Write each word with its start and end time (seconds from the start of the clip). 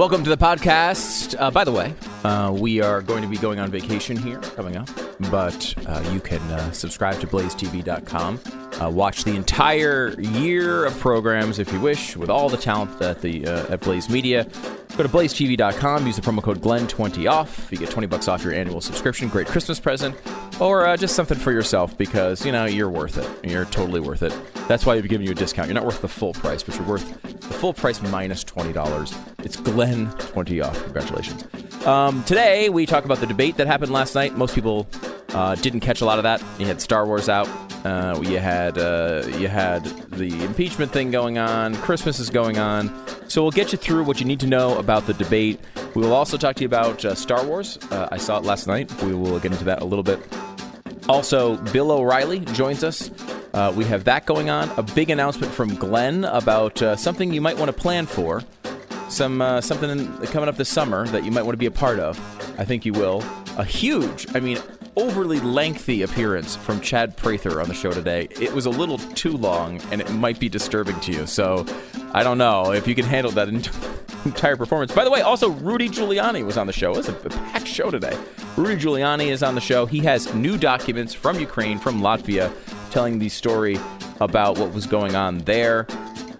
Welcome 0.00 0.24
to 0.24 0.30
the 0.30 0.38
podcast. 0.38 1.36
Uh, 1.38 1.50
by 1.50 1.62
the 1.62 1.72
way, 1.72 1.92
uh, 2.24 2.56
we 2.58 2.80
are 2.80 3.02
going 3.02 3.20
to 3.20 3.28
be 3.28 3.36
going 3.36 3.58
on 3.58 3.70
vacation 3.70 4.16
here 4.16 4.38
coming 4.38 4.78
up, 4.78 4.88
but 5.30 5.74
uh, 5.86 6.02
you 6.10 6.20
can 6.20 6.40
uh, 6.40 6.72
subscribe 6.72 7.20
to 7.20 7.26
blazetv.com. 7.26 8.40
Uh, 8.80 8.88
watch 8.88 9.24
the 9.24 9.36
entire 9.36 10.18
year 10.18 10.86
of 10.86 10.98
programs 11.00 11.58
if 11.58 11.70
you 11.70 11.78
wish, 11.80 12.16
with 12.16 12.30
all 12.30 12.48
the 12.48 12.56
talent 12.56 13.02
at 13.02 13.20
the 13.20 13.46
uh, 13.46 13.74
at 13.74 13.80
Blaze 13.80 14.08
Media. 14.08 14.44
Go 14.96 15.02
to 15.02 15.08
blazetv.com. 15.10 16.06
Use 16.06 16.16
the 16.16 16.22
promo 16.22 16.42
code 16.42 16.62
Glenn20 16.62 17.30
off. 17.30 17.68
You 17.70 17.76
get 17.76 17.90
20 17.90 18.06
bucks 18.06 18.26
off 18.26 18.42
your 18.42 18.54
annual 18.54 18.80
subscription. 18.80 19.28
Great 19.28 19.48
Christmas 19.48 19.78
present, 19.78 20.16
or 20.60 20.86
uh, 20.86 20.96
just 20.96 21.16
something 21.16 21.38
for 21.38 21.52
yourself 21.52 21.96
because 21.98 22.44
you 22.44 22.52
know 22.52 22.66
you're 22.66 22.90
worth 22.90 23.18
it. 23.18 23.50
You're 23.50 23.64
totally 23.64 24.00
worth 24.00 24.22
it. 24.22 24.36
That's 24.68 24.86
why 24.86 24.94
we've 24.94 25.08
given 25.08 25.26
you 25.26 25.32
a 25.32 25.34
discount. 25.34 25.68
You're 25.68 25.74
not 25.74 25.84
worth 25.84 26.02
the 26.02 26.08
full 26.08 26.32
price, 26.34 26.62
but 26.62 26.76
you're 26.76 26.86
worth 26.86 27.22
the 27.22 27.54
full 27.54 27.72
price 27.72 28.00
minus 28.02 28.44
twenty 28.44 28.72
dollars. 28.72 29.14
It's 29.38 29.56
Glenn 29.56 30.10
20 30.10 30.60
off. 30.60 30.82
Congratulations. 30.84 31.44
Um, 31.86 32.22
today 32.24 32.68
we 32.68 32.86
talk 32.86 33.04
about 33.04 33.18
the 33.18 33.26
debate 33.26 33.56
that 33.56 33.66
happened 33.66 33.90
last 33.90 34.14
night. 34.14 34.36
Most 34.36 34.54
people 34.54 34.86
uh, 35.30 35.54
didn't 35.56 35.80
catch 35.80 36.02
a 36.02 36.04
lot 36.04 36.18
of 36.18 36.24
that. 36.24 36.42
You 36.58 36.66
had 36.66 36.80
Star 36.80 37.06
Wars 37.06 37.28
out. 37.28 37.48
Uh, 37.84 38.20
you 38.22 38.38
had 38.38 38.76
uh, 38.76 39.22
you 39.38 39.48
had 39.48 39.84
the 40.10 40.44
impeachment 40.44 40.92
thing 40.92 41.10
going 41.10 41.38
on. 41.38 41.74
Christmas 41.76 42.18
is 42.18 42.28
going 42.28 42.58
on. 42.58 42.92
So 43.28 43.42
we'll 43.42 43.52
get 43.52 43.72
you 43.72 43.78
through 43.78 44.04
what 44.04 44.20
you 44.20 44.26
need 44.26 44.40
to 44.40 44.46
know 44.46 44.76
about 44.76 45.06
the 45.06 45.14
debate. 45.14 45.60
We 45.94 46.02
will 46.02 46.12
also 46.12 46.36
talk 46.36 46.56
to 46.56 46.62
you 46.62 46.66
about 46.66 47.04
uh, 47.04 47.14
Star 47.14 47.44
Wars. 47.44 47.78
Uh, 47.90 48.08
I 48.12 48.18
saw 48.18 48.38
it 48.38 48.44
last 48.44 48.66
night. 48.66 48.92
We 49.02 49.14
will 49.14 49.38
get 49.40 49.52
into 49.52 49.64
that 49.64 49.80
a 49.80 49.84
little 49.84 50.02
bit. 50.02 50.20
Also, 51.10 51.56
Bill 51.72 51.90
O'Reilly 51.90 52.38
joins 52.38 52.84
us. 52.84 53.10
Uh, 53.52 53.72
we 53.74 53.84
have 53.84 54.04
that 54.04 54.26
going 54.26 54.48
on. 54.48 54.70
A 54.78 54.82
big 54.84 55.10
announcement 55.10 55.52
from 55.52 55.74
Glenn 55.74 56.22
about 56.22 56.80
uh, 56.82 56.94
something 56.94 57.34
you 57.34 57.40
might 57.40 57.58
want 57.58 57.68
to 57.68 57.72
plan 57.72 58.06
for. 58.06 58.44
Some 59.08 59.42
uh, 59.42 59.60
something 59.60 59.90
in, 59.90 60.16
coming 60.28 60.48
up 60.48 60.56
this 60.56 60.68
summer 60.68 61.08
that 61.08 61.24
you 61.24 61.32
might 61.32 61.42
want 61.42 61.54
to 61.54 61.58
be 61.58 61.66
a 61.66 61.70
part 61.72 61.98
of. 61.98 62.16
I 62.60 62.64
think 62.64 62.86
you 62.86 62.92
will. 62.92 63.24
A 63.58 63.64
huge, 63.64 64.24
I 64.36 64.40
mean, 64.40 64.58
overly 64.96 65.40
lengthy 65.40 66.02
appearance 66.02 66.56
from 66.56 66.80
Chad 66.80 67.16
Prather 67.16 67.60
on 67.60 67.68
the 67.68 67.74
show 67.74 67.90
today. 67.90 68.28
It 68.30 68.52
was 68.52 68.66
a 68.66 68.70
little 68.70 68.98
too 68.98 69.36
long, 69.36 69.80
and 69.90 70.00
it 70.00 70.10
might 70.12 70.38
be 70.38 70.48
disturbing 70.48 70.98
to 71.00 71.12
you. 71.12 71.26
So, 71.26 71.66
I 72.12 72.22
don't 72.22 72.38
know 72.38 72.72
if 72.72 72.88
you 72.88 72.94
can 72.94 73.04
handle 73.04 73.30
that 73.32 73.48
ent- 73.48 73.70
entire 74.24 74.56
performance. 74.56 74.92
By 74.92 75.04
the 75.04 75.10
way, 75.10 75.20
also 75.20 75.50
Rudy 75.50 75.88
Giuliani 75.88 76.44
was 76.44 76.56
on 76.56 76.66
the 76.66 76.72
show. 76.72 76.92
It 76.92 76.96
was 76.98 77.08
a 77.08 77.12
packed 77.12 77.66
show 77.66 77.90
today. 77.90 78.16
Rudy 78.56 78.76
Giuliani 78.76 79.28
is 79.28 79.42
on 79.42 79.54
the 79.54 79.60
show. 79.60 79.86
He 79.86 80.00
has 80.00 80.32
new 80.34 80.58
documents 80.58 81.14
from 81.14 81.38
Ukraine, 81.38 81.78
from 81.78 82.00
Latvia, 82.00 82.52
telling 82.90 83.18
the 83.18 83.28
story 83.28 83.78
about 84.20 84.58
what 84.58 84.72
was 84.72 84.86
going 84.86 85.14
on 85.14 85.38
there. 85.38 85.86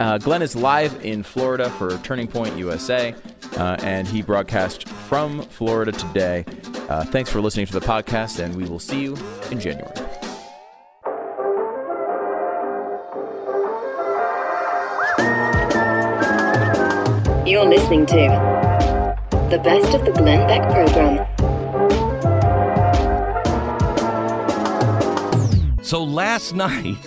Uh, 0.00 0.18
Glenn 0.18 0.42
is 0.42 0.56
live 0.56 1.04
in 1.04 1.22
Florida 1.22 1.68
for 1.70 1.98
Turning 1.98 2.26
Point 2.26 2.56
USA, 2.56 3.14
uh, 3.56 3.76
and 3.82 4.08
he 4.08 4.22
broadcast 4.22 4.88
from 4.88 5.42
Florida 5.42 5.92
today. 5.92 6.44
Uh, 6.90 7.04
thanks 7.04 7.30
for 7.30 7.40
listening 7.40 7.66
to 7.66 7.72
the 7.72 7.80
podcast, 7.80 8.42
and 8.42 8.52
we 8.56 8.68
will 8.68 8.80
see 8.80 9.00
you 9.00 9.16
in 9.52 9.60
January. 9.60 9.94
You're 17.48 17.64
listening 17.64 18.06
to 18.06 18.16
the 19.50 19.60
best 19.62 19.94
of 19.94 20.04
the 20.04 20.10
Glenn 20.10 20.48
Beck 20.48 20.68
program. 20.72 21.26
So 25.84 26.02
last 26.02 26.54
night, 26.56 26.98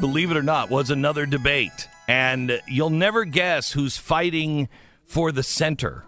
believe 0.00 0.32
it 0.32 0.36
or 0.36 0.42
not, 0.42 0.70
was 0.70 0.90
another 0.90 1.24
debate. 1.24 1.86
And 2.08 2.60
you'll 2.66 2.90
never 2.90 3.24
guess 3.24 3.70
who's 3.70 3.96
fighting 3.96 4.68
for 5.04 5.30
the 5.30 5.44
center. 5.44 6.04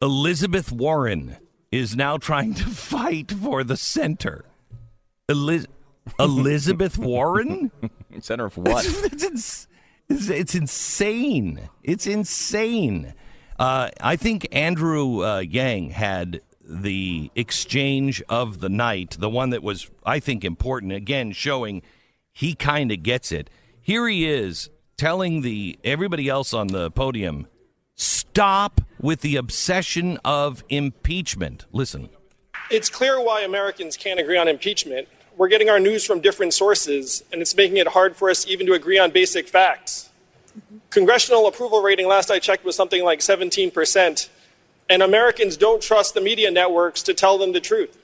Elizabeth 0.00 0.72
Warren 0.72 1.36
is 1.70 1.96
now 1.96 2.16
trying 2.16 2.54
to 2.54 2.64
fight 2.64 3.30
for 3.30 3.62
the 3.64 3.76
center. 3.76 4.44
Eliz- 5.28 5.66
Elizabeth 6.18 6.98
Warren? 6.98 7.70
Center 8.20 8.46
of 8.46 8.56
what? 8.56 8.86
it's, 8.86 9.22
ins- 9.24 9.68
it's, 10.08 10.28
it's 10.28 10.54
insane. 10.54 11.68
It's 11.82 12.06
insane. 12.06 13.14
Uh, 13.58 13.90
I 14.00 14.16
think 14.16 14.48
Andrew 14.50 15.24
uh, 15.24 15.40
Yang 15.40 15.90
had 15.90 16.40
the 16.64 17.30
exchange 17.34 18.22
of 18.28 18.60
the 18.60 18.68
night, 18.68 19.16
the 19.18 19.30
one 19.30 19.50
that 19.50 19.62
was, 19.62 19.90
I 20.04 20.20
think, 20.20 20.44
important. 20.44 20.92
Again, 20.92 21.32
showing 21.32 21.82
he 22.32 22.54
kind 22.54 22.90
of 22.90 23.02
gets 23.02 23.32
it. 23.32 23.50
Here 23.80 24.06
he 24.08 24.28
is 24.28 24.70
telling 24.96 25.42
the 25.42 25.78
everybody 25.84 26.28
else 26.28 26.52
on 26.52 26.68
the 26.68 26.90
podium, 26.90 27.46
stop 27.94 28.80
with 29.00 29.20
the 29.20 29.36
obsession 29.36 30.18
of 30.24 30.64
impeachment. 30.68 31.66
Listen. 31.72 32.08
It's 32.70 32.88
clear 32.88 33.22
why 33.22 33.42
Americans 33.42 33.96
can't 33.96 34.20
agree 34.20 34.36
on 34.36 34.48
impeachment. 34.48 35.08
We're 35.36 35.48
getting 35.48 35.70
our 35.70 35.78
news 35.78 36.04
from 36.04 36.20
different 36.20 36.52
sources, 36.52 37.24
and 37.32 37.40
it's 37.40 37.54
making 37.54 37.76
it 37.76 37.88
hard 37.88 38.16
for 38.16 38.28
us 38.28 38.46
even 38.46 38.66
to 38.66 38.72
agree 38.72 38.98
on 38.98 39.10
basic 39.10 39.48
facts. 39.48 40.10
Congressional 40.90 41.46
approval 41.46 41.80
rating, 41.80 42.08
last 42.08 42.30
I 42.30 42.38
checked, 42.40 42.64
was 42.64 42.74
something 42.74 43.04
like 43.04 43.20
17%, 43.20 44.28
and 44.90 45.02
Americans 45.02 45.56
don't 45.56 45.80
trust 45.80 46.14
the 46.14 46.20
media 46.20 46.50
networks 46.50 47.02
to 47.04 47.14
tell 47.14 47.38
them 47.38 47.52
the 47.52 47.60
truth. 47.60 47.96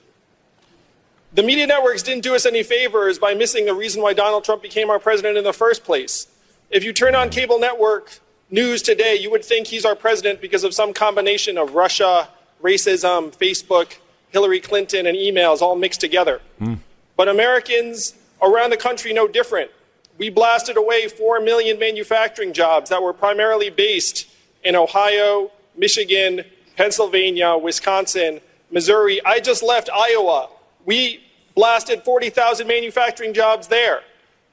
The 1.34 1.43
media 1.43 1.66
networks 1.66 2.05
didn't 2.05 2.22
do 2.22 2.37
us 2.37 2.47
any 2.47 2.62
favors 2.62 3.19
by 3.19 3.34
missing 3.34 3.66
the 3.66 3.75
reason 3.75 4.00
why 4.00 4.12
Donald 4.12 4.44
Trump 4.44 4.62
became 4.62 4.88
our 4.88 5.00
president 5.00 5.37
in 5.37 5.43
the 5.43 5.53
first 5.53 5.82
place. 5.82 6.28
If 6.71 6.84
you 6.84 6.93
turn 6.93 7.16
on 7.16 7.31
cable 7.31 7.59
network 7.59 8.21
news 8.54 8.82
today, 8.82 9.16
you 9.16 9.31
would 9.31 9.44
think 9.44 9.66
he's 9.66 9.84
our 9.84 9.97
president 9.97 10.41
because 10.41 10.65
of 10.65 10.72
some 10.72 10.94
combination 10.94 11.59
of 11.59 11.75
Russia, 11.75 12.28
racism, 12.62 13.37
Facebook, 13.37 13.98
Hillary 14.31 14.60
Clinton, 14.60 15.06
and 15.06 15.16
emails 15.16 15.60
all 15.60 15.76
mixed 15.76 16.00
together. 16.00 16.41
Hmm. 16.59 16.75
But 17.16 17.28
Americans 17.28 18.14
around 18.41 18.70
the 18.70 18.76
country 18.76 19.12
know 19.12 19.28
different. 19.28 19.70
We 20.16 20.31
blasted 20.31 20.76
away 20.76 21.09
4 21.09 21.41
million 21.41 21.78
manufacturing 21.78 22.53
jobs 22.53 22.91
that 22.91 23.03
were 23.03 23.12
primarily 23.12 23.70
based 23.70 24.28
in 24.62 24.76
Ohio, 24.76 25.50
Michigan, 25.76 26.44
Pennsylvania, 26.76 27.56
Wisconsin, 27.56 28.41
Missouri. 28.70 29.20
I 29.25 29.41
just 29.41 29.62
left 29.62 29.91
Iowa. 29.93 30.48
We 30.84 31.25
blasted 31.56 32.04
40,000 32.04 32.66
manufacturing 32.66 33.34
jobs 33.34 33.66
there. 33.66 34.03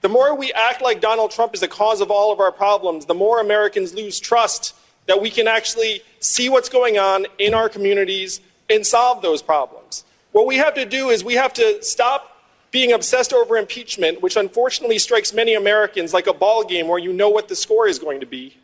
The 0.02 0.10
more 0.10 0.36
we 0.36 0.52
act 0.54 0.82
like 0.82 1.00
Donald 1.00 1.32
Trump 1.32 1.54
is 1.54 1.60
the 1.60 1.68
cause 1.68 2.02
of 2.02 2.10
all 2.10 2.32
of 2.32 2.40
our 2.40 2.52
problems, 2.52 3.06
the 3.06 3.14
more 3.14 3.40
Americans 3.40 3.94
lose 3.94 4.20
trust 4.20 4.76
that 5.06 5.22
we 5.22 5.30
can 5.30 5.48
actually 5.48 6.02
see 6.20 6.50
what's 6.50 6.70
going 6.70 6.98
on 6.98 7.28
in 7.38 7.54
our 7.54 7.70
communities 7.70 8.42
and 8.70 8.86
solve 8.86 9.22
those 9.22 9.42
problems. 9.42 10.04
What 10.32 10.48
we 10.48 10.58
have 10.58 10.74
to 10.76 10.86
do 10.86 11.10
is 11.10 11.24
we 11.24 11.36
have 11.36 11.54
to 11.54 11.84
stop 11.84 12.28
being 12.72 12.94
obsessed 12.94 13.34
over 13.34 13.58
impeachment, 13.58 14.22
which 14.22 14.38
unfortunately 14.38 14.98
strikes 14.98 15.34
many 15.34 15.54
Americans 15.54 16.14
like 16.14 16.28
a 16.28 16.34
ball 16.34 16.64
game 16.64 16.88
where 16.88 17.00
you 17.00 17.14
know 17.14 17.30
what 17.30 17.48
the 17.48 17.56
score 17.56 17.88
is 17.88 18.00
going 18.00 18.22
to 18.22 18.26
be, 18.26 18.56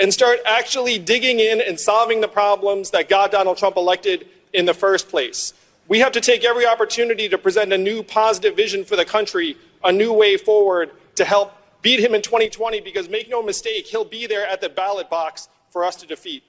and 0.00 0.12
start 0.12 0.40
actually 0.46 0.98
digging 0.98 1.38
in 1.40 1.60
and 1.60 1.78
solving 1.78 2.20
the 2.20 2.28
problems 2.28 2.90
that 2.90 3.08
got 3.08 3.30
Donald 3.30 3.58
Trump 3.58 3.76
elected 3.76 4.26
in 4.52 4.64
the 4.64 4.74
first 4.74 5.08
place. 5.08 5.52
We 5.86 5.98
have 5.98 6.12
to 6.12 6.20
take 6.20 6.44
every 6.44 6.66
opportunity 6.66 7.28
to 7.28 7.36
present 7.36 7.72
a 7.72 7.78
new 7.78 8.02
positive 8.02 8.56
vision 8.56 8.84
for 8.84 8.96
the 8.96 9.04
country, 9.04 9.56
a 9.84 9.92
new 9.92 10.12
way 10.12 10.36
forward 10.36 10.90
to 11.16 11.24
help 11.24 11.52
beat 11.82 12.00
him 12.00 12.14
in 12.14 12.22
2020 12.22 12.80
because 12.80 13.08
make 13.08 13.28
no 13.28 13.42
mistake, 13.42 13.86
he'll 13.86 14.04
be 14.04 14.26
there 14.26 14.46
at 14.46 14.60
the 14.60 14.68
ballot 14.68 15.10
box 15.10 15.48
for 15.70 15.84
us 15.84 15.96
to 15.96 16.06
defeat. 16.06 16.42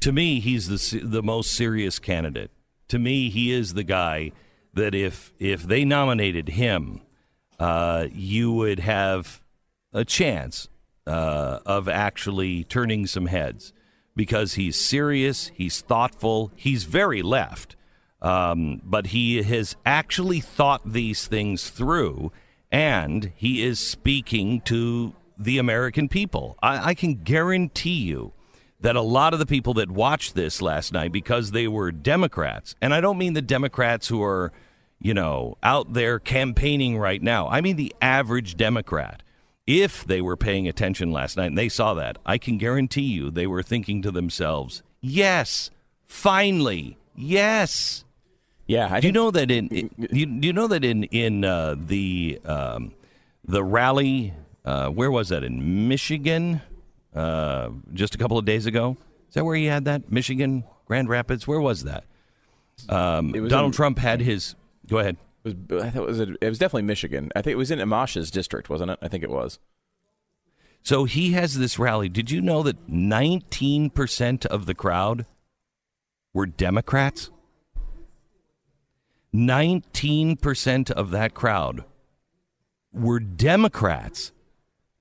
To 0.00 0.12
me, 0.12 0.38
he's 0.38 0.68
the 0.68 1.00
the 1.00 1.22
most 1.22 1.52
serious 1.52 1.98
candidate. 1.98 2.52
To 2.88 2.98
me, 2.98 3.28
he 3.28 3.50
is 3.50 3.74
the 3.74 3.82
guy 3.82 4.30
that 4.74 4.94
if 4.94 5.32
if 5.40 5.64
they 5.64 5.84
nominated 5.84 6.50
him, 6.50 7.00
uh, 7.58 8.06
you 8.12 8.52
would 8.52 8.78
have 8.78 9.42
a 9.92 10.04
chance 10.04 10.68
uh, 11.06 11.60
of 11.66 11.88
actually 11.88 12.64
turning 12.64 13.06
some 13.06 13.26
heads 13.26 13.72
because 14.14 14.54
he's 14.54 14.80
serious, 14.80 15.48
he's 15.54 15.80
thoughtful, 15.80 16.52
he's 16.56 16.84
very 16.84 17.22
left, 17.22 17.75
um, 18.22 18.80
but 18.84 19.08
he 19.08 19.42
has 19.42 19.76
actually 19.84 20.40
thought 20.40 20.82
these 20.84 21.26
things 21.26 21.70
through, 21.70 22.32
and 22.72 23.32
he 23.36 23.62
is 23.62 23.78
speaking 23.78 24.60
to 24.62 25.14
the 25.38 25.58
American 25.58 26.08
people. 26.08 26.56
I, 26.62 26.90
I 26.90 26.94
can 26.94 27.16
guarantee 27.16 27.98
you 27.98 28.32
that 28.80 28.96
a 28.96 29.00
lot 29.02 29.32
of 29.32 29.38
the 29.38 29.46
people 29.46 29.74
that 29.74 29.90
watched 29.90 30.34
this 30.34 30.60
last 30.62 30.92
night 30.92 31.12
because 31.12 31.50
they 31.50 31.68
were 31.68 31.92
Democrats, 31.92 32.74
and 32.80 32.94
I 32.94 33.00
don't 33.00 33.18
mean 33.18 33.34
the 33.34 33.42
Democrats 33.42 34.08
who 34.08 34.22
are, 34.22 34.52
you 34.98 35.14
know, 35.14 35.56
out 35.62 35.92
there 35.92 36.18
campaigning 36.18 36.98
right 36.98 37.22
now. 37.22 37.48
I 37.48 37.60
mean 37.60 37.76
the 37.76 37.94
average 38.00 38.56
Democrat. 38.56 39.22
If 39.66 40.04
they 40.06 40.20
were 40.20 40.36
paying 40.36 40.68
attention 40.68 41.10
last 41.10 41.36
night 41.36 41.46
and 41.46 41.58
they 41.58 41.68
saw 41.68 41.94
that, 41.94 42.18
I 42.24 42.38
can 42.38 42.56
guarantee 42.56 43.02
you 43.02 43.30
they 43.30 43.48
were 43.48 43.62
thinking 43.62 44.00
to 44.02 44.10
themselves, 44.10 44.82
"Yes, 45.00 45.70
finally, 46.06 46.96
yes." 47.16 48.04
Yeah, 48.66 48.88
I 48.90 49.00
do 49.00 49.06
you 49.08 49.12
know 49.12 49.30
that 49.30 49.50
in 49.50 49.68
you, 50.10 50.26
do 50.26 50.46
you 50.46 50.52
know 50.52 50.66
that 50.66 50.84
in 50.84 51.04
in 51.04 51.44
uh, 51.44 51.76
the 51.78 52.40
um, 52.44 52.92
the 53.44 53.62
rally 53.62 54.34
uh, 54.64 54.88
where 54.88 55.10
was 55.10 55.28
that 55.28 55.44
in 55.44 55.88
Michigan? 55.88 56.60
uh, 57.16 57.70
just 57.94 58.14
a 58.14 58.18
couple 58.18 58.38
of 58.38 58.44
days 58.44 58.66
ago. 58.66 58.96
Is 59.28 59.34
that 59.34 59.44
where 59.44 59.56
he 59.56 59.64
had 59.64 59.86
that? 59.86 60.12
Michigan, 60.12 60.64
Grand 60.84 61.08
Rapids. 61.08 61.46
Where 61.48 61.60
was 61.60 61.84
that? 61.84 62.04
Um, 62.88 63.32
was 63.32 63.50
Donald 63.50 63.72
in- 63.72 63.76
Trump 63.76 63.98
had 63.98 64.20
his. 64.20 64.54
Go 64.86 64.98
ahead. 64.98 65.16
It 65.44 65.56
was, 65.70 65.82
I 65.82 65.90
thought 65.90 66.02
it 66.02 66.06
was, 66.06 66.20
it 66.20 66.38
was 66.42 66.58
definitely 66.58 66.82
Michigan. 66.82 67.30
I 67.34 67.40
think 67.42 67.52
it 67.52 67.56
was 67.56 67.70
in 67.70 67.78
Amash's 67.80 68.30
district, 68.30 68.68
wasn't 68.68 68.90
it? 68.90 68.98
I 69.00 69.08
think 69.08 69.24
it 69.24 69.30
was. 69.30 69.58
So 70.82 71.04
he 71.04 71.32
has 71.32 71.58
this 71.58 71.78
rally. 71.78 72.08
Did 72.08 72.30
you 72.30 72.40
know 72.40 72.62
that 72.62 72.88
19% 72.88 74.46
of 74.46 74.66
the 74.66 74.74
crowd 74.74 75.26
were 76.32 76.46
Democrats? 76.46 77.30
19% 79.36 80.90
of 80.90 81.10
that 81.10 81.34
crowd 81.34 81.84
were 82.92 83.20
Democrats. 83.20 84.32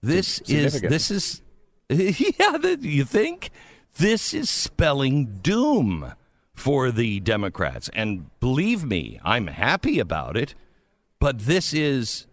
This 0.02 0.40
is 0.42 0.82
this 0.82 1.10
is 1.10 1.42
yeah, 1.90 2.58
you 2.80 3.06
think 3.06 3.50
this 3.98 4.34
is 4.34 4.50
spelling 4.50 5.40
doom 5.42 6.14
for 6.54 6.92
the 6.92 7.20
Democrats. 7.22 7.90
And 7.94 8.30
believe 8.40 8.84
me, 8.84 9.20
I'm 9.24 9.48
happy 9.48 10.00
about 10.00 10.36
it, 10.36 10.56
but 11.20 11.40
this 11.40 11.74
is 11.74 12.28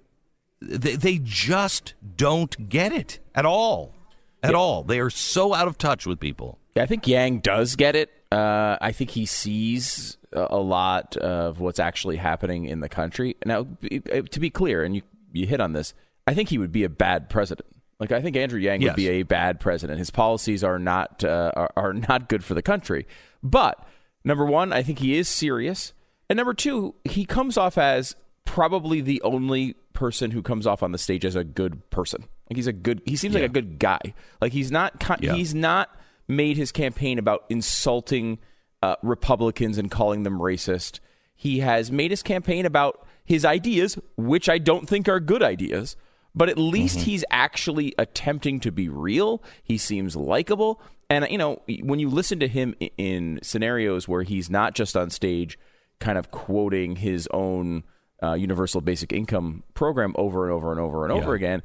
they, 0.60 0.96
they 0.96 1.19
just 1.22 1.94
don't 2.16 2.69
get 2.69 2.93
it 2.93 3.19
at 3.34 3.46
all. 3.46 3.94
At 4.43 4.55
all. 4.56 4.82
They 4.82 4.98
are 4.98 5.10
so 5.10 5.55
out 5.55 5.69
of 5.69 5.78
touch 5.78 6.05
with 6.05 6.19
people. 6.19 6.58
Yeah, 6.75 6.82
I 6.82 6.87
think 6.87 7.06
Yang 7.06 7.40
does 7.40 7.76
get 7.76 7.94
it. 7.94 8.10
Uh, 8.32 8.79
I 8.81 8.93
think 8.93 9.11
he 9.11 9.26
sees 9.26 10.17
a 10.32 10.56
lot 10.58 11.17
of 11.17 11.61
what's 11.61 11.79
actually 11.79 12.17
happening 12.17 12.64
in 12.64 12.81
the 12.81 12.88
country. 12.88 13.37
Now, 13.44 13.67
to 13.82 14.40
be 14.40 14.50
clear, 14.50 14.82
and 14.82 14.96
you 14.96 15.02
you 15.32 15.46
hit 15.46 15.61
on 15.61 15.73
this, 15.73 15.94
I 16.26 16.34
think 16.34 16.49
he 16.49 16.58
would 16.58 16.73
be 16.73 16.84
a 16.84 16.88
bad 16.88 17.29
president. 17.29 17.67
Like 18.00 18.11
I 18.12 18.20
think 18.23 18.37
Andrew 18.37 18.58
Yang 18.61 18.82
Yes. 18.82 18.90
would 18.90 18.96
be 18.96 19.08
a 19.08 19.23
bad 19.23 19.61
president. 19.61 19.99
His 19.99 20.11
policies 20.11 20.64
are 20.64 20.79
not 20.79 21.23
uh, 21.25 21.52
are, 21.55 21.70
are 21.76 21.93
not 21.93 22.29
good 22.29 22.43
for 22.44 22.55
the 22.55 22.62
country. 22.62 23.06
But 23.43 23.79
number 24.25 24.44
one, 24.46 24.73
I 24.73 24.82
think 24.82 24.99
he 25.00 25.17
is 25.19 25.29
serious, 25.29 25.93
and 26.29 26.37
number 26.37 26.55
two, 26.55 26.94
he 27.05 27.25
comes 27.25 27.56
off 27.58 27.76
as 27.79 28.17
probably 28.44 29.00
the 29.00 29.20
only 29.23 29.75
person 29.93 30.31
who 30.32 30.43
comes 30.43 30.67
off 30.67 30.82
on 30.82 30.93
the 30.93 30.99
stage 30.99 31.25
as 31.25 31.37
a 31.37 31.44
good 31.44 31.88
person. 31.90 32.23
Like 32.50 32.56
he's 32.56 32.67
a 32.67 32.73
good. 32.73 33.02
He 33.05 33.17
seems 33.17 33.34
like 33.34 33.44
a 33.44 33.49
good 33.49 33.79
guy. 33.79 34.00
Like 34.40 34.52
he's 34.52 34.70
not. 34.73 34.99
ki- 35.00 35.14
Yeah. 35.26 35.34
He's 35.34 35.55
not 35.55 35.90
made 36.37 36.56
his 36.56 36.73
campaign 36.73 37.19
about 37.19 37.44
insulting 37.49 38.38
uh, 38.82 38.96
Republicans 39.02 39.79
and 39.79 39.90
calling 39.90 40.23
them 40.23 40.38
racist. 40.38 41.00
He 41.34 41.61
has 41.61 41.93
made 41.93 42.11
his 42.11 42.23
campaign 42.23 42.67
about 42.67 43.06
his 43.25 43.44
ideas, 43.44 43.99
which 44.17 44.49
I 44.49 44.58
don't 44.58 44.88
think 44.88 45.08
are 45.08 45.20
good 45.20 45.43
ideas. 45.43 45.96
But 46.34 46.49
at 46.49 46.56
least 46.56 47.00
he's 47.00 47.25
actually 47.31 47.94
attempting 47.99 48.58
to 48.61 48.73
be 48.73 48.88
real. 48.88 49.43
He 49.62 49.76
seems 49.76 50.17
likable. 50.17 50.81
And, 51.11 51.26
you 51.31 51.37
know, 51.37 51.61
when 51.82 51.99
you 51.99 52.08
listen 52.08 52.40
to 52.40 52.49
him 52.49 52.75
in 52.96 53.38
scenarios 53.43 54.08
where 54.08 54.23
he's 54.23 54.49
not 54.49 54.75
just 54.75 54.96
on 54.96 55.11
stage 55.11 55.58
kind 56.00 56.17
of 56.17 56.31
quoting 56.31 56.96
his 56.96 57.29
own 57.34 57.84
uh, 58.23 58.32
universal 58.32 58.81
basic 58.81 59.12
income 59.12 59.62
program 59.75 60.14
over 60.17 60.44
and 60.44 60.52
over 60.52 60.70
and 60.70 60.81
over 60.81 61.05
and 61.05 61.12
over 61.12 61.34
again, 61.34 61.62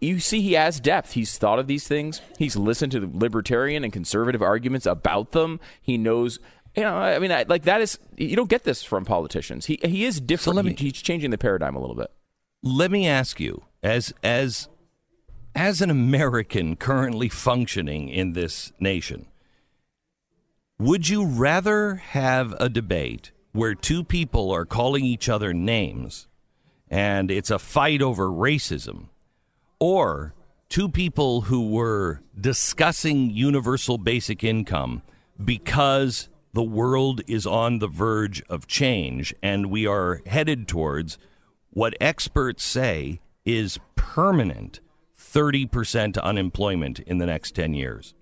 you 0.00 0.20
see 0.20 0.40
he 0.40 0.54
has 0.54 0.80
depth. 0.80 1.12
He's 1.12 1.36
thought 1.38 1.58
of 1.58 1.66
these 1.66 1.86
things. 1.86 2.20
He's 2.38 2.56
listened 2.56 2.92
to 2.92 3.00
the 3.00 3.10
libertarian 3.12 3.84
and 3.84 3.92
conservative 3.92 4.42
arguments 4.42 4.86
about 4.86 5.32
them. 5.32 5.60
He 5.80 5.96
knows. 5.98 6.38
You 6.76 6.82
know, 6.82 6.96
I 6.96 7.18
mean, 7.18 7.32
I, 7.32 7.44
like 7.48 7.62
that 7.64 7.80
is 7.80 7.98
you 8.16 8.36
don't 8.36 8.50
get 8.50 8.64
this 8.64 8.82
from 8.82 9.04
politicians. 9.04 9.66
He 9.66 9.78
he 9.82 10.04
is 10.04 10.20
different. 10.20 10.56
let 10.56 10.64
me- 10.64 10.74
He- 10.76 10.84
he's 10.86 10.92
changing 11.02 11.30
the 11.30 11.38
paradigm 11.38 11.74
a 11.74 11.80
little 11.80 11.96
bit. 11.96 12.10
Let 12.62 12.90
me 12.90 13.06
ask 13.06 13.40
you, 13.40 13.64
as 13.82 14.12
as 14.22 14.68
as 15.54 15.80
an 15.80 15.88
American 15.90 16.76
currently 16.76 17.28
functioning 17.30 18.08
in 18.10 18.32
this 18.34 18.72
nation, 18.78 19.26
would 20.78 21.08
you 21.08 21.24
rather 21.24 21.94
have 21.96 22.54
a 22.60 22.68
debate 22.68 23.30
where 23.52 23.74
two 23.74 24.04
people 24.04 24.50
are 24.50 24.66
calling 24.66 25.04
each 25.04 25.28
other 25.28 25.54
names 25.54 26.28
and 26.90 27.30
it's 27.30 27.50
a 27.50 27.58
fight 27.58 28.02
over 28.02 28.28
racism, 28.28 29.08
or 29.78 30.34
two 30.68 30.88
people 30.88 31.42
who 31.42 31.70
were 31.70 32.20
discussing 32.38 33.30
universal 33.30 33.98
basic 33.98 34.42
income 34.42 35.02
because 35.42 36.28
the 36.52 36.62
world 36.62 37.20
is 37.26 37.46
on 37.46 37.78
the 37.78 37.88
verge 37.88 38.42
of 38.48 38.66
change 38.66 39.34
and 39.42 39.70
we 39.70 39.86
are 39.86 40.22
headed 40.26 40.66
towards 40.66 41.18
what 41.70 41.94
experts 42.00 42.64
say 42.64 43.20
is 43.44 43.78
permanent 43.94 44.80
30% 45.18 46.20
unemployment 46.22 47.00
in 47.00 47.18
the 47.18 47.26
next 47.26 47.54
10 47.54 47.74
years. 47.74 48.14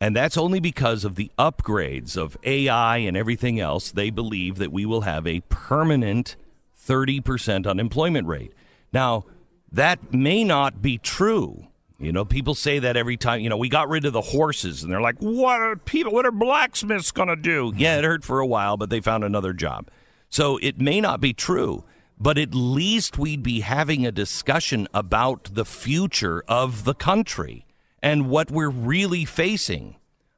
And 0.00 0.14
that's 0.14 0.36
only 0.36 0.60
because 0.60 1.04
of 1.04 1.14
the 1.14 1.30
upgrades 1.38 2.16
of 2.16 2.36
AI 2.42 2.98
and 2.98 3.16
everything 3.16 3.60
else. 3.60 3.90
They 3.92 4.10
believe 4.10 4.56
that 4.56 4.72
we 4.72 4.84
will 4.84 5.02
have 5.02 5.26
a 5.26 5.40
permanent 5.48 6.36
30% 6.76 7.66
unemployment 7.66 8.26
rate. 8.26 8.52
Now, 8.92 9.24
that 9.72 10.12
may 10.12 10.44
not 10.44 10.80
be 10.82 10.98
true. 10.98 11.66
You 11.98 12.12
know, 12.12 12.24
people 12.26 12.54
say 12.54 12.78
that 12.78 12.96
every 12.96 13.16
time, 13.16 13.40
you 13.40 13.48
know, 13.48 13.56
we 13.56 13.70
got 13.70 13.88
rid 13.88 14.04
of 14.04 14.12
the 14.12 14.20
horses 14.20 14.82
and 14.82 14.92
they're 14.92 15.00
like, 15.00 15.16
what 15.18 15.60
are 15.60 15.76
people, 15.76 16.12
what 16.12 16.26
are 16.26 16.32
blacksmiths 16.32 17.10
to 17.10 17.36
do? 17.36 17.72
Yeah, 17.74 17.98
it 17.98 18.04
hurt 18.04 18.22
for 18.22 18.40
a 18.40 18.46
while, 18.46 18.76
but 18.76 18.90
they 18.90 19.00
found 19.00 19.24
another 19.24 19.54
job. 19.54 19.88
So 20.28 20.58
it 20.58 20.78
may 20.78 21.00
not 21.00 21.20
be 21.22 21.32
true, 21.32 21.84
but 22.18 22.36
at 22.36 22.54
least 22.54 23.18
we'd 23.18 23.42
be 23.42 23.60
having 23.60 24.04
a 24.04 24.12
discussion 24.12 24.88
about 24.92 25.54
the 25.54 25.64
future 25.64 26.44
of 26.46 26.84
the 26.84 26.94
country 26.94 27.64
and 28.02 28.28
what 28.28 28.50
we're 28.50 28.68
really 28.68 29.24
facing. 29.24 29.96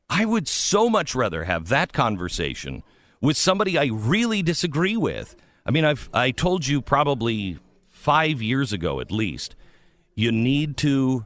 I 0.09 0.25
would 0.25 0.47
so 0.47 0.89
much 0.89 1.15
rather 1.15 1.45
have 1.45 1.69
that 1.69 1.93
conversation 1.93 2.85
with 3.21 3.37
somebody 3.37 3.77
I 3.77 3.87
really 3.87 4.43
disagree 4.43 4.97
with. 4.97 5.35
I 5.67 5.71
mean, 5.71 5.85
I've 5.85 6.09
I 6.15 6.31
told 6.31 6.67
you 6.67 6.81
probably 6.81 7.59
5 7.99 8.41
years 8.41 8.73
ago 8.73 9.01
at 9.01 9.11
least. 9.11 9.57
You 10.15 10.33
need 10.33 10.77
to 10.79 11.25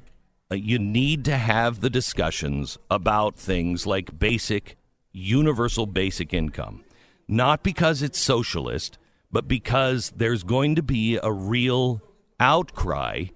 uh, 0.51 0.55
you 0.55 0.79
need 0.79 1.25
to 1.27 1.37
have 1.37 1.81
the 1.81 1.91
discussions 1.91 2.79
about 2.91 3.37
things 3.37 3.87
like 3.87 4.19
basic 4.19 4.77
universal 5.13 5.87
basic 5.87 6.35
income. 6.35 6.85
Not 7.29 7.63
because 7.63 8.03
it's 8.03 8.19
socialist, 8.19 8.99
but 9.31 9.49
because 9.49 10.13
there's 10.17 10.43
going 10.43 10.75
to 10.75 10.83
be 10.83 11.19
a 11.23 11.33
real 11.33 12.03
outcry 12.41 13.27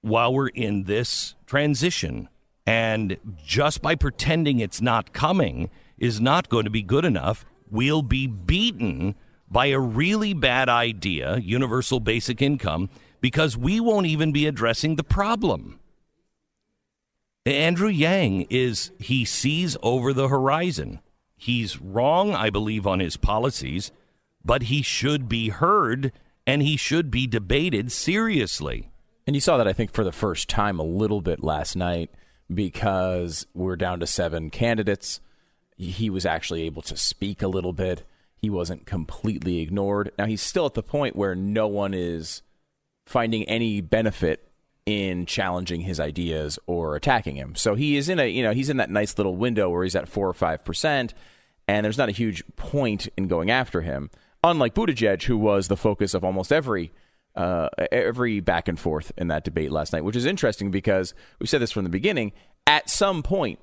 while 0.00 0.32
we're 0.32 0.48
in 0.48 0.84
this 0.84 1.34
transition. 1.46 2.28
And 2.66 3.16
just 3.44 3.82
by 3.82 3.94
pretending 3.94 4.60
it's 4.60 4.80
not 4.80 5.12
coming 5.12 5.70
is 5.96 6.20
not 6.20 6.48
going 6.48 6.64
to 6.64 6.70
be 6.70 6.82
good 6.82 7.04
enough. 7.04 7.44
We'll 7.70 8.02
be 8.02 8.26
beaten 8.26 9.14
by 9.50 9.66
a 9.66 9.78
really 9.78 10.34
bad 10.34 10.68
idea, 10.68 11.38
universal 11.38 12.00
basic 12.00 12.42
income, 12.42 12.90
because 13.20 13.56
we 13.56 13.80
won't 13.80 14.06
even 14.06 14.32
be 14.32 14.46
addressing 14.46 14.96
the 14.96 15.04
problem. 15.04 15.78
Andrew 17.46 17.88
Yang 17.88 18.42
is, 18.50 18.90
he 18.98 19.24
sees 19.24 19.76
over 19.82 20.12
the 20.12 20.28
horizon. 20.28 21.00
He's 21.36 21.80
wrong, 21.80 22.34
I 22.34 22.50
believe, 22.50 22.86
on 22.86 23.00
his 23.00 23.16
policies, 23.16 23.90
but 24.44 24.64
he 24.64 24.82
should 24.82 25.28
be 25.28 25.48
heard 25.48 26.12
and 26.46 26.62
he 26.62 26.76
should 26.76 27.10
be 27.10 27.26
debated 27.26 27.92
seriously. 27.92 28.90
And 29.26 29.36
you 29.36 29.40
saw 29.40 29.56
that, 29.56 29.68
I 29.68 29.72
think, 29.72 29.92
for 29.92 30.04
the 30.04 30.12
first 30.12 30.48
time 30.48 30.78
a 30.78 30.84
little 30.84 31.20
bit 31.20 31.42
last 31.42 31.76
night 31.76 32.10
because 32.52 33.46
we're 33.54 33.76
down 33.76 34.00
to 34.00 34.06
seven 34.06 34.50
candidates. 34.50 35.20
He 35.76 36.10
was 36.10 36.24
actually 36.24 36.62
able 36.62 36.82
to 36.82 36.96
speak 36.96 37.42
a 37.42 37.48
little 37.48 37.72
bit. 37.72 38.04
He 38.40 38.50
wasn't 38.50 38.86
completely 38.86 39.60
ignored. 39.60 40.12
Now, 40.18 40.26
he's 40.26 40.42
still 40.42 40.66
at 40.66 40.74
the 40.74 40.82
point 40.82 41.16
where 41.16 41.34
no 41.34 41.66
one 41.66 41.92
is 41.92 42.42
finding 43.06 43.44
any 43.44 43.80
benefit 43.80 44.48
in 44.86 45.26
challenging 45.26 45.82
his 45.82 46.00
ideas 46.00 46.58
or 46.66 46.96
attacking 46.96 47.36
him. 47.36 47.54
So 47.54 47.74
he 47.74 47.96
is 47.96 48.08
in 48.08 48.18
a, 48.18 48.26
you 48.26 48.42
know, 48.42 48.52
he's 48.52 48.70
in 48.70 48.78
that 48.78 48.90
nice 48.90 49.18
little 49.18 49.36
window 49.36 49.68
where 49.68 49.84
he's 49.84 49.96
at 49.96 50.08
four 50.08 50.28
or 50.28 50.34
five 50.34 50.64
percent, 50.64 51.12
and 51.66 51.84
there's 51.84 51.98
not 51.98 52.08
a 52.08 52.12
huge 52.12 52.42
point 52.56 53.08
in 53.16 53.28
going 53.28 53.50
after 53.50 53.82
him. 53.82 54.10
Unlike 54.42 54.74
Buttigieg, 54.74 55.24
who 55.24 55.36
was 55.36 55.68
the 55.68 55.76
focus 55.76 56.14
of 56.14 56.24
almost 56.24 56.52
every 56.52 56.92
uh, 57.34 57.68
every 57.92 58.40
back 58.40 58.66
and 58.66 58.80
forth 58.80 59.12
in 59.16 59.28
that 59.28 59.44
debate 59.44 59.70
last 59.70 59.92
night, 59.92 60.04
which 60.04 60.16
is 60.16 60.24
interesting 60.24 60.70
because 60.70 61.12
we 61.38 61.46
said 61.46 61.60
this 61.60 61.72
from 61.72 61.84
the 61.84 61.90
beginning. 61.90 62.32
At 62.66 62.88
some 62.88 63.22
point, 63.22 63.58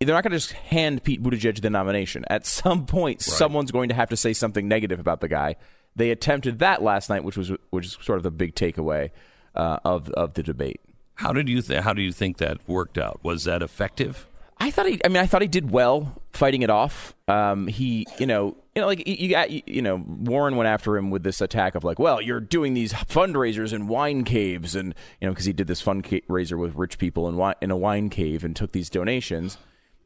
they're 0.00 0.14
not 0.14 0.22
going 0.22 0.32
to 0.32 0.38
just 0.38 0.52
hand 0.52 1.02
Pete 1.02 1.22
Buttigieg 1.22 1.60
the 1.60 1.70
nomination. 1.70 2.24
At 2.28 2.46
some 2.46 2.86
point, 2.86 3.20
someone's 3.20 3.72
going 3.72 3.88
to 3.88 3.94
have 3.94 4.10
to 4.10 4.16
say 4.16 4.32
something 4.32 4.68
negative 4.68 5.00
about 5.00 5.20
the 5.20 5.28
guy. 5.28 5.56
They 5.96 6.10
attempted 6.10 6.60
that 6.60 6.82
last 6.82 7.10
night, 7.10 7.24
which 7.24 7.36
was 7.36 7.50
which 7.70 7.86
is 7.86 7.98
sort 8.00 8.18
of 8.18 8.22
the 8.22 8.30
big 8.30 8.54
takeaway 8.54 9.10
uh, 9.54 9.78
of 9.84 10.10
of 10.10 10.34
the 10.34 10.42
debate. 10.42 10.80
How 11.14 11.32
did 11.32 11.48
you 11.48 11.60
th- 11.60 11.82
how 11.82 11.92
do 11.92 12.02
you 12.02 12.12
think 12.12 12.36
that 12.36 12.58
worked 12.68 12.96
out? 12.96 13.20
Was 13.24 13.44
that 13.44 13.62
effective? 13.62 14.28
I 14.60 14.70
thought 14.70 14.86
he. 14.86 15.00
I 15.04 15.08
mean, 15.08 15.18
I 15.18 15.26
thought 15.26 15.42
he 15.42 15.48
did 15.48 15.70
well 15.72 16.22
fighting 16.32 16.62
it 16.62 16.70
off. 16.70 17.14
Um, 17.26 17.66
he, 17.66 18.06
you 18.18 18.26
know, 18.26 18.56
you 18.74 18.82
know, 18.82 18.86
like 18.86 19.06
you, 19.06 19.28
got, 19.30 19.50
you, 19.50 19.82
know, 19.82 19.96
Warren 19.96 20.56
went 20.56 20.68
after 20.68 20.96
him 20.96 21.10
with 21.10 21.24
this 21.24 21.40
attack 21.40 21.74
of 21.74 21.82
like, 21.82 21.98
well, 21.98 22.22
you're 22.22 22.40
doing 22.40 22.74
these 22.74 22.92
fundraisers 22.92 23.72
in 23.72 23.88
wine 23.88 24.22
caves, 24.24 24.76
and 24.76 24.94
you 25.20 25.26
know, 25.26 25.32
because 25.32 25.46
he 25.46 25.52
did 25.52 25.66
this 25.66 25.82
fundraiser 25.82 26.58
with 26.58 26.76
rich 26.76 26.98
people 26.98 27.28
in 27.28 27.54
in 27.60 27.70
a 27.72 27.76
wine 27.76 28.08
cave 28.08 28.44
and 28.44 28.54
took 28.54 28.72
these 28.72 28.88
donations. 28.88 29.58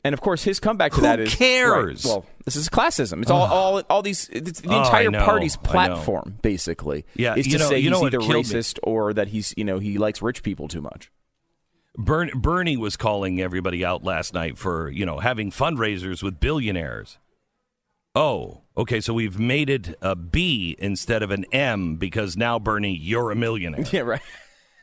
And 0.04 0.14
of 0.14 0.20
course, 0.20 0.42
his 0.42 0.58
comeback 0.58 0.90
to 0.92 0.96
Who 0.96 1.02
that 1.02 1.20
is 1.20 1.34
cares? 1.34 2.04
right, 2.04 2.10
well, 2.10 2.26
this 2.44 2.56
is 2.56 2.68
classism. 2.68 3.22
It's 3.22 3.30
all, 3.30 3.42
all, 3.42 3.82
all 3.88 4.02
these. 4.02 4.28
It's 4.32 4.60
the 4.60 4.70
Oh, 4.74 4.82
entire 4.82 5.10
know, 5.12 5.24
party's 5.24 5.56
platform, 5.56 6.38
basically. 6.42 7.04
Yeah, 7.14 7.36
is 7.36 7.46
to 7.48 7.58
know- 7.58 7.68
say 7.68 7.78
you 7.78 7.90
know 7.90 7.98
he's 7.98 8.06
either 8.08 8.18
killed 8.18 8.30
me? 8.30 8.42
racist 8.42 8.78
or 8.82 9.12
that 9.14 9.28
he's, 9.28 9.54
you 9.56 9.64
know, 9.64 9.78
he 9.78 9.98
likes 9.98 10.20
rich 10.20 10.42
people 10.42 10.66
too 10.66 10.80
much. 10.82 11.10
Bern, 11.96 12.30
Bernie 12.34 12.76
was 12.76 12.96
calling 12.96 13.40
everybody 13.40 13.84
out 13.84 14.02
last 14.02 14.34
night 14.34 14.58
for 14.58 14.88
you 14.90 15.06
know 15.06 15.18
having 15.20 15.50
fundraisers 15.52 16.22
with 16.22 16.40
billionaires. 16.40 17.18
Oh, 18.14 18.62
okay. 18.76 19.00
So 19.00 19.14
we've 19.14 19.38
made 19.38 19.70
it 19.70 19.94
a 20.02 20.16
B 20.16 20.74
instead 20.78 21.22
of 21.22 21.30
an 21.30 21.44
M 21.52 21.96
because 21.96 22.36
now 22.36 22.58
Bernie, 22.58 22.96
you're 22.96 23.30
a 23.30 23.36
millionaire. 23.36 23.84
Yeah, 23.92 24.00
right. 24.00 24.20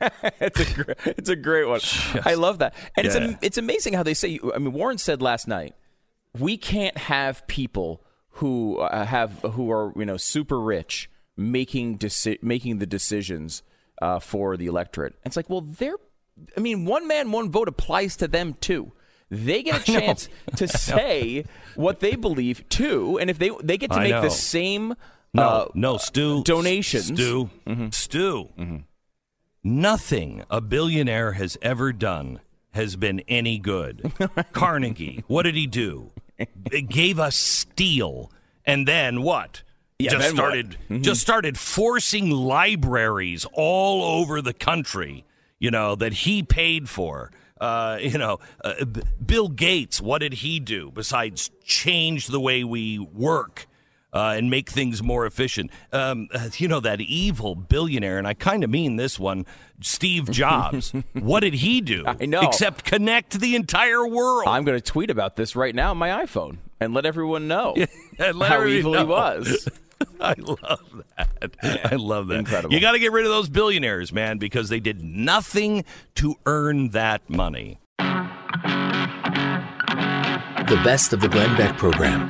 it's 0.40 0.60
a 0.60 0.74
great, 0.84 0.98
it's 1.06 1.30
a 1.30 1.36
great 1.36 1.68
one. 1.68 1.82
I 2.26 2.36
love 2.36 2.60
that, 2.60 2.74
and 2.96 3.06
it's 3.06 3.16
Yeah. 3.16 3.24
am- 3.24 3.38
it's 3.42 3.58
amazing 3.58 3.94
how 3.94 4.04
they 4.04 4.14
say. 4.14 4.40
I 4.54 4.58
mean, 4.60 4.74
Warren 4.74 4.98
said 4.98 5.22
last 5.22 5.48
night, 5.48 5.76
we 6.38 6.58
can't 6.58 6.98
have 6.98 7.46
people 7.48 8.04
who 8.34 8.78
uh, 8.78 9.06
have 9.06 9.40
who 9.42 9.72
are 9.72 9.92
you 9.96 10.06
know 10.06 10.18
super 10.18 10.60
rich 10.60 11.10
making 11.36 11.98
deci- 11.98 12.42
making 12.42 12.80
the 12.80 12.86
decisions 12.86 13.64
uh, 14.02 14.20
for 14.20 14.56
the 14.58 14.68
electorate. 14.68 15.16
It's 15.26 15.36
like, 15.36 15.50
well, 15.50 15.62
they're. 15.62 15.96
I 16.56 16.62
mean, 16.62 16.86
one 16.86 17.06
man, 17.08 17.32
one 17.34 17.52
vote 17.52 17.68
applies 17.68 18.16
to 18.18 18.28
them 18.28 18.56
too. 18.62 18.94
They 19.30 19.62
get 19.64 19.82
a 19.82 19.84
chance 20.00 20.30
to 20.56 20.68
say 20.90 21.44
what 21.76 22.00
they 22.00 22.16
believe 22.16 22.68
too, 22.70 23.18
and 23.20 23.30
if 23.30 23.38
they 23.38 23.52
they 23.62 23.78
get 23.78 23.92
to 23.92 23.98
I 23.98 24.04
make 24.04 24.12
know. 24.12 24.22
the 24.22 24.30
same. 24.32 24.96
No, 25.32 25.44
uh, 25.44 25.68
no, 25.76 25.98
Stu. 25.98 26.42
donations. 26.44 27.06
Stu. 27.08 27.50
Stu. 27.92 28.50
Nothing 29.64 30.44
a 30.50 30.62
billionaire 30.62 31.34
has 31.34 31.58
ever 31.62 31.92
done 31.92 32.40
has 32.72 32.96
been 32.96 33.20
any 33.28 33.58
good. 33.58 34.12
Carnegie, 34.54 35.24
what 35.28 35.44
did 35.44 35.56
he 35.56 35.68
do? 35.68 36.12
It 36.72 36.88
gave 36.88 37.20
us 37.20 37.36
steel, 37.36 38.32
and 38.66 38.88
then 38.88 39.22
what? 39.22 39.64
Yeah, 39.98 40.12
just 40.12 40.30
started 40.30 40.78
just 41.02 41.20
started 41.20 41.58
forcing 41.58 42.30
libraries 42.30 43.46
all 43.52 44.22
over 44.22 44.42
the 44.42 44.54
country. 44.54 45.26
You 45.60 45.72
know 45.72 45.96
that 45.96 46.14
he 46.14 46.42
paid 46.42 46.88
for. 46.88 47.32
Uh, 47.60 47.98
you 48.00 48.18
know, 48.18 48.40
uh, 48.64 48.86
B- 48.86 49.02
Bill 49.26 49.50
Gates. 49.50 50.00
What 50.00 50.20
did 50.20 50.36
he 50.36 50.62
do 50.62 50.92
besides 50.92 51.52
change 51.66 52.28
the 52.28 52.40
way 52.40 52.64
we 52.64 52.98
work? 52.98 53.68
Uh, 54.14 54.36
and 54.38 54.50
make 54.50 54.70
things 54.70 55.04
more 55.04 55.26
efficient. 55.26 55.72
Um, 55.92 56.30
uh, 56.34 56.50
you 56.58 56.68
know, 56.68 56.80
that 56.80 57.02
evil 57.02 57.56
billionaire, 57.56 58.18
and 58.18 58.28
I 58.28 58.34
kind 58.34 58.64
of 58.64 58.70
mean 58.70 58.96
this 58.96 59.20
one, 59.20 59.46
Steve 59.82 60.30
Jobs. 60.32 60.94
what 61.14 61.42
did 61.42 61.56
he 61.56 61.82
do? 61.82 62.04
I 62.06 62.26
know. 62.26 62.42
Except 62.42 62.84
connect 62.84 63.40
the 63.40 63.56
entire 63.56 64.08
world. 64.08 64.48
I'm 64.48 64.64
going 64.64 64.78
to 64.78 64.84
tweet 64.84 65.10
about 65.10 65.36
this 65.36 65.56
right 65.56 65.74
now 65.76 65.92
on 65.92 65.98
my 65.98 66.10
iPhone 66.26 66.58
and 66.80 66.94
let 66.94 67.06
everyone 67.06 67.48
know 67.48 67.76
And 68.20 68.38
let 68.40 68.50
how 68.50 68.66
evil 68.66 68.94
know. 68.94 69.00
he 69.00 69.06
was. 69.06 69.70
I 70.22 70.34
love 70.38 71.04
that. 71.18 71.56
I 71.92 71.96
love 71.96 72.28
that. 72.28 72.40
Incredible. 72.40 72.74
You 72.74 72.80
got 72.80 72.94
to 72.94 73.00
get 73.00 73.12
rid 73.12 73.26
of 73.26 73.32
those 73.32 73.50
billionaires, 73.50 74.14
man, 74.14 74.38
because 74.38 74.70
they 74.70 74.80
did 74.80 75.04
nothing 75.04 75.84
to 76.16 76.36
earn 76.46 76.90
that 76.92 77.30
money. 77.30 77.80
The 80.70 80.80
best 80.84 81.12
of 81.14 81.20
the 81.20 81.28
Glenn 81.28 81.58
Beck 81.58 81.78
program. 81.78 82.30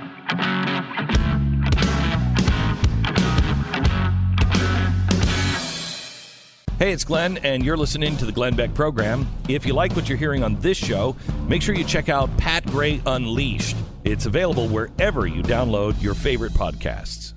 Hey, 6.79 6.93
it's 6.93 7.03
Glenn, 7.03 7.39
and 7.39 7.61
you're 7.65 7.75
listening 7.75 8.15
to 8.15 8.25
the 8.25 8.31
Glenn 8.31 8.55
Beck 8.55 8.73
program. 8.73 9.27
If 9.49 9.65
you 9.65 9.73
like 9.73 9.97
what 9.97 10.07
you're 10.07 10.17
hearing 10.17 10.45
on 10.45 10.57
this 10.61 10.77
show, 10.77 11.13
make 11.45 11.61
sure 11.61 11.75
you 11.75 11.83
check 11.83 12.07
out 12.07 12.29
Pat 12.37 12.65
Gray 12.67 13.01
Unleashed. 13.05 13.75
It's 14.05 14.25
available 14.25 14.69
wherever 14.69 15.27
you 15.27 15.43
download 15.43 16.01
your 16.01 16.13
favorite 16.13 16.53
podcasts. 16.53 17.33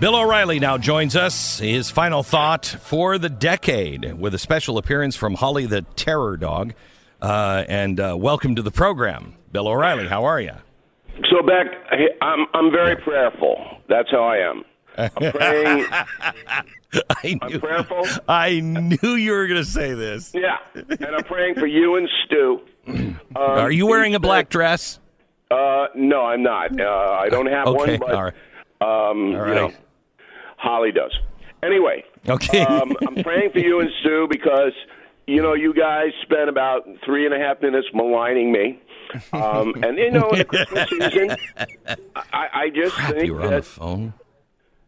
Bill 0.00 0.16
O'Reilly 0.16 0.58
now 0.58 0.78
joins 0.78 1.14
us. 1.14 1.60
His 1.60 1.92
final 1.92 2.24
thought 2.24 2.66
for 2.66 3.18
the 3.18 3.28
decade 3.28 4.14
with 4.14 4.34
a 4.34 4.38
special 4.38 4.78
appearance 4.78 5.14
from 5.14 5.34
Holly 5.34 5.66
the 5.66 5.82
Terror 5.94 6.36
Dog. 6.36 6.74
Uh, 7.20 7.62
and 7.68 8.00
uh, 8.00 8.16
welcome 8.18 8.56
to 8.56 8.62
the 8.62 8.72
program. 8.72 9.36
Bill 9.52 9.68
O'Reilly, 9.68 10.08
how 10.08 10.24
are 10.24 10.40
you? 10.40 10.54
So 11.30 11.40
Beck, 11.46 11.66
I'm 12.20 12.46
I'm 12.52 12.72
very 12.72 12.96
prayerful. 12.96 13.64
That's 13.88 14.10
how 14.10 14.24
I 14.24 14.38
am. 14.38 14.64
I'm 14.98 15.10
praying. 15.32 15.86
I 15.90 17.38
I'm 17.40 17.60
prayerful. 17.60 18.04
I 18.28 18.60
knew 18.60 19.14
you 19.14 19.32
were 19.32 19.46
going 19.46 19.60
to 19.62 19.68
say 19.68 19.94
this. 19.94 20.32
Yeah, 20.34 20.58
and 20.74 21.02
I'm 21.16 21.24
praying 21.24 21.54
for 21.54 21.66
you 21.66 21.96
and 21.96 22.08
Stu. 22.24 22.60
Um, 23.34 23.42
Are 23.42 23.70
you 23.70 23.86
wearing 23.86 24.14
a 24.14 24.20
black 24.20 24.50
dress? 24.50 24.98
Uh, 25.50 25.86
no, 25.94 26.26
I'm 26.26 26.42
not. 26.42 26.78
Uh, 26.78 26.84
I 27.18 27.30
don't 27.30 27.46
have 27.46 27.66
Okay, 27.68 27.92
one, 27.92 27.98
but 27.98 28.14
all 28.14 28.24
right. 28.24 29.10
um, 29.10 29.28
you 29.28 29.32
know, 29.54 29.72
Holly 30.58 30.92
does. 30.92 31.16
Anyway, 31.62 32.04
Okay. 32.28 32.60
um, 32.62 32.94
I'm 33.06 33.22
praying 33.24 33.52
for 33.52 33.60
you 33.60 33.80
and 33.80 33.88
Stu 34.00 34.26
because 34.28 34.72
you 35.26 35.40
know 35.40 35.54
you 35.54 35.72
guys 35.72 36.08
spent 36.22 36.50
about 36.50 36.86
three 37.06 37.24
and 37.24 37.34
a 37.34 37.38
half 37.38 37.62
minutes 37.62 37.86
maligning 37.94 38.52
me. 38.52 38.80
Um, 39.32 39.72
and 39.82 39.96
you 39.96 40.10
know, 40.10 40.28
in 40.30 40.38
the 40.40 40.44
Christmas 40.44 40.90
season, 40.90 41.36
I, 42.34 42.48
I 42.52 42.68
just 42.74 42.94
Crap, 42.94 43.12
think 43.14 43.26
you 43.26 43.34
were 43.34 43.42
on 43.44 43.50
the 43.54 43.62
phone. 43.62 44.12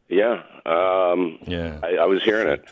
Yeah, 0.08 0.42
um, 0.66 1.38
Yeah. 1.46 1.78
I, 1.82 1.96
I 2.02 2.04
was 2.06 2.23
hearing 2.23 2.49
it. 2.49 2.64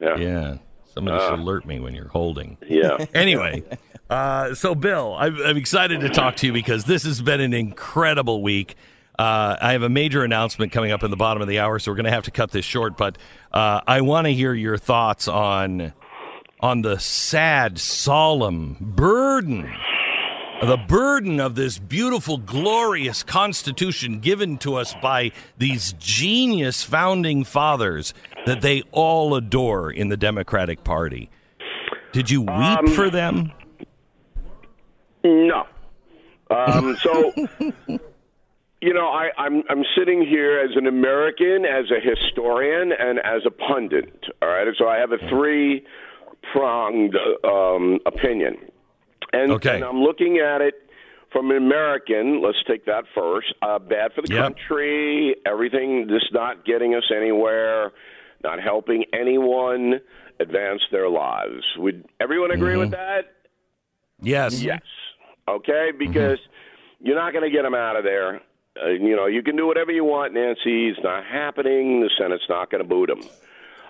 Yeah, 0.00 0.16
Yeah. 0.16 0.56
Somebody 0.94 1.16
Uh. 1.18 1.30
should 1.30 1.38
alert 1.40 1.66
me 1.66 1.78
when 1.80 1.94
you're 1.94 2.08
holding. 2.08 2.56
yeah. 2.68 2.96
Anyway, 3.14 3.62
uh, 4.08 4.54
so 4.54 4.74
Bill, 4.74 5.14
I'm, 5.18 5.36
I'm 5.44 5.56
excited 5.56 6.00
to 6.00 6.08
talk 6.08 6.36
to 6.36 6.46
you 6.46 6.52
because 6.52 6.84
this 6.84 7.02
has 7.04 7.20
been 7.20 7.40
an 7.40 7.52
incredible 7.52 8.42
week. 8.42 8.76
Uh, 9.18 9.56
I 9.60 9.72
have 9.72 9.82
a 9.82 9.88
major 9.88 10.24
announcement 10.24 10.72
coming 10.72 10.92
up 10.92 11.02
in 11.02 11.10
the 11.10 11.16
bottom 11.16 11.40
of 11.42 11.48
the 11.48 11.58
hour, 11.58 11.78
so 11.78 11.90
we're 11.90 11.96
going 11.96 12.04
to 12.04 12.10
have 12.10 12.24
to 12.24 12.30
cut 12.30 12.50
this 12.50 12.64
short. 12.66 12.96
But 12.98 13.16
uh, 13.52 13.80
I 13.86 14.02
want 14.02 14.26
to 14.26 14.32
hear 14.32 14.52
your 14.54 14.76
thoughts 14.78 15.26
on 15.28 15.92
on 16.60 16.80
the 16.82 16.98
sad, 16.98 17.78
solemn 17.78 18.76
burden, 18.80 19.70
the 20.62 20.76
burden 20.88 21.40
of 21.40 21.54
this 21.54 21.78
beautiful, 21.78 22.38
glorious 22.38 23.22
Constitution 23.22 24.20
given 24.20 24.56
to 24.58 24.74
us 24.76 24.94
by 25.02 25.32
these 25.58 25.92
genius 25.98 26.82
founding 26.82 27.44
fathers 27.44 28.14
that 28.46 28.60
they 28.62 28.82
all 28.92 29.34
adore 29.34 29.90
in 29.90 30.08
the 30.08 30.16
Democratic 30.16 30.82
Party. 30.84 31.28
Did 32.12 32.30
you 32.30 32.40
weep 32.42 32.50
Um, 32.50 32.86
for 32.88 33.10
them? 33.10 33.52
No. 35.24 35.66
Um, 36.50 36.96
so, 37.02 37.32
you 38.80 38.94
know, 38.94 39.08
I, 39.08 39.30
I'm 39.36 39.62
I'm 39.68 39.84
sitting 39.98 40.24
here 40.24 40.60
as 40.60 40.76
an 40.76 40.86
American, 40.86 41.64
as 41.66 41.86
a 41.90 42.00
historian, 42.00 42.92
and 42.98 43.18
as 43.18 43.42
a 43.44 43.50
pundit. 43.50 44.24
All 44.40 44.48
right, 44.48 44.66
so 44.78 44.88
I 44.88 44.98
have 44.98 45.10
a 45.12 45.18
three 45.28 45.84
pronged 46.52 47.16
um, 47.44 47.98
opinion, 48.06 48.56
and, 49.32 49.52
Okay. 49.52 49.76
and 49.76 49.84
I'm 49.84 50.00
looking 50.02 50.38
at 50.38 50.60
it 50.60 50.74
from 51.32 51.50
an 51.50 51.56
American. 51.56 52.40
Let's 52.42 52.58
take 52.66 52.86
that 52.86 53.04
first. 53.14 53.52
Uh, 53.62 53.78
bad 53.78 54.12
for 54.14 54.22
the 54.22 54.32
Yep. 54.34 54.42
country. 54.42 55.36
Everything. 55.44 56.08
just 56.08 56.32
not 56.32 56.64
getting 56.64 56.94
us 56.94 57.04
anywhere. 57.14 57.92
Not 58.44 58.60
helping 58.60 59.04
anyone 59.12 60.00
advance 60.38 60.82
their 60.92 61.08
lives. 61.08 61.64
Would 61.78 62.04
everyone 62.20 62.50
agree 62.52 62.76
with 62.76 62.90
that? 62.92 63.32
Yes. 64.20 64.62
Yes. 64.62 64.82
Okay, 65.48 65.90
because 65.96 66.38
you're 67.00 67.16
not 67.16 67.32
going 67.32 67.44
to 67.44 67.50
get 67.50 67.62
them 67.62 67.74
out 67.74 67.96
of 67.96 68.04
there. 68.04 68.40
Uh, 68.82 68.88
you 68.88 69.14
know, 69.16 69.26
you 69.26 69.42
can 69.42 69.56
do 69.56 69.66
whatever 69.66 69.90
you 69.92 70.04
want, 70.04 70.34
Nancy. 70.34 70.88
It's 70.88 71.00
not 71.02 71.24
happening. 71.24 72.00
The 72.00 72.10
Senate's 72.18 72.48
not 72.48 72.70
going 72.70 72.82
to 72.82 72.88
boot 72.88 73.08
them. 73.08 73.20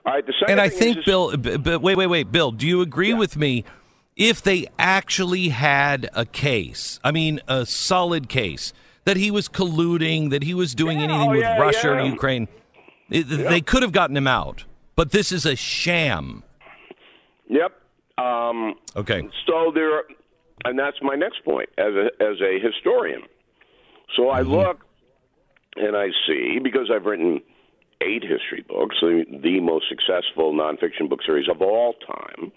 All 0.05 0.12
right. 0.14 0.25
The 0.25 0.33
second 0.38 0.52
And 0.52 0.61
I 0.61 0.66
is 0.66 0.78
think 0.78 0.97
just- 0.97 1.07
Bill, 1.07 1.37
b- 1.37 1.57
b- 1.57 1.76
wait, 1.76 1.97
wait, 1.97 2.07
wait, 2.07 2.31
Bill, 2.31 2.50
do 2.52 2.66
you 2.69 2.81
agree 2.83 3.12
with 3.14 3.37
me? 3.37 3.64
If 4.17 4.41
they 4.43 4.67
actually 4.79 5.51
had 5.51 6.09
a 6.15 6.25
case, 6.25 6.99
I 7.05 7.13
mean, 7.13 7.41
a 7.47 7.67
solid 7.67 8.29
case 8.31 8.73
that 9.05 9.19
he 9.19 9.31
was 9.31 9.47
colluding, 9.49 10.31
that 10.31 10.43
he 10.43 10.55
was 10.55 10.75
doing 10.75 10.99
Yeah, 10.99 11.05
anything 11.05 11.29
oh, 11.29 11.33
with 11.33 11.41
yeah, 11.41 11.59
Russia 11.59 11.93
or. 11.93 12.01
Ukraine, 12.01 12.49
it, 13.11 13.25
they 13.25 13.61
could 13.61 13.83
have 13.83 13.93
gotten 13.93 14.17
him 14.17 14.27
out. 14.27 14.65
But 14.97 15.11
this 15.13 15.31
is 15.31 15.45
a 15.45 15.55
sham. 15.55 16.43
Yep. 17.49 17.73
Um, 18.17 18.75
Okay. 18.97 19.29
so 19.47 19.71
there, 19.75 20.05
and 20.65 20.79
that's 20.79 20.97
my 21.03 21.15
next 21.15 21.45
point 21.45 21.69
as 21.77 21.93
a 21.95 22.07
as 22.23 22.41
a 22.41 22.59
historian. 22.59 23.23
So 24.17 24.31
I 24.31 24.41
look 24.41 24.87
and 25.77 25.95
I 25.95 26.09
see 26.27 26.59
because 26.63 26.91
I've 26.93 27.05
written 27.05 27.43
eight 28.01 28.23
history 28.23 28.65
books, 28.67 28.97
the, 29.01 29.25
the 29.43 29.61
most 29.61 29.87
successful 29.89 30.55
nonfiction 30.55 31.09
book 31.11 31.21
series 31.25 31.49
of 31.49 31.61
all 31.61 31.95
time. 32.07 32.51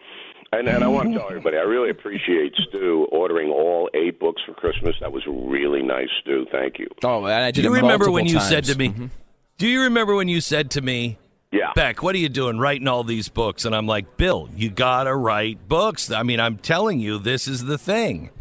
And, 0.52 0.68
and 0.68 0.84
I 0.84 0.88
want 0.88 1.12
to 1.14 1.20
tell 1.20 1.28
everybody, 1.30 1.58
I 1.58 1.62
really 1.62 1.90
appreciate 1.92 2.54
Stu 2.70 3.08
ordering 3.12 3.50
all 3.50 3.90
eight 3.94 4.20
books 4.20 4.42
for 4.46 4.54
Christmas. 4.54 4.96
That 5.00 5.12
was 5.12 5.24
really 5.28 5.84
nice, 5.84 6.10
Stu. 6.22 6.46
Thank 6.52 6.80
you. 6.80 6.88
Oh, 7.04 7.26
and 7.26 7.34
I 7.34 7.52
did 7.52 7.62
Do 7.62 7.68
you 7.70 7.76
remember 7.76 8.10
when 8.10 8.26
you 8.26 8.40
said 8.40 8.64
to 8.66 8.76
times. 8.76 8.98
me? 8.98 9.10
Do 9.58 9.68
you 9.68 9.82
remember 9.84 10.16
when 10.16 10.28
you 10.28 10.42
said 10.42 10.72
to 10.72 10.82
me, 10.82 11.20
Yeah. 11.52 11.72
Beck, 11.76 12.02
what 12.02 12.16
are 12.16 12.20
you 12.20 12.30
doing 12.30 12.58
writing 12.58 12.88
all 12.88 13.04
these 13.04 13.30
books? 13.30 13.64
And 13.66 13.76
I'm 13.76 13.86
like, 13.86 14.18
Bill, 14.18 14.50
you 14.56 14.70
gotta 14.72 15.16
write 15.16 15.68
books. 15.68 16.10
I 16.12 16.24
mean, 16.24 16.40
I'm 16.40 16.58
telling 16.58 17.00
you, 17.00 17.20
this 17.20 17.48
is 17.48 17.66
the 17.66 17.78
thing. 17.78 18.32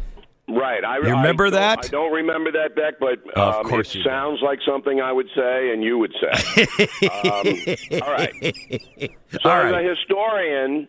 Right. 0.47 0.83
I 0.83 0.95
You 0.97 1.03
remember 1.15 1.45
I 1.47 1.49
that? 1.51 1.85
I 1.85 1.87
don't 1.89 2.11
remember 2.11 2.51
that, 2.53 2.75
Beck, 2.75 2.95
but 2.99 3.19
Of 3.37 3.55
um, 3.55 3.63
course 3.65 3.89
it 3.89 3.99
you 3.99 4.03
do. 4.03 4.09
sounds 4.09 4.39
like 4.41 4.57
something 4.67 4.99
I 4.99 5.11
would 5.11 5.27
say 5.35 5.71
and 5.73 5.83
you 5.83 5.99
would 5.99 6.13
say. 6.19 6.63
um, 7.07 8.01
all 8.01 8.11
right. 8.11 8.33
So 9.31 9.47
All 9.47 9.61
as 9.61 9.73
a 9.75 9.83
historian, 9.87 10.87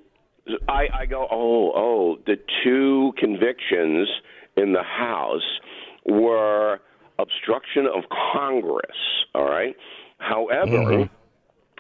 I, 0.68 0.88
I 1.00 1.06
go, 1.06 1.26
oh, 1.30 1.72
oh, 1.74 2.16
the 2.26 2.36
two 2.64 3.12
convictions 3.18 4.08
in 4.56 4.72
the 4.72 4.82
House 4.82 5.60
were 6.06 6.80
obstruction 7.18 7.86
of 7.86 8.04
Congress. 8.34 8.96
All 9.34 9.44
right. 9.48 9.76
However, 10.18 11.08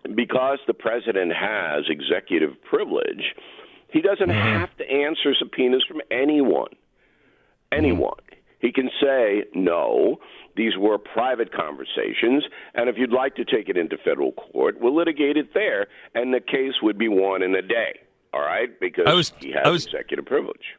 Mm-hmm. 0.06 0.14
because 0.14 0.58
the 0.66 0.74
president 0.74 1.32
has 1.34 1.84
executive 1.88 2.50
privilege, 2.62 3.34
he 3.92 4.00
doesn't 4.00 4.28
Mm-hmm. 4.28 4.58
have 4.60 4.76
to 4.78 4.84
answer 4.90 5.34
subpoenas 5.38 5.84
from 5.88 6.00
anyone. 6.10 6.70
Anyone. 7.72 8.18
He 8.60 8.72
can 8.72 8.90
say, 9.02 9.44
no, 9.54 10.18
these 10.56 10.76
were 10.78 10.98
private 10.98 11.50
conversations, 11.52 12.44
and 12.74 12.88
if 12.90 12.96
you'd 12.98 13.12
like 13.12 13.34
to 13.36 13.44
take 13.44 13.68
it 13.70 13.76
into 13.78 13.96
federal 14.04 14.32
court, 14.32 14.76
we'll 14.80 14.94
litigate 14.94 15.36
it 15.38 15.54
there, 15.54 15.86
and 16.14 16.34
the 16.34 16.40
case 16.40 16.74
would 16.82 16.98
be 16.98 17.08
won 17.08 17.42
in 17.42 17.54
a 17.54 17.62
day. 17.62 18.00
All 18.32 18.40
right? 18.40 18.68
Because 18.80 19.04
I 19.06 19.14
was- 19.14 19.32
he 19.40 19.52
has 19.52 19.62
I 19.64 19.68
was- 19.70 19.86
executive 19.86 20.26
privilege. 20.26 20.76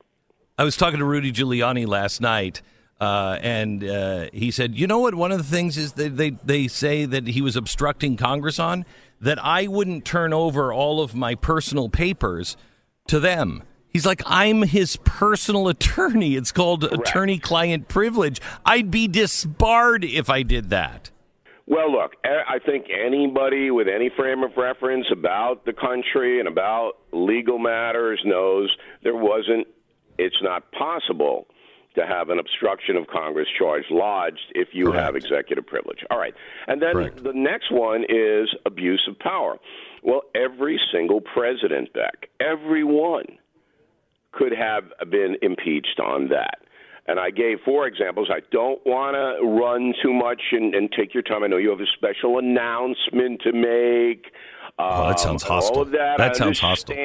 I 0.58 0.63
was 0.63 0.77
talking 0.77 1.00
to 1.00 1.05
Rudy 1.05 1.31
Giuliani 1.31 1.88
last 1.88 2.22
night, 2.22 2.62
uh, 3.00 3.39
and 3.41 3.84
uh, 3.84 4.27
he 4.31 4.51
said, 4.51 4.75
"You 4.75 4.86
know 4.86 5.00
what? 5.00 5.15
One 5.15 5.31
of 5.31 5.38
the 5.39 5.43
things 5.43 5.75
is 5.77 5.93
that 5.93 6.17
they 6.17 6.31
they 6.43 6.67
say 6.67 7.05
that 7.05 7.27
he 7.27 7.41
was 7.41 7.55
obstructing 7.55 8.15
Congress 8.15 8.60
on 8.60 8.86
that 9.20 9.43
I 9.43 9.67
wouldn't 9.67 10.05
turn 10.05 10.34
over 10.34 10.72
all 10.72 11.01
of 11.01 11.15
my 11.15 11.34
personal 11.36 11.89
papers 11.89 12.58
to 13.08 13.20
them." 13.20 13.63
He's 13.89 14.05
like, 14.05 14.22
"I'm 14.25 14.62
his 14.63 14.98
personal 14.98 15.67
attorney. 15.74 16.36
It's 16.36 16.51
called 16.51 16.84
attorney-client 16.84 17.88
privilege. 17.88 18.39
I'd 18.65 18.91
be 18.91 19.08
disbarred 19.08 20.05
if 20.05 20.29
I 20.29 20.43
did 20.43 20.70
that." 20.70 21.10
Well, 21.68 21.91
look, 21.91 22.13
I 22.24 22.60
think 22.65 22.88
anybody 22.89 23.72
with 23.72 23.88
any 23.88 24.10
frame 24.10 24.44
of 24.44 24.51
reference 24.58 25.08
about 25.12 25.65
the 25.65 25.74
country 25.74 26.39
and 26.39 26.48
about 26.48 26.94
legal 27.12 27.60
matters 27.60 28.22
knows 28.25 28.75
there 29.03 29.15
wasn't, 29.15 29.68
it's 30.18 30.41
not 30.41 30.72
possible 30.72 31.48
to 31.96 32.06
have 32.06 32.30
an 32.30 32.39
obstruction 32.39 32.96
of 32.96 33.08
Congress 33.08 33.48
charge 33.58 33.84
lodged 33.89 34.51
if 34.56 34.70
you 34.74 34.91
have 34.91 35.15
executive 35.15 35.65
privilege. 35.65 36.00
All 36.10 36.18
right. 36.18 36.34
And 36.68 36.82
then 36.82 36.94
Correct. 36.94 37.24
the 37.24 37.34
next 37.34 37.72
one 37.72 38.06
is 38.08 38.50
abuse 38.65 39.06
of 39.10 39.20
power. 39.20 39.58
Well, 40.01 40.22
every 40.34 40.80
single 40.94 41.22
president, 41.22 41.94
Beck, 41.94 42.30
every 42.39 42.84
one 42.84 43.25
could 44.32 44.53
have 44.53 44.86
been 45.10 45.36
impeached 45.41 46.00
on 46.00 46.30
that. 46.30 46.60
And 47.08 47.20
I 47.20 47.31
gave 47.31 47.58
four 47.65 47.88
examples. 47.88 48.29
I 48.31 48.41
don't 48.51 48.79
want 48.86 49.15
to 49.15 49.46
run 49.46 49.93
too 50.03 50.13
much 50.13 50.41
and, 50.51 50.74
and 50.75 50.89
take 50.91 51.13
your 51.13 51.24
time. 51.24 51.43
I 51.43 51.48
know 51.48 51.58
you 51.58 51.70
have 51.72 51.79
a 51.81 51.86
special 51.98 52.38
announcement 52.38 53.41
to 53.41 53.51
make. 53.51 54.31
Oh, 54.79 55.08
that 55.08 55.12
um, 55.13 55.17
sounds 55.17 55.43
hostile. 55.43 55.75
All 55.77 55.81
of 55.81 55.91
that, 55.91 56.17
That 56.20 56.36
sounds 56.36 56.60
hostile. 56.60 56.96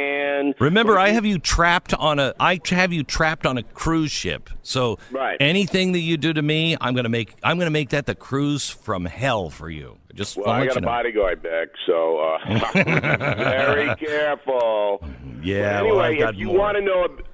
Remember, 0.60 0.98
I 0.98 1.08
have 1.10 1.24
you 1.26 1.38
trapped 1.38 1.92
on 1.94 2.18
a. 2.18 2.34
I 2.38 2.60
have 2.70 2.92
you 2.92 3.02
trapped 3.04 3.46
on 3.46 3.56
a 3.58 3.62
cruise 3.62 4.12
ship. 4.12 4.50
So 4.62 4.98
Right. 5.10 5.36
anything 5.40 5.92
that 5.92 6.00
you 6.00 6.16
do 6.18 6.32
to 6.34 6.42
me, 6.42 6.76
I'm 6.80 6.94
gonna 6.94 7.08
make. 7.08 7.34
I'm 7.42 7.58
gonna 7.58 7.70
make 7.70 7.88
that 7.90 8.06
the 8.06 8.14
cruise 8.14 8.68
from 8.68 9.06
hell 9.06 9.50
for 9.50 9.68
you. 9.70 9.96
Just 10.14 10.36
Well, 10.36 10.48
I 10.48 10.66
got 10.66 10.76
a 10.76 10.80
know. 10.80 10.86
bodyguard 10.88 11.42
back, 11.42 11.68
so 11.86 12.18
uh, 12.20 12.70
very 12.74 13.94
careful. 13.96 15.02
Yeah, 15.42 15.80
But 15.82 15.86
well, 15.86 16.00
anyway, 16.02 16.18
got 16.20 16.34
if 16.34 16.40
you 16.40 16.50
want 16.50 16.76
to 16.76 16.82
know 16.82 17.04
ab- 17.04 17.24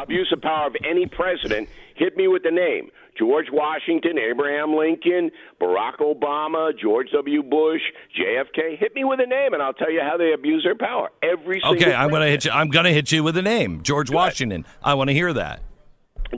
abuse 0.00 0.30
of 0.32 0.40
power 0.40 0.66
of 0.68 0.76
any 0.88 1.06
president, 1.06 1.68
hit 1.94 2.16
me 2.16 2.28
with 2.28 2.42
the 2.42 2.50
name. 2.50 2.90
George 3.18 3.46
Washington, 3.52 4.18
Abraham 4.18 4.74
Lincoln, 4.74 5.30
Barack 5.60 5.98
Obama, 5.98 6.76
George 6.76 7.08
W. 7.12 7.42
Bush, 7.42 7.80
JFK. 8.18 8.76
Hit 8.78 8.94
me 8.94 9.04
with 9.04 9.20
a 9.20 9.26
name, 9.26 9.54
and 9.54 9.62
I'll 9.62 9.72
tell 9.72 9.90
you 9.90 10.00
how 10.00 10.16
they 10.16 10.32
abuse 10.32 10.64
their 10.64 10.74
power. 10.74 11.10
Every 11.22 11.60
single 11.60 11.76
Okay, 11.82 11.94
I'm 11.94 12.10
gonna 12.10 12.26
hit 12.26 12.44
you. 12.44 12.50
I'm 12.50 12.68
gonna 12.68 12.90
hit 12.90 13.12
you 13.12 13.22
with 13.22 13.36
a 13.36 13.42
name, 13.42 13.82
George 13.82 14.10
Washington. 14.10 14.66
I 14.82 14.94
want 14.94 15.08
to 15.08 15.14
hear 15.14 15.32
that. 15.32 15.60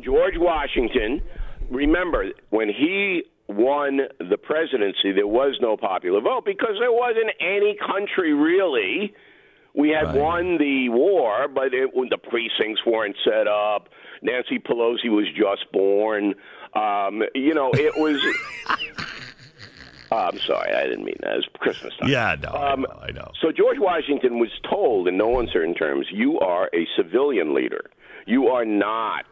George 0.02 0.34
Washington, 0.36 1.22
remember, 1.70 2.26
when 2.50 2.68
he 2.68 3.24
won 3.48 4.00
the 4.18 4.36
presidency, 4.36 5.12
there 5.12 5.26
was 5.26 5.56
no 5.60 5.76
popular 5.76 6.20
vote 6.20 6.44
because 6.44 6.76
there 6.80 6.92
wasn't 6.92 7.30
any 7.40 7.76
country 7.86 8.34
really. 8.34 9.14
We 9.76 9.90
had 9.90 10.06
Right. 10.06 10.16
won 10.16 10.58
the 10.58 10.88
war, 10.88 11.46
but 11.48 11.72
it, 11.74 11.90
the 12.10 12.18
precincts 12.18 12.84
weren't 12.86 13.16
set 13.22 13.46
up. 13.46 13.88
Nancy 14.22 14.58
Pelosi 14.58 15.10
was 15.10 15.26
just 15.36 15.70
born. 15.70 16.34
Um, 16.74 17.22
you 17.34 17.52
know, 17.54 17.70
it 17.74 17.94
was. 17.96 18.18
Oh, 20.10 20.16
I'm 20.32 20.38
sorry, 20.40 20.72
I 20.72 20.84
didn't 20.84 21.04
mean 21.04 21.16
that. 21.22 21.36
It's 21.36 21.46
Christmas 21.58 21.92
time. 22.00 22.08
Yeah, 22.08 22.36
no, 22.42 22.48
I 22.50 22.72
Um, 22.72 22.80
know, 22.82 22.98
I 23.02 23.10
know. 23.12 23.30
So 23.42 23.52
George 23.52 23.78
Washington 23.78 24.38
was 24.38 24.50
told 24.68 25.08
in 25.08 25.16
no 25.18 25.38
uncertain 25.38 25.74
terms, 25.74 26.06
you 26.10 26.38
are 26.40 26.70
a 26.74 26.86
civilian 26.96 27.54
leader. 27.54 27.90
You 28.26 28.48
are 28.48 28.64
not 28.64 29.24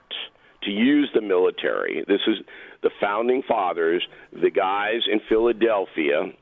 to 0.63 0.71
use 0.71 1.11
the 1.15 1.21
military. 1.21 2.05
This 2.07 2.21
is 2.27 2.37
the 2.83 2.91
founding 3.01 3.43
fathers, 3.43 4.07
the 4.33 4.51
guys 4.51 5.01
in 5.11 5.21
Philadelphia. 5.29 6.33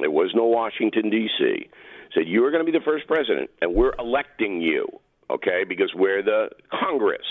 There 0.00 0.10
was 0.10 0.32
no 0.34 0.44
Washington 0.46 1.10
D.C. 1.10 1.68
Said 2.14 2.24
you 2.26 2.44
are 2.44 2.50
going 2.50 2.64
to 2.64 2.70
be 2.70 2.76
the 2.76 2.84
first 2.84 3.06
president, 3.06 3.50
and 3.60 3.74
we're 3.74 3.94
electing 3.98 4.60
you. 4.60 4.86
Okay, 5.28 5.64
because 5.68 5.90
we're 5.92 6.22
the 6.22 6.50
Congress, 6.70 7.26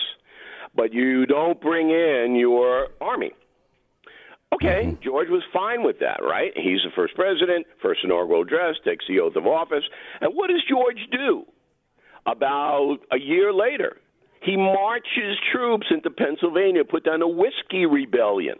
but 0.75 0.93
you 0.93 1.25
don't 1.25 1.61
bring 1.61 1.89
in 1.91 2.35
your 2.37 2.87
army. 2.99 3.31
Okay, 4.53 4.83
mm-hmm. 4.85 5.01
George 5.03 5.29
was 5.29 5.43
fine 5.53 5.83
with 5.83 5.99
that, 5.99 6.19
right? 6.21 6.51
He's 6.55 6.81
the 6.83 6.91
first 6.95 7.15
president, 7.15 7.65
first 7.81 8.01
inaugural 8.03 8.41
address, 8.41 8.75
takes 8.85 9.05
the 9.07 9.19
oath 9.19 9.35
of 9.35 9.47
office. 9.47 9.83
And 10.21 10.33
what 10.35 10.49
does 10.49 10.61
George 10.69 10.99
do? 11.11 11.45
About 12.25 12.97
a 13.11 13.17
year 13.19 13.53
later, 13.53 13.97
he 14.41 14.55
marches 14.57 15.37
troops 15.53 15.87
into 15.89 16.09
Pennsylvania, 16.09 16.83
put 16.83 17.03
down 17.03 17.21
a 17.21 17.27
whiskey 17.27 17.85
rebellion, 17.85 18.55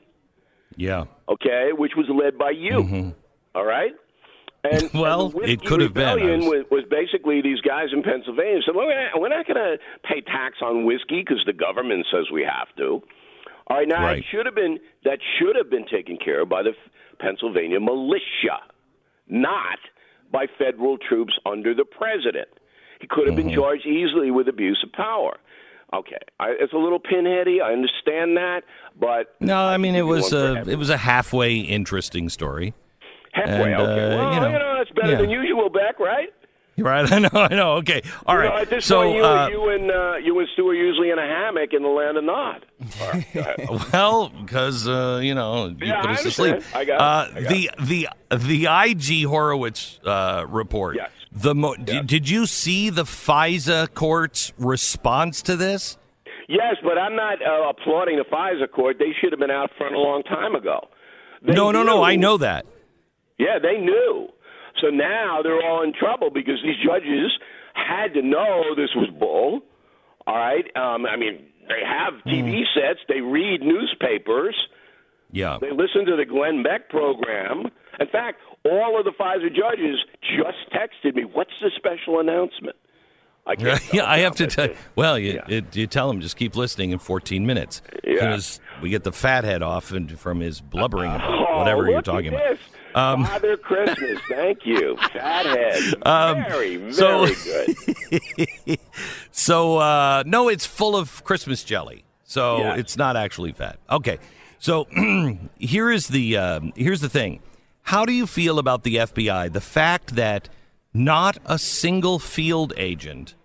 Yeah. 0.77 1.05
okay, 1.29 1.69
which 1.73 1.93
was 1.95 2.07
led 2.09 2.37
by 2.37 2.51
you. 2.51 2.71
Mm-hmm. 2.71 3.09
All 3.53 3.65
right? 3.65 3.93
And. 4.71 4.89
Well, 4.93 5.31
and 5.41 5.49
it 5.49 5.63
could 5.63 5.81
have 5.81 5.93
been. 5.93 6.45
Was- 6.45 6.65
was, 6.71 6.83
basically 6.89 7.41
these 7.41 7.61
guys 7.61 7.89
in 7.93 8.01
Pennsylvania 8.03 8.61
said, 8.65 8.75
well, 8.75 8.87
we're 8.87 9.29
not, 9.29 9.37
not 9.37 9.47
going 9.47 9.57
to 9.57 9.77
pay 10.03 10.21
tax 10.21 10.57
on 10.61 10.85
whiskey 10.85 11.21
because 11.21 11.43
the 11.45 11.53
government 11.53 12.05
says 12.11 12.25
we 12.33 12.43
have 12.43 12.67
to. 12.77 13.01
All 13.67 13.77
right, 13.77 13.87
now 13.87 14.03
Right. 14.03 14.19
it 14.19 14.25
should 14.31 14.45
have 14.45 14.55
been 14.55 14.79
that 15.03 15.19
should 15.39 15.55
have 15.55 15.69
been 15.69 15.85
taken 15.87 16.17
care 16.23 16.41
of 16.41 16.49
by 16.49 16.61
the 16.63 16.71
Pennsylvania 17.19 17.79
militia, 17.79 18.59
not 19.27 19.79
by 20.31 20.45
federal 20.57 20.97
troops 20.97 21.33
under 21.45 21.73
the 21.73 21.85
president. 21.85 22.47
He 23.01 23.07
could 23.07 23.27
have 23.27 23.35
been 23.35 23.47
Mm-hmm. 23.47 23.55
charged 23.61 23.85
easily 23.85 24.31
with 24.31 24.47
abuse 24.47 24.81
of 24.85 24.91
power. 24.93 25.37
Okay, 25.93 26.17
I, 26.39 26.55
it's 26.59 26.73
a 26.73 26.77
little 26.77 26.99
pinheady. 26.99 27.61
I 27.61 27.71
understand 27.71 28.35
that, 28.37 28.61
but 28.99 29.35
No, 29.39 29.57
I 29.65 29.77
mean 29.77 29.95
it 29.95 30.01
was 30.05 30.33
a 30.33 30.63
it 30.69 30.77
was 30.77 30.89
a 30.89 30.97
halfway 30.97 31.55
interesting 31.57 32.29
story. 32.29 32.73
Halfway. 33.35 33.73
and, 33.73 33.81
okay, 33.81 34.05
uh, 34.05 34.17
well, 34.17 34.33
you 34.33 34.39
know, 34.41 34.75
that's 34.77 34.91
better 34.91 35.11
yeah. 35.11 35.17
than 35.21 35.29
usual, 35.29 35.69
Beck, 35.69 35.99
right? 35.99 36.29
Right? 36.77 37.09
I 37.11 37.19
know. 37.19 37.29
I 37.33 37.47
know. 37.55 37.71
Okay. 37.75 38.01
All 38.25 38.35
You 38.35 38.41
right. 38.41 38.49
know, 38.55 38.61
at 38.61 38.69
this 38.69 38.85
so, 38.85 39.03
point, 39.03 39.15
you, 39.17 39.23
uh, 39.25 39.47
you 39.47 39.69
and 39.69 39.91
uh, 39.91 40.15
you 40.17 40.37
and 40.39 40.47
Stu 40.53 40.67
are 40.67 40.73
usually 40.73 41.09
in 41.09 41.17
a 41.17 41.21
hammock 41.25 41.71
in 41.73 41.83
the 41.83 41.89
land 41.89 42.17
of 42.17 42.23
Nod. 42.25 42.65
Right, 43.01 43.69
well, 43.93 44.27
because 44.29 44.85
uh, 44.87 45.21
you 45.23 45.33
know 45.35 45.67
you 45.67 45.77
Yeah, 45.87 46.01
put 46.01 46.09
us 46.11 46.23
to 46.23 46.31
sleep. 46.31 46.63
I 46.75 46.83
got 46.83 46.99
uh, 46.99 47.31
I 47.33 47.41
got 47.43 47.49
the 47.49 47.69
the 47.79 48.07
the 48.35 48.65
IG 48.67 49.25
Horowitz 49.25 49.99
uh, 50.05 50.45
report. 50.49 50.97
Yes. 50.97 51.11
The 51.31 51.55
mo- 51.55 51.75
Yes. 51.77 51.85
did, 51.85 52.07
did 52.07 52.29
you 52.29 52.45
see 52.45 52.89
the 52.89 53.03
FISA 53.03 53.93
court's 53.93 54.51
response 54.57 55.41
to 55.43 55.55
this? 55.55 55.97
Yes, 56.47 56.75
but 56.83 56.97
I'm 56.97 57.15
not 57.15 57.41
uh, 57.41 57.69
applauding 57.69 58.17
the 58.17 58.23
FISA 58.25 58.69
court. 58.71 58.97
They 58.99 59.13
should 59.19 59.31
have 59.31 59.39
been 59.39 59.49
out 59.51 59.71
front 59.77 59.95
a 59.95 59.99
long 59.99 60.23
time 60.23 60.55
ago. 60.55 60.87
They 61.41 61.53
no, 61.53 61.71
no, 61.71 61.83
no. 61.83 62.03
I 62.03 62.15
know 62.17 62.37
that. 62.37 62.65
Yeah, 63.37 63.59
they 63.61 63.77
knew. 63.79 64.29
So 64.81 64.87
now 64.87 65.41
they're 65.43 65.61
all 65.61 65.83
in 65.83 65.93
trouble 65.93 66.29
because 66.29 66.61
these 66.63 66.75
judges 66.85 67.31
had 67.73 68.13
to 68.13 68.21
know 68.21 68.75
this 68.75 68.89
was 68.95 69.09
bull. 69.17 69.61
All 70.27 70.35
right. 70.35 70.65
Um, 70.75 71.05
I 71.05 71.15
mean, 71.17 71.45
they 71.67 71.81
have 71.85 72.13
TV 72.25 72.61
Mm. 72.63 72.73
sets. 72.73 72.99
They 73.07 73.21
read 73.21 73.61
newspapers. 73.61 74.55
Yeah. 75.31 75.57
They 75.59 75.71
listen 75.71 76.05
to 76.05 76.15
the 76.15 76.25
Glenn 76.25 76.63
Beck 76.63 76.89
program. 76.89 77.69
In 77.99 78.07
fact, 78.07 78.39
all 78.63 78.97
of 78.99 79.05
the 79.05 79.11
FISA 79.11 79.53
judges 79.55 79.97
just 80.21 80.57
texted 80.73 81.15
me, 81.15 81.23
"What's 81.23 81.51
the 81.61 81.71
special 81.75 82.19
announcement?" 82.19 82.75
I 83.47 83.55
can't. 83.55 83.93
yeah, 83.93 84.05
I 84.09 84.19
have 84.19 84.35
to 84.37 84.47
tell. 84.47 84.69
Well, 84.95 85.19
you, 85.19 85.33
Yeah. 85.33 85.57
it, 85.57 85.75
you 85.75 85.87
tell 85.87 86.09
him 86.09 86.19
just 86.21 86.35
keep 86.37 86.55
listening 86.55 86.91
in 86.91 86.99
14 86.99 87.45
minutes. 87.45 87.81
Yeah. 88.03 88.13
Because 88.13 88.59
we 88.81 88.89
get 88.89 89.03
the 89.03 89.11
fathead 89.11 89.61
off 89.61 89.91
and 89.91 90.17
from 90.19 90.39
his 90.39 90.61
blubbering 90.61 91.11
about 91.13 91.29
Oh, 91.49 91.57
whatever 91.59 91.81
look 91.83 91.89
you're 91.91 92.01
talking 92.01 92.31
this. 92.31 92.59
Um, 92.95 93.25
Father 93.25 93.57
Christmas, 93.57 94.19
thank 94.29 94.65
you, 94.65 94.95
fathead. 95.13 95.95
very, 96.47 96.77
very 96.77 96.93
so- 96.93 97.27
good. 97.27 98.79
So 99.31 99.77
uh, 99.77 100.23
no, 100.25 100.47
it's 100.47 100.65
full 100.65 100.95
of 100.95 101.23
Christmas 101.25 101.63
jelly. 101.63 102.05
So 102.23 102.59
Yes. 102.59 102.79
it's 102.79 102.97
not 102.97 103.17
actually 103.17 103.51
fat. 103.51 103.77
Okay. 103.91 104.17
So 104.59 104.85
here 105.59 105.91
is 105.91 106.07
the 106.07 106.37
um, 106.37 106.73
here's 106.75 107.01
the 107.01 107.09
thing. 107.09 107.41
How 107.83 108.05
do 108.05 108.13
you 108.13 108.25
feel 108.25 108.57
about 108.59 108.83
the 108.83 108.95
FBI? 108.95 109.51
The 109.51 109.61
fact 109.61 110.15
that 110.15 110.47
not 110.93 111.37
a 111.45 111.59
single 111.59 112.17
field 112.17 112.73
agent 112.77 113.35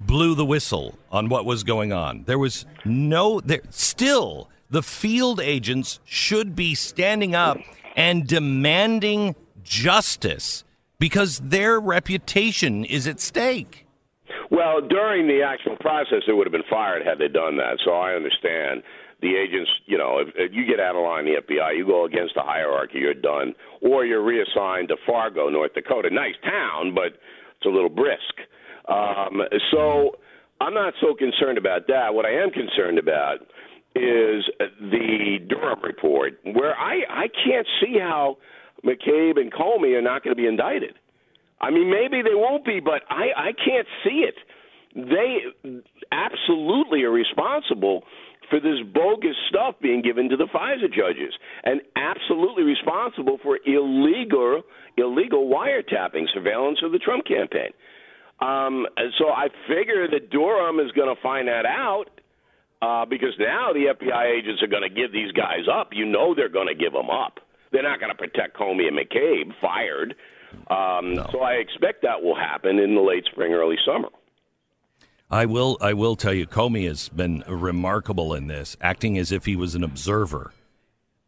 blew 0.00 0.34
the 0.34 0.44
whistle 0.46 0.96
on 1.10 1.28
what 1.28 1.44
was 1.44 1.64
going 1.64 1.92
on. 1.92 2.22
There 2.26 2.38
was 2.38 2.64
no 2.84 3.40
there 3.40 3.60
still 3.70 4.48
the 4.70 4.82
field 4.82 5.40
agents 5.40 5.98
should 6.04 6.54
be 6.56 6.74
standing 6.74 7.34
up 7.34 7.58
and 7.96 8.26
demanding 8.26 9.34
justice 9.62 10.64
because 10.98 11.38
their 11.40 11.80
reputation 11.80 12.84
is 12.84 13.06
at 13.06 13.20
stake. 13.20 13.86
Well, 14.50 14.80
during 14.80 15.26
the 15.26 15.42
actual 15.42 15.76
process, 15.76 16.22
they 16.26 16.32
would 16.32 16.46
have 16.46 16.52
been 16.52 16.68
fired 16.70 17.04
had 17.04 17.18
they 17.18 17.28
done 17.28 17.56
that. 17.56 17.78
So 17.84 17.92
I 17.92 18.14
understand 18.14 18.82
the 19.20 19.36
agents. 19.36 19.70
You 19.86 19.98
know, 19.98 20.18
if, 20.18 20.28
if 20.36 20.52
you 20.52 20.66
get 20.66 20.80
out 20.80 20.96
of 20.96 21.02
line, 21.02 21.24
the 21.24 21.40
FBI, 21.40 21.76
you 21.76 21.86
go 21.86 22.04
against 22.04 22.34
the 22.34 22.42
hierarchy, 22.42 22.98
you're 22.98 23.14
done, 23.14 23.54
or 23.80 24.04
you're 24.04 24.22
reassigned 24.22 24.88
to 24.88 24.96
Fargo, 25.06 25.48
North 25.48 25.74
Dakota. 25.74 26.10
Nice 26.10 26.36
town, 26.44 26.94
but 26.94 27.18
it's 27.56 27.66
a 27.66 27.68
little 27.68 27.88
brisk. 27.88 28.34
Um, 28.88 29.40
so 29.72 30.16
I'm 30.60 30.74
not 30.74 30.94
so 31.00 31.14
concerned 31.14 31.58
about 31.58 31.86
that. 31.88 32.14
What 32.14 32.26
I 32.26 32.32
am 32.32 32.50
concerned 32.50 32.98
about 32.98 33.38
is 33.94 34.44
the 34.80 35.38
Durham 35.48 35.80
report, 35.82 36.38
where 36.44 36.76
I 36.76 37.02
I 37.08 37.28
can't 37.28 37.66
see 37.80 37.98
how 37.98 38.38
McCabe 38.84 39.38
and 39.38 39.52
Comey 39.52 39.96
are 39.96 40.02
not 40.02 40.22
going 40.22 40.34
to 40.36 40.40
be 40.40 40.48
indicted. 40.48 40.94
I 41.60 41.70
mean, 41.70 41.90
maybe 41.90 42.22
they 42.22 42.34
won't 42.34 42.64
be, 42.64 42.80
but 42.80 43.02
I, 43.08 43.28
I 43.36 43.52
can't 43.52 43.86
see 44.04 44.26
it. 44.26 44.34
They 44.94 45.38
absolutely 46.12 47.02
are 47.04 47.10
responsible 47.10 48.02
for 48.50 48.60
this 48.60 48.80
bogus 48.92 49.36
stuff 49.48 49.76
being 49.80 50.02
given 50.02 50.28
to 50.28 50.36
the 50.36 50.46
FISA 50.46 50.92
judges, 50.92 51.32
and 51.64 51.80
absolutely 51.96 52.62
responsible 52.64 53.38
for 53.42 53.58
illegal 53.64 54.62
illegal 54.96 55.48
wiretapping 55.48 56.26
surveillance 56.32 56.78
of 56.84 56.92
the 56.92 56.98
Trump 56.98 57.26
campaign. 57.26 57.70
Um, 58.40 58.86
and 58.96 59.12
so 59.18 59.28
I 59.28 59.48
figure 59.66 60.08
that 60.08 60.30
Durham 60.30 60.78
is 60.78 60.92
going 60.92 61.14
to 61.14 61.20
find 61.20 61.48
that 61.48 61.66
out 61.66 62.06
uh, 62.84 63.04
because 63.06 63.34
now 63.38 63.72
the 63.72 63.86
FBI 63.98 64.38
agents 64.38 64.62
are 64.62 64.66
going 64.66 64.82
to 64.82 64.94
give 64.94 65.12
these 65.12 65.32
guys 65.32 65.64
up. 65.72 65.90
You 65.92 66.04
know 66.04 66.34
they're 66.34 66.48
going 66.48 66.68
to 66.68 66.74
give 66.74 66.92
them 66.92 67.08
up. 67.10 67.40
They're 67.72 67.82
not 67.82 67.98
going 68.00 68.12
to 68.12 68.18
protect 68.18 68.56
Comey 68.56 68.86
and 68.88 68.98
McCabe 68.98 69.52
fired. 69.60 70.14
Um, 70.68 71.16
So 71.32 71.40
I 71.40 71.52
expect 71.54 72.02
that 72.02 72.22
will 72.22 72.36
happen 72.36 72.78
in 72.78 72.94
the 72.94 73.00
late 73.00 73.24
spring, 73.24 73.52
early 73.52 73.76
summer. 73.84 74.08
I 75.30 75.46
will. 75.46 75.78
I 75.80 75.94
will 75.94 76.14
tell 76.16 76.34
you, 76.34 76.46
Comey 76.46 76.86
has 76.86 77.08
been 77.08 77.42
remarkable 77.48 78.34
in 78.34 78.46
this, 78.46 78.76
acting 78.80 79.18
as 79.18 79.32
if 79.32 79.46
he 79.46 79.56
was 79.56 79.74
an 79.74 79.82
observer. 79.82 80.52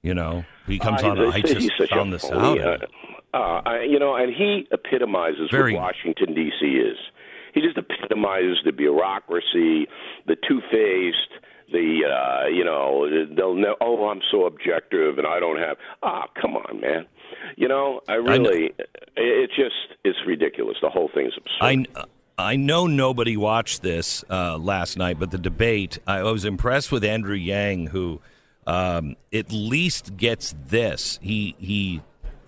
You 0.02 0.14
know, 0.14 0.44
he 0.68 0.78
comes 0.78 1.02
Uh, 1.02 1.08
on. 1.10 1.16
he's- 1.16 1.34
I 1.34 1.38
he's 1.40 1.54
just 1.54 1.78
such 1.78 1.90
a 1.90 1.94
found 1.96 2.12
this 2.12 2.30
out. 2.30 2.58
Uh, 2.60 2.78
uh, 3.34 3.62
I- 3.66 3.82
you 3.82 3.98
know, 3.98 4.14
and 4.14 4.32
he 4.32 4.68
epitomizes 4.70 5.50
Very- 5.50 5.72
what 5.74 5.82
Washington 5.82 6.34
D.C. 6.34 6.64
is. 6.76 6.98
He 7.54 7.62
just 7.62 7.76
epitomizes 7.78 8.58
the 8.64 8.70
bureaucracy, 8.72 9.88
the 10.26 10.36
two-faced, 10.46 11.32
the 11.72 12.02
uh, 12.04 12.48
you 12.48 12.64
know, 12.64 13.08
they'll 13.34 13.54
know. 13.54 13.76
Oh, 13.80 14.08
I'm 14.08 14.20
so 14.30 14.46
objective, 14.46 15.18
and 15.18 15.26
I 15.26 15.40
don't 15.40 15.58
have. 15.58 15.76
Ah, 16.02 16.26
come 16.40 16.56
on, 16.56 16.80
man. 16.80 17.06
You 17.56 17.68
know, 17.68 18.00
I 18.08 18.14
really, 18.14 18.66
it 18.76 18.90
it's 19.16 19.56
just, 19.56 19.98
it's 20.04 20.18
ridiculous. 20.26 20.76
The 20.80 20.90
whole 20.90 21.10
thing's 21.14 21.34
absurd. 21.36 21.88
I 21.96 22.04
I 22.38 22.56
know 22.56 22.86
nobody 22.86 23.36
watched 23.36 23.82
this 23.82 24.22
uh, 24.28 24.58
last 24.58 24.98
night, 24.98 25.18
but 25.18 25.30
the 25.30 25.38
debate. 25.38 25.98
I 26.06 26.22
was 26.22 26.44
impressed 26.44 26.92
with 26.92 27.02
Andrew 27.02 27.34
Yang, 27.34 27.88
who 27.88 28.20
um, 28.66 29.16
at 29.32 29.52
least 29.52 30.16
gets 30.16 30.54
this. 30.68 31.18
He 31.22 31.56
he 31.58 32.02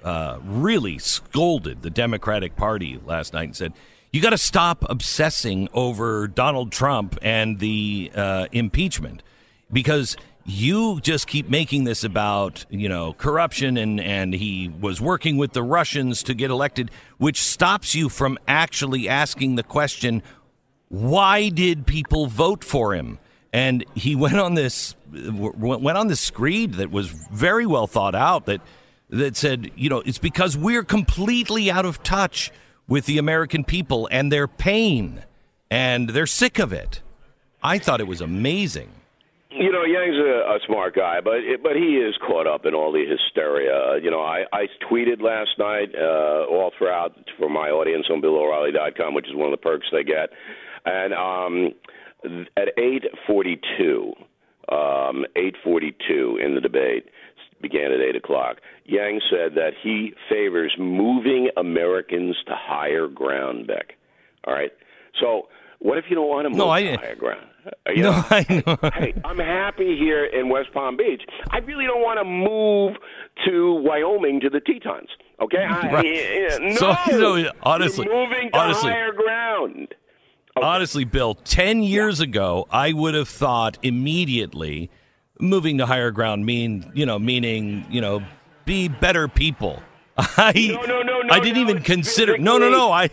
uh, 0.04 0.40
really 0.44 0.98
scolded 0.98 1.82
the 1.82 1.90
Democratic 1.90 2.54
Party 2.54 3.00
last 3.04 3.32
night 3.32 3.44
and 3.44 3.56
said, 3.56 3.72
"You 4.12 4.20
got 4.20 4.30
to 4.30 4.38
stop 4.38 4.84
obsessing 4.88 5.68
over 5.72 6.28
Donald 6.28 6.72
Trump 6.72 7.18
and 7.22 7.58
the 7.58 8.10
uh, 8.14 8.46
impeachment 8.52 9.22
because." 9.72 10.16
You 10.50 10.98
just 11.02 11.26
keep 11.26 11.50
making 11.50 11.84
this 11.84 12.04
about, 12.04 12.64
you 12.70 12.88
know, 12.88 13.12
corruption 13.12 13.76
and, 13.76 14.00
and 14.00 14.32
he 14.32 14.70
was 14.80 14.98
working 14.98 15.36
with 15.36 15.52
the 15.52 15.62
Russians 15.62 16.22
to 16.22 16.32
get 16.32 16.50
elected, 16.50 16.90
which 17.18 17.42
stops 17.42 17.94
you 17.94 18.08
from 18.08 18.38
actually 18.48 19.10
asking 19.10 19.56
the 19.56 19.62
question, 19.62 20.22
why 20.88 21.48
did 21.48 21.86
people 21.86 22.26
vote 22.26 22.64
for 22.64 22.94
him? 22.94 23.18
And 23.52 23.84
he 23.94 24.16
went 24.24 24.38
on 24.38 24.54
this 24.54 24.94
went 25.10 25.96
on 25.96 26.08
this 26.08 26.20
screed 26.20 26.74
that 26.74 26.90
was 26.90 27.08
very 27.32 27.64
well 27.64 27.86
thought 27.86 28.14
out 28.14 28.44
that 28.46 28.60
that 29.10 29.36
said, 29.36 29.70
you 29.74 29.88
know, 29.88 30.02
it's 30.04 30.18
because 30.18 30.54
we're 30.56 30.84
completely 30.84 31.70
out 31.70 31.86
of 31.86 32.02
touch 32.02 32.50
with 32.88 33.06
the 33.06 33.18
American 33.18 33.62
people 33.62 34.08
and 34.10 34.32
their 34.32 34.48
pain, 34.48 35.22
and 35.70 36.10
they're 36.10 36.26
sick 36.26 36.58
of 36.58 36.72
it. 36.72 37.02
I 37.62 37.78
thought 37.78 38.00
it 38.00 38.06
was 38.06 38.20
amazing. 38.20 38.90
You 39.50 39.72
know, 39.72 39.82
Yang's 39.82 40.16
a, 40.16 40.56
a 40.56 40.58
smart 40.66 40.94
guy, 40.94 41.20
but 41.20 41.40
but 41.62 41.74
he 41.74 41.96
is 41.96 42.14
caught 42.26 42.46
up 42.46 42.64
in 42.66 42.74
all 42.74 42.92
the 42.92 43.04
hysteria. 43.04 43.98
You 44.02 44.10
know, 44.10 44.20
I, 44.20 44.44
I 44.52 44.66
tweeted 44.90 45.20
last 45.22 45.50
night 45.58 45.88
uh, 45.96 46.44
all 46.48 46.70
throughout 46.76 47.16
for 47.38 47.48
my 47.48 47.70
audience 47.70 48.06
on 48.10 48.20
BillO'Reilly.com, 48.20 49.14
which 49.14 49.26
is 49.26 49.34
one 49.34 49.46
of 49.46 49.58
the 49.58 49.62
perks 49.62 49.86
they 49.90 50.04
get. 50.04 50.30
And 50.84 51.14
um, 51.14 51.74
at 52.56 52.76
8:42, 52.76 54.12
um, 54.70 55.24
8:42 55.34 56.44
in 56.44 56.54
the 56.54 56.60
debate 56.60 57.06
began 57.60 57.92
at 57.92 58.00
8 58.00 58.16
o'clock. 58.16 58.58
Yang 58.84 59.20
said 59.30 59.54
that 59.56 59.72
he 59.82 60.12
favors 60.30 60.74
moving 60.78 61.50
Americans 61.56 62.36
to 62.46 62.54
higher 62.56 63.06
ground. 63.08 63.66
Beck, 63.66 63.94
all 64.46 64.54
right. 64.54 64.72
So, 65.20 65.48
what 65.80 65.98
if 65.98 66.04
you 66.08 66.16
don't 66.16 66.28
want 66.28 66.44
to 66.46 66.50
move 66.50 66.58
No, 66.58 66.70
I- 66.70 66.82
to 66.82 66.96
higher 66.96 67.14
ground? 67.16 67.44
Uh, 67.66 67.90
you 67.94 68.02
No, 68.02 68.12
know, 68.12 68.24
I 68.30 68.46
know. 68.66 68.90
hey, 68.94 69.14
I'm 69.24 69.38
happy 69.38 69.96
here 69.96 70.24
in 70.24 70.48
West 70.48 70.72
Palm 70.72 70.96
Beach. 70.96 71.22
I 71.50 71.58
really 71.58 71.84
don't 71.84 72.00
want 72.00 72.18
to 72.18 72.24
move 72.24 72.96
to 73.46 73.74
Wyoming 73.82 74.40
to 74.40 74.48
the 74.50 74.60
Tetons. 74.60 75.08
Okay, 75.40 75.58
I, 75.64 75.92
Right. 75.92 76.06
yeah, 76.06 76.58
no, 76.58 76.74
So, 76.76 77.50
honestly- 77.62 78.06
You're 78.06 78.28
moving 78.28 78.50
to 78.52 78.58
honestly- 78.58 78.90
higher 78.90 79.12
ground. 79.12 79.94
Honestly, 80.56 81.04
Bill, 81.04 81.34
10 81.34 81.84
years 81.84 82.18
ago, 82.18 82.66
I 82.70 82.92
would 82.92 83.14
have 83.14 83.28
thought 83.28 83.78
immediately 83.82 84.90
moving 85.40 85.78
to 85.78 85.86
higher 85.86 86.10
ground 86.10 86.44
mean, 86.46 86.90
you 86.94 87.06
know, 87.06 87.18
meaning, 87.18 87.86
you 87.90 88.00
know, 88.00 88.22
be 88.64 88.88
better 88.88 89.28
people. 89.28 89.82
I 90.18 90.52
No, 90.74 90.82
no, 90.82 91.02
no, 91.02 91.22
no, 91.22 91.34
I 91.34 91.40
didn't 91.40 91.62
no, 91.64 91.70
even 91.70 91.82
consider 91.82 92.36
No, 92.38 92.58
no, 92.58 92.68
no. 92.70 92.90
I 92.92 93.10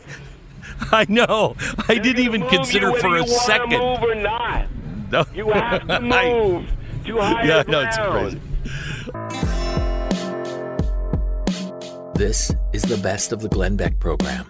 I 0.91 1.05
know. 1.07 1.55
I 1.87 1.93
They're 1.95 1.99
didn't 2.03 2.23
even 2.25 2.47
consider 2.47 2.91
for 2.93 3.15
a 3.17 3.21
you 3.21 3.27
second. 3.27 3.79
Move 3.79 4.03
or 4.03 4.15
not? 4.15 4.67
No. 5.11 5.23
You 5.35 5.49
have 5.51 5.85
to 5.87 5.93
I- 5.93 5.99
move 6.33 6.65
to 7.05 7.17
higher 7.21 7.45
Yeah, 7.45 7.63
ground. 7.63 7.67
no, 7.69 7.81
it's 7.81 7.97
crazy. 7.97 8.41
This 12.15 12.51
is 12.73 12.81
the 12.83 12.97
best 12.97 13.31
of 13.31 13.41
the 13.41 13.49
Glenn 13.49 13.75
Beck 13.77 13.99
program. 13.99 14.49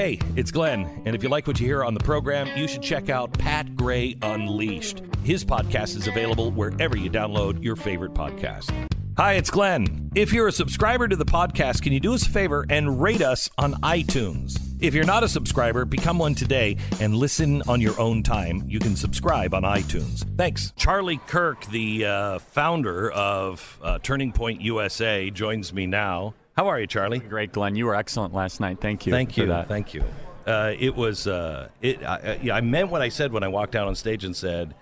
Hey, 0.00 0.18
it's 0.34 0.50
Glenn, 0.50 0.88
and 1.04 1.14
if 1.14 1.22
you 1.22 1.28
like 1.28 1.46
what 1.46 1.60
you 1.60 1.66
hear 1.66 1.84
on 1.84 1.92
the 1.92 2.00
program, 2.00 2.48
you 2.58 2.66
should 2.66 2.80
check 2.80 3.10
out 3.10 3.34
Pat 3.34 3.76
Gray 3.76 4.16
Unleashed. 4.22 5.02
His 5.24 5.44
podcast 5.44 5.94
is 5.94 6.06
available 6.06 6.52
wherever 6.52 6.96
you 6.96 7.10
download 7.10 7.62
your 7.62 7.76
favorite 7.76 8.14
podcast. 8.14 8.72
Hi, 9.18 9.34
it's 9.34 9.50
Glenn. 9.50 10.10
If 10.14 10.32
you're 10.32 10.48
a 10.48 10.52
subscriber 10.52 11.06
to 11.06 11.16
the 11.16 11.26
podcast, 11.26 11.82
can 11.82 11.92
you 11.92 12.00
do 12.00 12.14
us 12.14 12.26
a 12.26 12.30
favor 12.30 12.64
and 12.70 13.02
rate 13.02 13.20
us 13.20 13.50
on 13.58 13.74
iTunes? 13.82 14.58
If 14.80 14.94
you're 14.94 15.04
not 15.04 15.22
a 15.22 15.28
subscriber, 15.28 15.84
become 15.84 16.18
one 16.18 16.34
today 16.34 16.78
and 16.98 17.14
listen 17.14 17.60
on 17.68 17.82
your 17.82 18.00
own 18.00 18.22
time. 18.22 18.64
You 18.66 18.78
can 18.78 18.96
subscribe 18.96 19.52
on 19.52 19.64
iTunes. 19.64 20.24
Thanks. 20.38 20.72
Charlie 20.76 21.20
Kirk, 21.26 21.66
the 21.66 22.06
uh, 22.06 22.38
founder 22.38 23.10
of 23.10 23.78
uh, 23.82 23.98
Turning 23.98 24.32
Point 24.32 24.62
USA, 24.62 25.28
joins 25.28 25.74
me 25.74 25.84
now. 25.84 26.32
How 26.60 26.68
are 26.68 26.78
you, 26.78 26.86
Charlie? 26.86 27.20
Great, 27.20 27.52
Glenn. 27.52 27.74
You 27.74 27.86
were 27.86 27.94
excellent 27.94 28.34
last 28.34 28.60
night. 28.60 28.82
Thank 28.82 29.06
you. 29.06 29.12
Thank 29.12 29.32
for 29.32 29.40
you. 29.40 29.46
that. 29.46 29.66
Thank 29.66 29.94
you. 29.94 30.04
Uh, 30.46 30.74
it 30.78 30.94
was. 30.94 31.26
Uh, 31.26 31.70
it. 31.80 32.04
I, 32.04 32.38
I- 32.44 32.50
I 32.58 32.60
meant 32.60 32.90
what 32.90 33.00
I 33.00 33.08
said 33.08 33.32
when 33.32 33.42
I 33.42 33.48
walked 33.48 33.74
out 33.74 33.88
on 33.88 33.94
stage 33.94 34.24
and 34.24 34.36
said, 34.36 34.74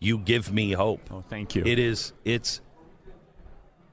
You 0.00 0.18
give 0.18 0.52
me 0.52 0.72
hope. 0.72 1.08
Oh, 1.12 1.22
thank 1.30 1.54
you. 1.54 1.62
It 1.64 1.78
is. 1.78 2.12
It's. 2.24 2.60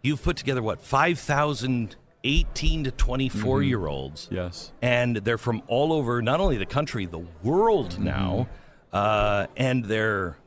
You've 0.01 0.23
put 0.23 0.35
together 0.37 0.63
what 0.63 0.81
five 0.81 1.19
thousand 1.19 1.95
18 2.23 2.85
to 2.85 2.91
24 2.91 3.59
Mm-hmm. 3.59 3.67
year 3.69 3.85
olds. 3.85 4.27
Yes. 4.31 4.71
And 4.81 5.17
they're 5.17 5.37
from 5.37 5.61
all 5.67 5.93
over, 5.93 6.23
not 6.23 6.39
only 6.39 6.57
the 6.57 6.65
country, 6.65 7.05
the 7.05 7.23
world 7.43 7.91
Mm-hmm. 7.91 8.03
now. 8.03 8.47
Uh, 8.91 9.45
and 9.55 9.85
they're 9.85 10.39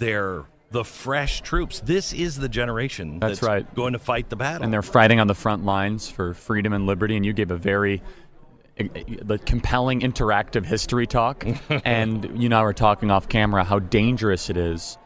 they're 0.00 0.42
the 0.70 0.84
fresh 0.84 1.40
troops. 1.40 1.80
This 1.80 2.12
is 2.12 2.36
the 2.36 2.48
generation 2.48 3.18
That's 3.18 3.42
right. 3.42 3.72
going 3.74 3.92
to 3.94 3.98
fight 3.98 4.28
the 4.30 4.36
battle. 4.36 4.64
and 4.64 4.72
they're 4.72 4.82
fighting 4.82 5.18
on 5.20 5.26
the 5.26 5.34
front 5.34 5.64
lines 5.64 6.08
for 6.08 6.34
freedom 6.34 6.72
and 6.72 6.86
liberty. 6.86 7.16
And 7.16 7.26
you 7.26 7.32
gave 7.32 7.50
a 7.50 7.56
very 7.56 8.02
the 8.78 9.38
compelling 9.44 10.00
interactive 10.00 10.64
history 10.64 11.06
talk. 11.06 11.44
and 11.84 12.24
you 12.40 12.46
and 12.46 12.54
I 12.54 12.62
were 12.62 12.72
talking 12.72 13.10
off 13.10 13.28
camera 13.28 13.62
how 13.64 13.78
dangerous 13.78 14.48
it 14.48 14.56
is 14.56 14.96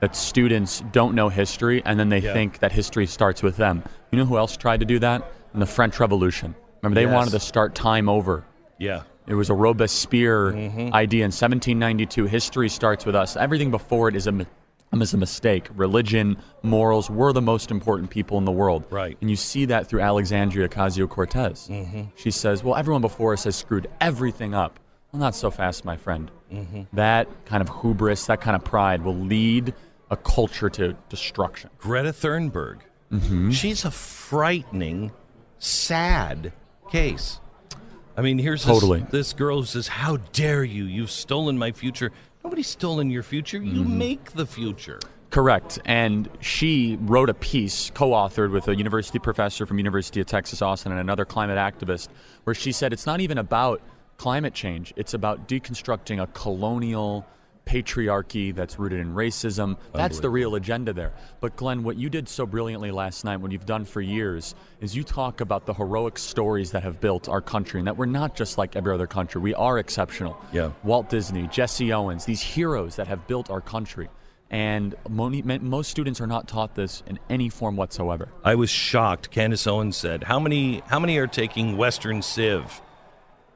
that 0.00 0.16
students 0.16 0.82
don't 0.92 1.14
know 1.14 1.28
history 1.28 1.82
and 1.84 2.00
then 2.00 2.08
they 2.08 2.18
Yeah. 2.20 2.32
think 2.32 2.58
that 2.60 2.72
history 2.72 3.06
starts 3.06 3.42
with 3.42 3.56
them. 3.56 3.84
You 4.10 4.18
know 4.18 4.24
who 4.24 4.38
else 4.38 4.56
tried 4.56 4.80
to 4.80 4.86
do 4.86 4.98
that? 5.00 5.30
In 5.54 5.60
the 5.60 5.66
French 5.66 6.00
Revolution. 6.00 6.54
Remember, 6.82 6.94
they 6.98 7.04
Yes. 7.06 7.14
wanted 7.14 7.30
to 7.32 7.40
start 7.40 7.74
time 7.74 8.08
over. 8.08 8.44
yeah. 8.78 9.02
It 9.26 9.34
was 9.34 9.48
a 9.50 9.54
Robespierre 9.54 10.52
Mm-hmm. 10.52 10.94
idea 10.94 11.24
in 11.24 11.30
1792. 11.30 12.24
History 12.24 12.68
starts 12.68 13.06
with 13.06 13.14
us. 13.14 13.36
Everything 13.36 13.70
before 13.70 14.08
it 14.08 14.16
is 14.16 14.26
a, 14.26 14.44
is 14.92 15.14
a 15.14 15.16
mistake. 15.16 15.68
Religion, 15.74 16.36
morals, 16.62 17.08
we're 17.08 17.32
the 17.32 17.40
most 17.40 17.70
important 17.70 18.10
people 18.10 18.38
in 18.38 18.44
the 18.44 18.52
world. 18.52 18.84
Right. 18.90 19.16
And 19.20 19.30
you 19.30 19.36
see 19.36 19.66
that 19.66 19.86
through 19.86 20.00
Alexandria 20.00 20.68
Ocasio 20.68 21.08
Cortez. 21.08 21.68
Mm-hmm. 21.70 22.02
She 22.16 22.30
says, 22.30 22.64
well, 22.64 22.74
everyone 22.74 23.00
before 23.00 23.32
us 23.32 23.44
has 23.44 23.56
screwed 23.56 23.88
everything 24.00 24.54
up. 24.54 24.80
Well, 25.12 25.20
not 25.20 25.34
so 25.34 25.50
fast, 25.50 25.84
my 25.84 25.96
friend. 25.96 26.30
Mm-hmm. 26.52 26.82
That 26.92 27.28
kind 27.44 27.62
of 27.62 27.80
hubris, 27.80 28.26
that 28.26 28.40
kind 28.40 28.56
of 28.56 28.64
pride 28.64 29.02
will 29.02 29.16
lead 29.16 29.74
a 30.10 30.16
culture 30.16 30.68
to 30.70 30.94
destruction. 31.08 31.70
Greta 31.78 32.12
Thunberg. 32.12 32.80
Mm-hmm. 33.12 33.50
She's 33.50 33.84
a 33.84 33.90
frightening, 33.90 35.12
sad 35.58 36.52
case. 36.90 37.40
I 38.16 38.22
mean, 38.22 38.38
here's 38.38 38.64
Totally. 38.64 39.00
this, 39.00 39.10
this 39.10 39.32
girl 39.32 39.60
who 39.60 39.66
says, 39.66 39.88
How 39.88 40.18
dare 40.32 40.62
you? 40.62 40.84
You've 40.84 41.10
stolen 41.10 41.58
my 41.58 41.72
future. 41.72 42.12
Nobody's 42.44 42.68
stolen 42.68 43.10
your 43.10 43.22
future. 43.22 43.58
You 43.58 43.82
Mm-hmm. 43.82 43.98
make 43.98 44.32
the 44.32 44.46
future. 44.46 44.98
Correct. 45.30 45.78
And 45.84 46.28
she 46.40 46.98
wrote 47.02 47.30
a 47.30 47.34
piece, 47.34 47.90
co-authored 47.94 48.50
with 48.50 48.66
a 48.66 48.74
university 48.74 49.18
professor 49.20 49.64
from 49.66 49.78
University 49.78 50.20
of 50.20 50.26
Texas 50.26 50.60
Austin 50.60 50.90
and 50.90 51.00
another 51.00 51.24
climate 51.24 51.56
activist, 51.58 52.08
where 52.44 52.54
she 52.54 52.72
said 52.72 52.92
it's 52.92 53.06
not 53.06 53.20
even 53.20 53.38
about 53.38 53.80
climate 54.16 54.54
change. 54.54 54.92
It's 54.96 55.14
about 55.14 55.46
deconstructing 55.46 56.20
a 56.20 56.26
colonial 56.28 57.24
patriarchy 57.66 58.54
that's 58.54 58.78
rooted 58.78 59.00
in 59.00 59.14
racism. 59.14 59.76
That's 59.92 60.20
the 60.20 60.30
real 60.30 60.54
agenda 60.54 60.92
there. 60.92 61.12
But 61.40 61.56
Glenn, 61.56 61.82
what 61.82 61.96
you 61.96 62.10
did 62.10 62.28
so 62.28 62.46
brilliantly 62.46 62.90
last 62.90 63.24
night, 63.24 63.36
what 63.36 63.52
you've 63.52 63.66
done 63.66 63.84
for 63.84 64.00
years, 64.00 64.54
is 64.80 64.96
you 64.96 65.04
talk 65.04 65.40
about 65.40 65.66
the 65.66 65.74
heroic 65.74 66.18
stories 66.18 66.72
that 66.72 66.82
have 66.82 67.00
built 67.00 67.28
our 67.28 67.40
country 67.40 67.80
and 67.80 67.86
that 67.86 67.96
we're 67.96 68.06
not 68.06 68.34
just 68.34 68.58
like 68.58 68.74
every 68.76 68.92
other 68.92 69.06
country. 69.06 69.40
We 69.40 69.54
are 69.54 69.78
exceptional. 69.78 70.36
Yeah. 70.52 70.72
Walt 70.82 71.08
Disney, 71.10 71.46
Jesse 71.48 71.92
Owens, 71.92 72.24
these 72.24 72.40
heroes 72.40 72.96
that 72.96 73.06
have 73.06 73.26
built 73.26 73.50
our 73.50 73.60
country. 73.60 74.08
And 74.52 74.96
most 75.08 75.90
students 75.90 76.20
are 76.20 76.26
not 76.26 76.48
taught 76.48 76.74
this 76.74 77.04
in 77.06 77.20
any 77.28 77.50
form 77.50 77.76
whatsoever. 77.76 78.30
I 78.42 78.56
was 78.56 78.68
shocked. 78.68 79.30
Candace 79.30 79.64
Owens 79.68 79.96
said, 79.96 80.24
"How 80.24 80.40
many? 80.40 80.82
How 80.88 80.98
many 80.98 81.18
are 81.18 81.28
taking 81.28 81.76
Western 81.76 82.20
Civ? 82.20 82.82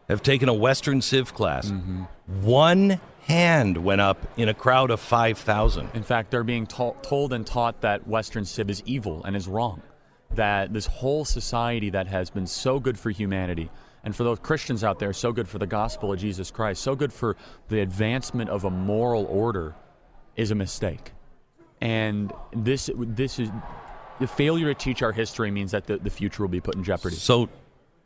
Have 0.09 0.23
taken 0.23 0.49
a 0.49 0.55
Western 0.55 1.03
Civ 1.03 1.35
class? 1.35 1.69
Mm-hmm. 1.69 2.05
One 2.43 3.01
hand 3.27 3.77
went 3.79 4.01
up 4.01 4.19
in 4.37 4.49
a 4.49 4.55
crowd 4.55 4.91
of 4.91 5.01
five 5.01 5.39
thousand. 5.39 5.91
In 5.95 6.03
fact, 6.03 6.31
they're 6.31 6.45
being 6.45 6.67
to- 6.67 6.95
told 7.03 7.33
and 7.33 7.47
taught 7.47 7.81
that 7.81 8.07
Western 8.07 8.45
Civ 8.45 8.71
is 8.71 8.83
evil 8.87 9.25
and 9.25 9.35
is 9.37 9.49
wrong. 9.49 9.83
That 10.35 10.73
this 10.73 10.87
whole 10.87 11.25
society 11.25 11.91
that 11.91 12.07
has 12.07 12.31
been 12.31 12.47
so 12.47 12.81
good 12.81 12.99
for 12.99 13.11
humanity, 13.11 13.71
and 14.03 14.15
for 14.15 14.25
those 14.25 14.39
Christians 14.41 14.85
out 14.85 14.99
there, 14.99 15.13
so 15.13 15.33
good 15.33 15.49
for 15.49 15.59
the 15.59 15.67
gospel 15.67 16.13
of 16.13 16.19
Jesus 16.19 16.51
Christ, 16.51 16.83
so 16.83 16.95
good 16.95 17.13
for 17.13 17.37
the 17.69 17.81
advancement 17.81 18.51
of 18.51 18.65
a 18.65 18.71
moral 18.71 19.25
order, 19.27 19.75
is 20.37 20.51
a 20.51 20.55
mistake. 20.55 21.13
And 21.81 22.33
this, 22.53 22.91
this 22.95 23.39
is 23.39 23.51
the 24.21 24.27
failure 24.27 24.73
to 24.73 24.75
teach 24.75 25.03
our 25.03 25.13
history 25.13 25.51
means 25.51 25.71
that 25.73 25.87
the, 25.87 25.99
the 25.99 26.11
future 26.11 26.43
will 26.43 26.49
be 26.49 26.61
put 26.61 26.75
in 26.75 26.85
jeopardy. 26.85 27.17
So, 27.17 27.49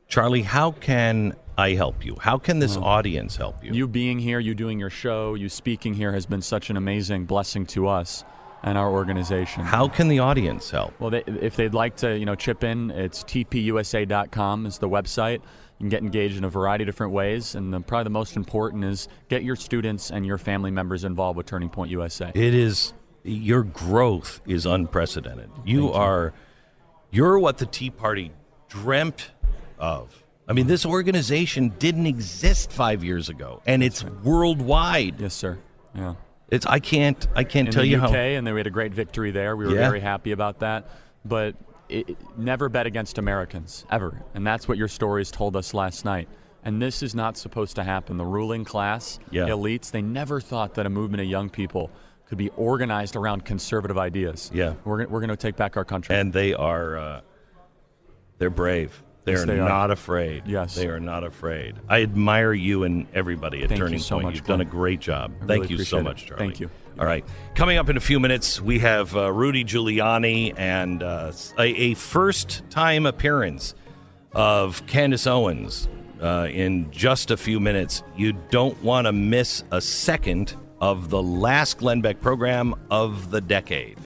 Charlie, 0.09 0.41
how 0.41 0.71
can 0.71 1.37
I 1.59 1.73
help 1.73 2.03
you? 2.03 2.17
How 2.19 2.39
can 2.39 2.61
this 2.61 2.79
audience 2.79 3.37
help 3.37 3.63
you? 3.63 3.75
You 3.75 3.87
being 3.87 4.19
here, 4.19 4.41
you 4.41 4.55
doing 4.55 4.81
your 4.81 4.89
show, 4.89 5.35
you 5.35 5.51
speaking 5.51 5.93
here 5.93 6.13
has 6.13 6.25
been 6.25 6.41
such 6.41 6.71
an 6.71 6.79
amazing 6.79 7.27
blessing 7.27 7.67
to 7.67 7.89
us 7.89 8.25
and 8.63 8.79
our 8.79 8.91
organization. 8.91 9.65
How 9.65 9.87
can 9.87 10.09
the 10.09 10.21
audience 10.21 10.71
help? 10.71 10.99
Well, 10.99 11.11
they, 11.11 11.25
if 11.27 11.57
they'd 11.57 11.75
like 11.75 11.97
to, 11.97 12.19
you 12.19 12.25
know, 12.25 12.35
chip 12.35 12.65
in, 12.65 12.91
it's 12.91 13.23
tpusa.com 13.23 14.65
is 14.65 14.79
the 14.79 14.89
website. 14.89 15.43
You 15.43 15.85
can 15.85 15.89
get 15.91 16.03
engaged 16.03 16.39
in 16.39 16.45
a 16.45 16.49
variety 16.49 16.85
of 16.85 16.87
different 16.87 17.13
ways, 17.13 17.55
and 17.55 17.71
the, 17.71 17.81
probably 17.81 18.05
the 18.05 18.11
most 18.11 18.35
important 18.35 18.85
is 18.85 19.09
get 19.29 19.45
your 19.45 19.57
students 19.57 20.11
and 20.11 20.25
your 20.25 20.39
family 20.39 20.71
members 20.71 21.05
involved 21.05 21.37
with 21.37 21.45
Turning 21.45 21.69
Point 21.69 21.91
USA. 21.91 22.33
It 22.35 22.55
is 22.55 22.95
your 23.25 23.63
growth 23.63 24.41
is 24.47 24.65
unprecedented. 24.65 25.51
You, 25.67 25.93
are 25.93 26.33
you're 27.11 27.39
what 27.39 27.59
the 27.59 27.67
Tea 27.67 27.91
Party 27.91 28.33
dreamt 28.71 29.33
of. 29.79 30.25
I 30.47 30.55
mean, 30.55 30.67
this 30.67 30.87
organization 30.87 31.75
didn't 31.79 32.07
exist 32.07 32.73
five 32.73 33.05
years 33.05 33.29
ago, 33.29 33.61
and 33.67 33.83
it's 33.83 34.03
worldwide. 34.05 35.21
yes, 35.21 35.35
sir. 35.35 35.59
Yeah. 35.95 36.15
It's 36.51 36.65
I 36.65 36.79
can't 36.79 37.27
I 37.37 37.45
can't 37.45 37.69
in 37.69 37.73
tell 37.73 37.83
the 37.83 37.89
you 37.89 37.99
UK, 37.99 38.11
how. 38.11 38.17
and 38.17 38.47
then 38.47 38.55
we 38.55 38.61
had 38.61 38.67
a 38.67 38.71
great 38.71 38.95
victory 38.95 39.31
there. 39.31 39.55
We 39.57 39.67
were 39.67 39.75
Yeah. 39.75 39.81
very 39.89 40.01
happy 40.01 40.33
about 40.33 40.61
that. 40.61 40.89
But 41.25 41.57
it, 41.91 42.17
never 42.39 42.69
bet 42.71 42.87
against 42.87 43.19
Americans 43.19 43.85
ever, 43.91 44.23
and 44.35 44.47
that's 44.47 44.67
what 44.67 44.79
your 44.79 44.89
stories 44.89 45.31
told 45.31 45.55
us 45.57 45.75
last 45.75 46.05
night. 46.07 46.29
And 46.65 46.81
this 46.81 47.03
is 47.03 47.15
not 47.15 47.37
supposed 47.37 47.77
to 47.77 47.85
happen. 47.85 48.17
The 48.17 48.25
ruling 48.25 48.65
class, 48.65 49.19
Yeah. 49.31 49.49
elites, 49.49 49.91
they 49.91 50.03
never 50.03 50.41
thought 50.41 50.75
that 50.75 50.87
a 50.87 50.91
movement 50.91 51.21
of 51.21 51.27
young 51.29 51.51
people 51.51 51.91
could 52.27 52.39
be 52.39 52.49
organized 52.57 53.17
around 53.17 53.45
conservative 53.45 53.99
ideas. 53.99 54.51
Yeah. 54.55 54.75
we're 54.87 55.07
we're 55.07 55.21
going 55.21 55.29
to 55.29 55.37
take 55.37 55.57
back 55.57 55.77
our 55.77 55.85
country. 55.85 56.17
and 56.17 56.33
they 56.33 56.55
are 56.55 56.97
uh, 56.97 57.21
they're 58.39 58.49
brave. 58.51 59.03
They 59.29 59.33
Yes, 59.35 59.43
are 59.43 59.47
they 59.47 59.61
are. 59.61 59.69
not 59.69 59.91
afraid. 59.91 60.43
Yes. 60.47 60.75
they 60.75 60.87
are 60.89 60.99
not 61.01 61.23
afraid. 61.25 61.77
I 61.89 62.03
admire 62.03 62.53
you 62.55 62.85
and 62.85 63.07
everybody 63.15 63.63
at 63.63 63.69
Thank 63.69 63.79
you 63.79 63.85
Turning 63.87 63.99
so 63.99 64.17
Point. 64.17 64.25
much, 64.27 64.35
You've 64.37 64.47
done 64.47 64.61
a 64.63 64.65
great 64.65 65.01
job. 65.01 65.33
I 65.43 65.47
Thank 65.47 65.63
really 65.65 65.75
you 65.77 65.85
so 65.85 65.99
it. 65.99 66.03
much, 66.05 66.27
Charlie. 66.27 66.47
Thank 66.47 66.61
you. 66.61 66.71
All 66.99 67.05
right, 67.07 67.25
coming 67.55 67.79
up 67.79 67.89
in 67.89 67.97
a 67.97 68.01
few 68.01 68.19
minutes, 68.19 68.61
we 68.61 68.79
have 68.81 69.15
uh, 69.17 69.31
Rudy 69.33 69.65
Giuliani 69.65 70.53
and 70.59 71.03
uh, 71.03 71.31
a, 71.59 71.63
a 71.63 71.95
first-time 71.95 73.07
appearance 73.07 73.75
of 74.33 74.85
Candace 74.87 75.27
Owens 75.27 75.89
uh, 76.21 76.49
in 76.51 76.91
just 76.91 77.31
a 77.31 77.37
few 77.37 77.61
minutes. 77.61 78.03
You 78.17 78.33
don't 78.51 78.83
want 78.83 79.07
to 79.07 79.13
miss 79.13 79.63
a 79.71 79.81
second 79.81 80.57
of 80.81 81.11
the 81.11 81.23
last 81.23 81.79
Glenn 81.79 82.01
Beck 82.01 82.21
program 82.21 82.75
of 82.91 83.31
the 83.31 83.41
decade. 83.41 83.99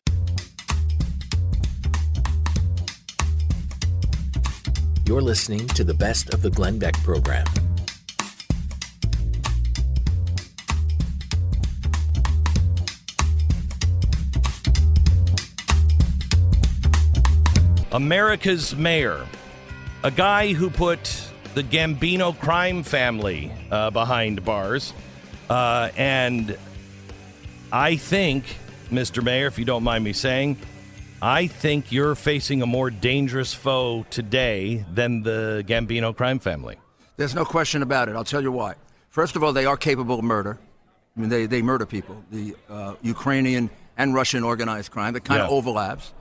You're 5.04 5.20
listening 5.20 5.66
to 5.68 5.84
the 5.84 5.94
best 5.94 6.32
of 6.32 6.42
the 6.42 6.50
Glenn 6.50 6.78
Beck 6.78 6.94
program. 7.02 7.44
America's 17.92 18.74
mayor, 18.74 19.26
a 20.02 20.10
guy 20.10 20.52
who 20.54 20.70
put 20.70 21.28
the 21.54 21.62
Gambino 21.62 22.38
crime 22.38 22.82
family 22.82 23.52
uh, 23.70 23.90
behind 23.90 24.44
bars. 24.44 24.94
Uh, 25.50 25.90
and 25.96 26.56
I 27.70 27.96
think, 27.96 28.56
Mr. 28.90 29.22
Mayor, 29.22 29.46
if 29.46 29.58
you 29.58 29.64
don't 29.64 29.82
mind 29.82 30.04
me 30.04 30.12
saying, 30.12 30.56
I 31.24 31.46
think 31.46 31.92
you're 31.92 32.16
facing 32.16 32.62
a 32.62 32.66
more 32.66 32.90
dangerous 32.90 33.54
foe 33.54 34.04
today 34.10 34.84
than 34.92 35.22
the 35.22 35.62
Gambino 35.64 36.14
crime 36.16 36.40
family. 36.40 36.78
There's 37.16 37.32
no 37.32 37.44
question 37.44 37.80
about 37.80 38.08
it. 38.08 38.16
I'll 38.16 38.24
tell 38.24 38.42
you 38.42 38.50
why. 38.50 38.74
First 39.08 39.36
of 39.36 39.44
all, 39.44 39.52
they 39.52 39.64
are 39.64 39.76
capable 39.76 40.18
of 40.18 40.24
murder. 40.24 40.58
I 41.16 41.20
mean, 41.20 41.28
they, 41.28 41.46
they 41.46 41.62
murder 41.62 41.86
people. 41.86 42.24
The 42.32 42.56
uh, 42.68 42.94
Ukrainian 43.02 43.70
and 43.96 44.14
Russian 44.14 44.42
organized 44.42 44.90
crime 44.90 45.12
that 45.12 45.22
kind 45.24 45.40
of 45.42 45.48
Yeah. 45.48 45.54
overlaps. 45.56 46.12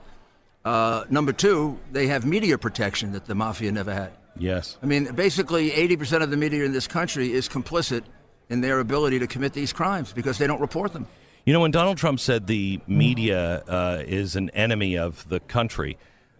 Uh, 0.64 1.02
number 1.10 1.32
two, 1.32 1.80
they 1.90 2.06
have 2.06 2.24
media 2.24 2.56
protection 2.56 3.10
that 3.12 3.24
the 3.26 3.34
mafia 3.34 3.72
never 3.72 3.92
had. 3.92 4.12
Yes. 4.38 4.78
I 4.84 4.86
mean, 4.86 5.12
basically, 5.16 5.70
80% 5.72 6.22
of 6.22 6.30
the 6.30 6.36
media 6.36 6.64
in 6.64 6.72
this 6.72 6.86
country 6.86 7.32
is 7.32 7.48
complicit 7.48 8.04
in 8.48 8.60
their 8.60 8.78
ability 8.78 9.18
to 9.18 9.26
commit 9.26 9.52
these 9.52 9.72
crimes 9.72 10.12
because 10.12 10.38
they 10.38 10.46
don't 10.46 10.60
report 10.60 10.92
them. 10.92 11.08
You 11.44 11.52
know, 11.52 11.60
when 11.60 11.70
Donald 11.72 11.98
Trump 11.98 12.20
said 12.20 12.46
the 12.46 12.80
media 12.86 13.62
uh, 13.66 14.02
is 14.06 14.36
an 14.36 14.50
enemy 14.50 14.96
of 14.96 15.28
the 15.28 15.40
country, 15.40 15.98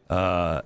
uh, 0.08 0.62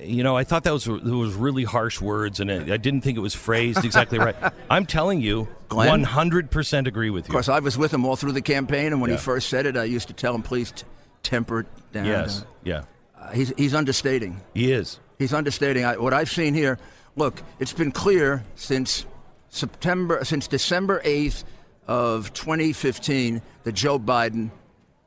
you 0.00 0.22
know, 0.22 0.36
I 0.36 0.44
thought 0.44 0.64
that 0.64 0.72
was 0.72 0.86
was 0.86 1.34
really 1.34 1.64
harsh 1.64 2.00
words, 2.00 2.38
and 2.38 2.50
I 2.50 2.76
didn't 2.76 3.00
think 3.00 3.16
it 3.16 3.20
was 3.22 3.34
phrased 3.34 3.84
exactly 3.84 4.18
right. 4.18 4.36
I'm 4.70 4.86
telling 4.86 5.20
you, 5.20 5.48
Glenn? 5.68 6.04
100% 6.04 6.86
agree 6.86 7.10
with 7.10 7.24
you. 7.24 7.30
Of 7.30 7.32
course, 7.32 7.48
I 7.48 7.58
was 7.60 7.76
with 7.78 7.92
him 7.94 8.04
all 8.04 8.14
through 8.14 8.32
the 8.32 8.42
campaign, 8.42 8.92
and 8.92 9.00
when 9.00 9.10
Yeah. 9.10 9.16
he 9.16 9.22
first 9.22 9.48
said 9.48 9.66
it, 9.66 9.76
I 9.76 9.84
used 9.84 10.06
to 10.08 10.14
tell 10.14 10.34
him, 10.34 10.42
please 10.42 10.70
t- 10.70 10.84
temper 11.22 11.60
it 11.60 11.66
down. 11.92 12.04
Yes, 12.04 12.44
yeah, 12.62 12.82
Uh, 13.18 13.30
he's, 13.32 13.52
he's 13.56 13.74
understating. 13.74 14.40
he 14.54 14.70
is. 14.70 15.00
He's 15.18 15.32
understating. 15.34 15.84
I, 15.84 15.96
what 15.96 16.14
I've 16.14 16.30
seen 16.30 16.54
here, 16.54 16.78
look, 17.16 17.42
it's 17.58 17.72
been 17.72 17.90
clear 17.90 18.44
since 18.54 19.04
September, 19.48 20.24
since 20.24 20.46
December 20.46 21.00
8th 21.04 21.42
of 21.88 22.32
2015 22.34 23.42
that 23.64 23.72
Joe 23.72 23.98
Biden 23.98 24.50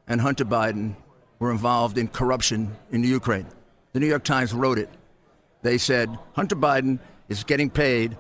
and 0.07 0.19
Hunter 0.19 0.43
Biden 0.43 0.95
were 1.39 1.51
involved 1.51 1.97
in 1.97 2.07
corruption 2.07 2.75
in 2.91 3.01
the 3.01 3.07
Ukraine. 3.07 3.47
The 3.93 3.99
New 3.99 4.07
York 4.07 4.23
Times 4.23 4.51
wrote 4.53 4.77
it. 4.79 4.89
They 5.61 5.77
said 5.77 6.09
Hunter 6.33 6.55
Biden 6.55 6.99
is 7.29 7.43
getting 7.43 7.69
paid 7.69 8.17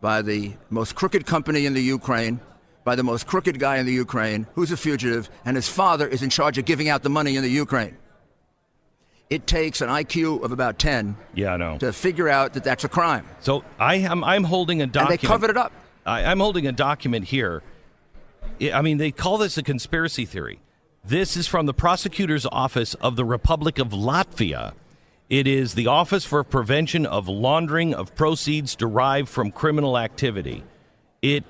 by 0.00 0.22
the 0.22 0.52
most 0.70 0.94
crooked 0.94 1.26
company 1.26 1.66
in 1.66 1.74
the 1.74 1.82
Ukraine, 1.82 2.40
by 2.84 2.94
the 2.94 3.02
most 3.02 3.26
crooked 3.26 3.58
guy 3.58 3.78
in 3.78 3.86
the 3.86 3.92
Ukraine, 3.92 4.46
who's 4.54 4.70
a 4.70 4.76
fugitive, 4.76 5.28
and 5.44 5.56
his 5.56 5.68
father 5.68 6.06
is 6.06 6.22
in 6.22 6.30
charge 6.30 6.56
of 6.56 6.64
giving 6.64 6.88
out 6.88 7.02
the 7.02 7.10
money 7.10 7.36
in 7.36 7.42
the 7.42 7.50
Ukraine. 7.50 7.96
It 9.30 9.46
takes 9.46 9.80
an 9.80 9.88
IQ 9.88 10.44
of 10.44 10.52
about 10.52 10.78
10 10.78 11.16
Yeah, 11.34 11.54
I 11.54 11.56
know. 11.56 11.78
to 11.78 11.92
figure 11.92 12.28
out 12.28 12.52
that 12.52 12.62
that's 12.62 12.84
a 12.84 12.88
crime. 12.88 13.26
So 13.40 13.64
I 13.78 13.96
am 13.96 14.22
I'm 14.22 14.44
holding 14.44 14.82
a 14.82 14.86
document. 14.86 15.10
And 15.10 15.18
they 15.20 15.26
covered 15.26 15.50
it 15.50 15.56
up. 15.56 15.72
I, 16.06 16.24
I'm 16.24 16.38
holding 16.38 16.66
a 16.66 16.72
document 16.72 17.24
here. 17.24 17.62
I 18.72 18.82
mean, 18.82 18.98
they 18.98 19.10
call 19.10 19.38
this 19.38 19.58
a 19.58 19.62
conspiracy 19.62 20.24
theory. 20.24 20.60
This 21.04 21.36
is 21.36 21.46
from 21.46 21.66
the 21.66 21.74
prosecutor's 21.74 22.46
office 22.46 22.94
of 22.94 23.16
the 23.16 23.24
Republic 23.24 23.78
of 23.78 23.88
Latvia. 23.88 24.72
It 25.28 25.46
is 25.46 25.74
the 25.74 25.86
Office 25.86 26.24
for 26.24 26.42
Prevention 26.44 27.04
of 27.06 27.28
Laundering 27.28 27.94
of 27.94 28.14
Proceeds 28.14 28.76
Derived 28.76 29.28
from 29.28 29.50
Criminal 29.50 29.98
Activity. 29.98 30.64
It 31.20 31.44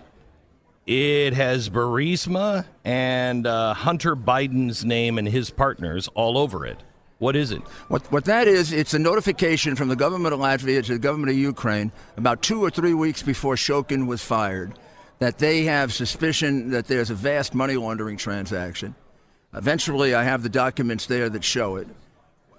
it 0.87 1.33
has 1.33 1.71
Burisma 1.71 2.67
and 2.85 3.47
uh, 3.47 3.75
Hunter 3.75 4.15
Biden's 4.15 4.85
name 4.85 5.19
and 5.19 5.27
his 5.27 5.51
partners 5.51 6.09
all 6.15 6.37
over 6.37 6.67
it. 6.67 6.79
What 7.19 7.37
is 7.37 7.53
it? 7.53 7.63
What, 7.89 8.11
what 8.13 8.27
that 8.27 8.49
is, 8.49 8.71
it's 8.71 8.93
a 8.93 8.99
notification 8.99 9.77
from 9.77 9.89
the 9.89 9.97
government 9.97 10.35
of 10.35 10.41
Latvia 10.41 10.85
to 10.85 10.93
the 10.93 10.99
government 10.99 11.31
of 11.31 11.37
Ukraine 11.39 11.91
about 12.19 12.43
two 12.43 12.63
or 12.63 12.71
three 12.71 12.93
weeks 12.93 13.23
before 13.23 13.55
Shokin 13.55 14.07
was 14.07 14.23
fired 14.23 14.75
that 15.25 15.39
they 15.39 15.65
have 15.65 15.91
suspicion 15.91 16.69
that 16.71 16.87
there's 16.87 17.09
a 17.09 17.15
vast 17.15 17.55
money 17.55 17.77
laundering 17.77 18.19
transaction. 18.19 18.95
Eventually, 19.55 20.15
I 20.15 20.23
have 20.23 20.43
the 20.43 20.51
documents 20.51 21.07
there 21.07 21.31
that 21.31 21.43
show 21.43 21.77
it. 21.77 21.89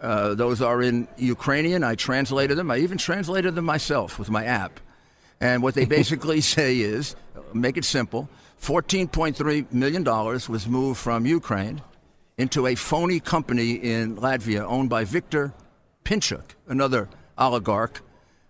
Uh, 0.02 0.34
those 0.34 0.64
are 0.64 0.82
in 0.82 1.08
Ukrainian. 1.16 1.84
I 1.84 1.94
translated 1.94 2.58
them. 2.58 2.72
I 2.72 2.78
even 2.78 2.98
translated 2.98 3.54
them 3.54 3.66
myself 3.66 4.18
with 4.18 4.32
my 4.32 4.46
app. 4.46 4.80
And 5.40 5.62
what 5.62 5.76
they 5.76 5.86
basically 6.00 6.42
say 6.42 6.80
is 6.80 7.16
make 7.54 7.78
it 7.78 7.86
simple 7.86 8.28
$14.3 8.64 9.72
million 9.72 10.04
was 10.04 10.68
moved 10.68 11.00
from 11.00 11.28
Ukraine 11.28 11.84
into 12.40 12.66
a 12.66 12.74
phony 12.74 13.20
company 13.20 13.74
in 13.74 14.16
Latvia 14.16 14.62
owned 14.62 14.90
by 14.90 15.04
Viktor 15.04 15.54
Pinchuk, 16.04 16.56
another 16.68 17.10
oligarch. 17.38 18.02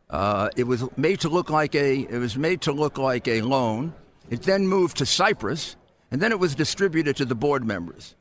Uh, 0.10 0.50
it 0.56 0.64
was 0.64 0.86
made 0.96 1.20
to 1.20 1.28
look 1.28 1.50
like 1.50 1.76
a 1.76 2.00
it 2.00 2.20
was 2.20 2.38
made 2.38 2.62
to 2.62 2.72
look 2.72 2.98
like 2.98 3.28
a 3.28 3.42
loan. 3.42 3.94
It 4.30 4.44
then 4.44 4.68
moved 4.68 4.98
to 4.98 5.06
Cyprus, 5.06 5.76
and 6.12 6.22
then 6.22 6.32
it 6.32 6.40
was 6.40 6.56
distributed 6.56 7.16
to 7.18 7.26
the 7.26 7.36
board 7.36 7.66
members. 7.66 8.16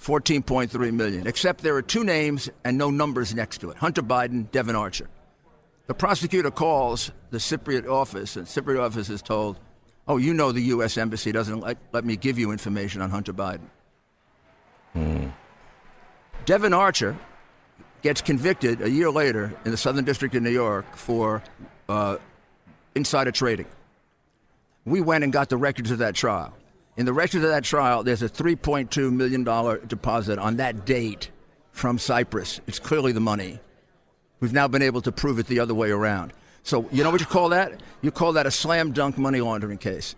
14.3 0.00 0.92
million. 0.92 1.26
Except 1.26 1.62
there 1.62 1.76
are 1.76 1.82
two 1.82 2.02
names 2.02 2.50
and 2.64 2.76
no 2.76 2.90
numbers 2.90 3.34
next 3.34 3.58
to 3.58 3.70
it: 3.70 3.76
Hunter 3.76 4.02
Biden, 4.02 4.50
Devon 4.50 4.74
Archer. 4.74 5.08
The 5.86 5.94
prosecutor 5.94 6.50
calls 6.50 7.12
the 7.30 7.38
Cypriot 7.38 7.88
office, 7.88 8.36
and 8.36 8.46
Cypriot 8.46 8.80
office 8.80 9.10
is 9.10 9.22
told, 9.22 9.58
"Oh, 10.08 10.16
you 10.16 10.34
know 10.34 10.50
the 10.50 10.62
U.S. 10.62 10.96
embassy 10.98 11.30
doesn't 11.32 11.60
let, 11.60 11.78
let 11.92 12.04
me 12.04 12.16
give 12.16 12.38
you 12.38 12.50
information 12.50 13.00
on 13.00 13.10
Hunter 13.10 13.32
Biden." 13.32 13.68
Devon 16.44 16.74
Archer 16.74 17.16
gets 18.02 18.20
convicted 18.20 18.82
a 18.82 18.90
year 18.90 19.10
later 19.10 19.54
in 19.64 19.70
the 19.70 19.76
Southern 19.76 20.04
District 20.04 20.34
of 20.34 20.42
New 20.42 20.50
York 20.50 20.96
for 20.96 21.42
uh, 21.88 22.16
insider 22.94 23.30
trading. 23.30 23.66
We 24.84 25.00
went 25.00 25.24
and 25.24 25.32
got 25.32 25.48
the 25.48 25.56
records 25.56 25.90
of 25.90 25.98
that 25.98 26.14
trial. 26.14 26.54
In 26.96 27.06
the 27.06 27.12
records 27.12 27.44
of 27.44 27.50
that 27.50 27.64
trial, 27.64 28.02
there's 28.02 28.22
a 28.22 28.28
$3.2 28.28 29.12
million 29.12 29.44
deposit 29.86 30.38
on 30.38 30.56
that 30.56 30.84
date 30.84 31.30
from 31.70 31.98
Cyprus. 31.98 32.60
It's 32.66 32.78
clearly 32.78 33.12
the 33.12 33.20
money. 33.20 33.60
We've 34.40 34.52
now 34.52 34.68
been 34.68 34.82
able 34.82 35.00
to 35.02 35.12
prove 35.12 35.38
it 35.38 35.46
the 35.46 35.60
other 35.60 35.74
way 35.74 35.90
around. 35.90 36.32
So, 36.64 36.88
you 36.92 37.02
know 37.02 37.10
what 37.10 37.20
you 37.20 37.26
call 37.26 37.48
that? 37.50 37.80
You 38.02 38.10
call 38.10 38.34
that 38.34 38.46
a 38.46 38.50
slam 38.50 38.92
dunk 38.92 39.16
money 39.18 39.40
laundering 39.40 39.78
case. 39.78 40.14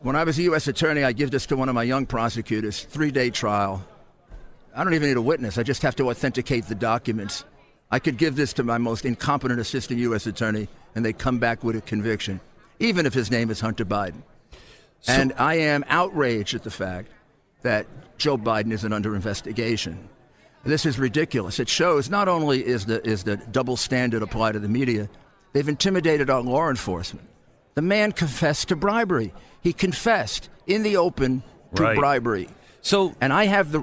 When 0.00 0.16
I 0.16 0.24
was 0.24 0.38
a 0.38 0.42
U.S. 0.42 0.68
attorney, 0.68 1.04
I 1.04 1.12
give 1.12 1.30
this 1.30 1.46
to 1.46 1.56
one 1.56 1.68
of 1.68 1.74
my 1.74 1.82
young 1.82 2.06
prosecutors, 2.06 2.84
three 2.84 3.10
day 3.10 3.30
trial. 3.30 3.84
I 4.74 4.84
don't 4.84 4.94
even 4.94 5.08
need 5.08 5.16
a 5.16 5.22
witness. 5.22 5.58
I 5.58 5.62
just 5.62 5.82
have 5.82 5.96
to 5.96 6.10
authenticate 6.10 6.66
the 6.66 6.74
documents. 6.74 7.44
I 7.90 7.98
could 7.98 8.16
give 8.16 8.36
this 8.36 8.52
to 8.54 8.64
my 8.64 8.78
most 8.78 9.04
incompetent 9.04 9.60
assistant 9.60 10.00
U.S. 10.00 10.26
attorney, 10.26 10.68
and 10.94 11.04
they 11.04 11.12
come 11.12 11.38
back 11.38 11.62
with 11.62 11.76
a 11.76 11.82
conviction, 11.82 12.40
even 12.82 13.06
if 13.06 13.14
his 13.14 13.30
name 13.30 13.50
is 13.50 13.60
Hunter 13.60 13.84
Biden. 13.84 14.22
and 15.08 15.32
I 15.38 15.54
am 15.54 15.84
outraged 15.88 16.54
at 16.54 16.62
the 16.64 16.70
fact 16.70 17.08
that 17.62 17.86
Joe 18.18 18.36
Biden 18.36 18.72
isn't 18.72 18.92
under 18.92 19.14
investigation. 19.14 20.08
This 20.64 20.84
is 20.86 20.98
ridiculous. 20.98 21.58
It 21.58 21.68
shows 21.68 22.08
not 22.10 22.28
only 22.28 22.64
is 22.64 22.86
the, 22.86 23.04
is 23.06 23.24
the 23.24 23.36
double 23.36 23.76
standard 23.76 24.22
applied 24.22 24.52
to 24.52 24.58
the 24.60 24.68
media, 24.68 25.08
they've 25.52 25.68
intimidated 25.68 26.28
our 26.30 26.40
law 26.40 26.68
enforcement. 26.68 27.28
The 27.74 27.82
man 27.82 28.12
confessed 28.12 28.68
to 28.68 28.76
bribery. 28.76 29.32
He 29.60 29.72
confessed 29.72 30.48
in 30.66 30.82
the 30.82 30.96
open 30.96 31.42
to 31.74 31.82
Right. 31.82 31.98
bribery. 31.98 32.48
So, 32.80 33.14
And 33.20 33.32
I 33.32 33.44
have 33.46 33.72
the. 33.72 33.82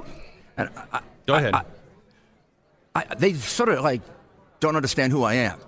And 0.57 0.69
I, 0.91 1.01
go 1.25 1.35
ahead. 1.35 1.55
I, 2.95 3.03
they 3.17 3.33
sort 3.33 3.69
of 3.69 3.81
like 3.83 4.01
don't 4.59 4.75
understand 4.75 5.11
who 5.13 5.23
I 5.23 5.35
am. 5.35 5.59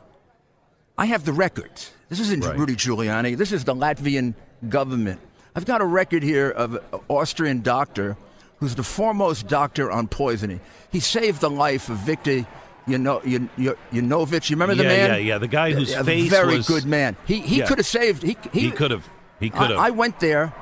I 0.98 1.06
have 1.06 1.26
the 1.26 1.34
records. 1.34 1.92
This 2.10 2.20
isn't 2.20 2.44
Right. 2.44 2.58
Rudy 2.58 2.76
Giuliani. 2.76 3.38
This 3.38 3.52
is 3.52 3.64
the 3.64 3.74
Latvian 3.74 4.34
government. 4.70 5.20
I've 5.56 5.66
got 5.66 5.82
a 5.82 5.86
record 5.86 6.24
here 6.24 6.50
of 6.50 6.76
an 6.76 6.82
Austrian 7.10 7.62
doctor 7.62 8.18
who's 8.60 8.76
the 8.76 8.84
foremost 8.84 9.48
doctor 9.48 9.92
on 9.92 10.08
poisoning. 10.08 10.60
He 10.92 11.00
saved 11.00 11.42
the 11.42 11.50
life 11.50 11.90
of 11.90 11.98
Viktor 11.98 12.46
Yano- 12.88 13.24
Yan- 13.26 13.50
Yan- 13.58 13.76
Yanovich. 13.94 14.50
You 14.50 14.56
remember 14.56 14.76
the 14.76 14.84
Yeah, 14.84 14.90
man? 14.90 15.10
yeah, 15.10 15.16
yeah, 15.18 15.38
the 15.38 15.48
guy 15.48 15.72
whose 15.72 15.94
a 15.94 16.04
face 16.04 16.30
very 16.30 16.58
was- 16.58 16.68
good 16.68 16.86
man. 16.86 17.16
He 17.26 17.40
he 17.40 17.60
Yeah. 17.60 17.68
could 17.68 17.78
have 17.80 17.88
saved. 17.88 18.24
He 18.24 18.38
he, 18.52 18.60
he 18.62 18.72
could 18.72 18.92
have. 18.92 19.08
He 19.40 19.50
could 19.50 19.70
have. 19.72 19.80
I, 19.80 19.88
I 19.88 19.90
went 19.92 20.20
there. 20.20 20.54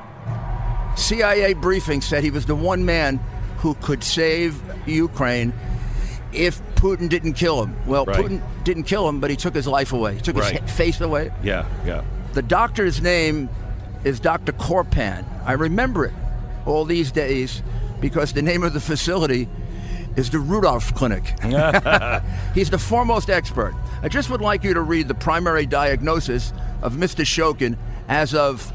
CIA 0.95 1.53
briefing 1.53 2.01
said 2.01 2.23
he 2.23 2.31
was 2.31 2.45
the 2.45 2.55
one 2.55 2.85
man 2.85 3.19
who 3.57 3.73
could 3.75 4.03
save 4.03 4.61
Ukraine 4.85 5.53
if 6.33 6.61
Putin 6.75 7.09
didn't 7.09 7.33
kill 7.33 7.63
him. 7.63 7.75
Well, 7.85 8.05
Right. 8.05 8.17
Putin 8.23 8.41
didn't 8.63 8.83
kill 8.83 9.07
him, 9.09 9.19
but 9.19 9.29
he 9.29 9.35
took 9.35 9.53
his 9.55 9.67
life 9.67 9.93
away. 9.93 10.15
He 10.15 10.21
took 10.21 10.35
his 10.35 10.45
Right. 10.45 10.61
he- 10.61 10.67
face 10.71 11.01
away. 11.01 11.31
yeah, 11.43 11.65
yeah. 11.85 12.01
The 12.33 12.41
doctor's 12.41 13.01
name 13.01 13.49
is 14.03 14.19
Dr. 14.19 14.51
Korpan. 14.53 15.25
I 15.45 15.53
remember 15.53 16.05
it 16.05 16.13
all 16.65 16.85
these 16.85 17.11
days 17.11 17.61
because 17.99 18.33
the 18.33 18.41
name 18.41 18.63
of 18.63 18.73
the 18.73 18.79
facility 18.79 19.49
is 20.15 20.29
the 20.29 20.39
Rudolph 20.39 20.93
Clinic. 20.95 21.33
He's 22.53 22.69
the 22.69 22.77
foremost 22.79 23.29
expert. 23.29 23.73
I 24.03 24.07
just 24.07 24.29
would 24.29 24.41
like 24.41 24.63
you 24.63 24.73
to 24.73 24.81
read 24.81 25.07
the 25.07 25.15
primary 25.15 25.65
diagnosis 25.65 26.53
of 26.81 26.93
Mr. 26.93 27.25
Shokin 27.25 27.77
as 28.07 28.33
of 28.33 28.71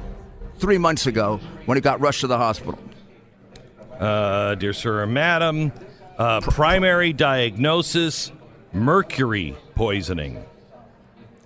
three 0.58 0.78
months 0.78 1.06
ago 1.06 1.40
when 1.66 1.76
he 1.76 1.80
got 1.80 2.00
rushed 2.00 2.20
to 2.20 2.26
the 2.26 2.36
hospital. 2.38 2.78
Uh, 3.98 4.54
dear 4.56 4.72
sir 4.72 5.02
or 5.02 5.06
madam, 5.06 5.72
uh, 6.18 6.40
primary 6.40 7.12
diagnosis: 7.12 8.32
mercury 8.72 9.56
poisoning. 9.74 10.44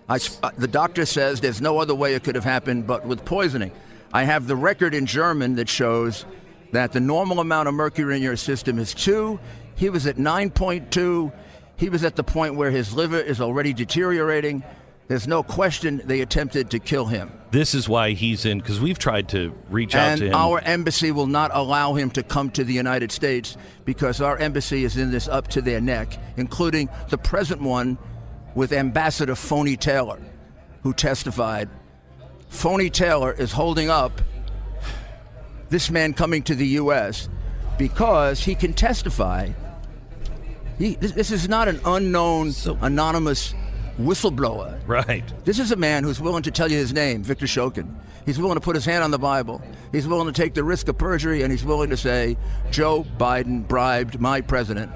I, 0.09 0.19
uh, 0.43 0.51
the 0.57 0.69
doctor 0.69 1.05
says 1.05 1.41
there's 1.41 1.61
no 1.61 1.79
other 1.79 1.95
way 1.95 2.15
it 2.15 2.25
could 2.25 2.35
have 2.35 2.45
happened 2.45 2.87
but 2.87 3.05
with 3.05 3.25
poisoning. 3.25 3.73
I 4.13 4.25
have 4.25 4.47
the 4.47 4.57
record 4.57 4.95
in 4.95 5.05
German 5.05 5.57
that 5.57 5.69
shows 5.69 6.25
that 6.73 6.93
the 6.93 7.01
normal 7.01 7.41
amount 7.41 7.69
of 7.69 7.75
mercury 7.75 8.17
in 8.17 8.23
your 8.23 8.37
system 8.37 8.79
is 8.79 8.95
two. 8.95 9.39
He 9.75 9.91
was 9.91 10.07
at 10.07 10.17
9.2. 10.17 11.33
He 11.77 11.89
was 11.89 12.05
at 12.05 12.17
the 12.17 12.25
point 12.25 12.55
where 12.55 12.71
his 12.71 12.95
liver 12.95 13.21
is 13.21 13.41
already 13.41 13.73
deteriorating. 13.73 14.65
There's 15.09 15.27
no 15.27 15.43
question 15.43 16.03
they 16.05 16.21
attempted 16.21 16.71
to 16.71 16.79
kill 16.79 17.07
him. 17.07 17.33
This 17.51 17.75
is 17.75 17.89
why 17.89 18.11
he's 18.11 18.45
in 18.45 18.59
because 18.59 18.79
we've 18.79 18.99
tried 18.99 19.31
to 19.31 19.55
reach 19.71 19.95
out 19.95 20.13
And 20.13 20.21
to 20.21 20.27
him. 20.29 20.35
our 20.35 20.61
embassy 20.61 21.11
will 21.13 21.27
not 21.27 21.51
allow 21.55 21.95
him 21.95 22.11
to 22.11 22.23
come 22.23 22.51
to 22.51 22.63
the 22.63 22.75
United 22.75 23.11
States 23.11 23.57
because 23.87 24.21
our 24.21 24.37
embassy 24.37 24.85
is 24.85 24.99
in 24.99 25.11
this 25.11 25.27
up 25.27 25.49
to 25.49 25.63
their 25.63 25.81
neck, 25.81 26.19
including 26.37 26.91
the 27.09 27.17
present 27.17 27.63
one 27.63 27.97
with 28.55 28.71
Ambassador 28.71 29.35
Phony 29.35 29.79
Taylor, 29.79 30.21
who 30.83 30.93
testified. 30.93 31.71
Phony 32.51 32.91
Taylor 32.91 33.33
is 33.33 33.53
holding 33.53 33.89
up 33.89 34.21
this 35.71 35.91
man 35.91 36.13
coming 36.13 36.43
to 36.43 36.55
the 36.55 36.67
U.S. 36.67 37.31
because 37.79 38.45
he 38.45 38.55
can 38.55 38.75
testify 38.75 39.51
He, 40.79 40.97
this, 40.97 41.13
this 41.13 41.31
is 41.31 41.49
not 41.49 41.67
an 41.69 41.81
unknown, 41.87 42.53
anonymous 42.83 43.55
whistleblower. 43.99 44.81
Right. 44.87 45.25
This 45.45 45.59
is 45.59 45.73
a 45.73 45.77
man 45.77 46.05
who's 46.05 46.21
willing 46.21 46.43
to 46.45 46.51
tell 46.51 46.71
you 46.71 46.79
his 46.79 46.93
name, 46.93 47.23
Victor 47.23 47.47
Shokin. 47.47 47.95
He's 48.25 48.39
willing 48.39 48.57
to 48.57 48.61
put 48.61 48.77
his 48.77 48.85
hand 48.85 49.03
on 49.03 49.11
the 49.11 49.19
Bible. 49.19 49.63
He's 49.91 50.07
willing 50.07 50.27
to 50.27 50.33
take 50.33 50.55
the 50.55 50.65
risk 50.65 50.89
of 50.89 50.99
perjury, 50.99 51.43
and 51.43 51.51
he's 51.51 51.65
willing 51.65 51.91
to 51.91 51.97
say, 51.97 52.37
Joe 52.71 53.05
Biden 53.17 53.67
bribed 53.67 54.21
my 54.21 54.41
president 54.41 54.93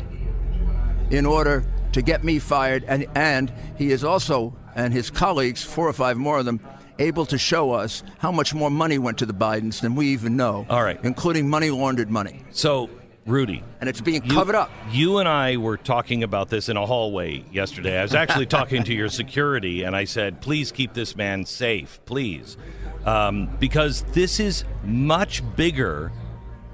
in 1.11 1.27
order 1.27 1.65
to 1.93 2.03
get 2.03 2.25
me 2.25 2.39
fired. 2.39 2.85
And, 2.87 3.07
and 3.15 3.53
he 3.77 3.91
is 3.91 4.05
also, 4.05 4.55
and 4.75 4.93
his 4.93 5.11
colleagues, 5.11 5.63
four 5.63 5.89
or 5.89 5.93
five 5.93 6.17
more 6.17 6.39
of 6.39 6.45
them, 6.45 6.61
able 6.99 7.27
to 7.27 7.39
show 7.39 7.73
us 7.73 8.03
how 8.19 8.31
much 8.31 8.55
more 8.55 8.71
money 8.71 8.99
went 8.99 9.19
to 9.19 9.27
the 9.27 9.35
Bidens 9.35 9.81
than 9.81 9.95
we 9.95 10.09
even 10.09 10.37
know. 10.37 10.67
All 10.69 10.83
right. 10.83 11.01
Including 11.03 11.49
money 11.49 11.71
laundered 11.71 12.11
money. 12.11 12.45
So, 12.51 12.91
Rudy. 13.27 13.63
And 13.81 13.89
it's 13.89 14.01
being 14.01 14.25
you- 14.25 14.35
covered 14.35 14.55
up. 14.55 14.71
You 14.91 15.19
and 15.19 15.29
I 15.29 15.57
were 15.57 15.77
talking 15.77 16.23
about 16.23 16.49
this 16.49 16.69
in 16.69 16.77
a 16.77 16.85
hallway 16.87 17.45
yesterday. 17.53 17.99
I 17.99 18.03
was 18.03 18.15
actually 18.15 18.47
talking 18.47 18.83
to 18.85 18.95
your 18.95 19.09
security, 19.09 19.85
and 19.85 19.95
I 19.95 20.05
said, 20.05 20.41
please 20.41 20.73
keep 20.73 20.93
this 20.95 21.15
man 21.15 21.45
safe, 21.47 22.01
please. 22.05 22.57
Um, 23.05 23.49
because 23.59 24.03
this 24.13 24.41
is 24.41 24.65
much 24.85 25.43
bigger 25.57 26.13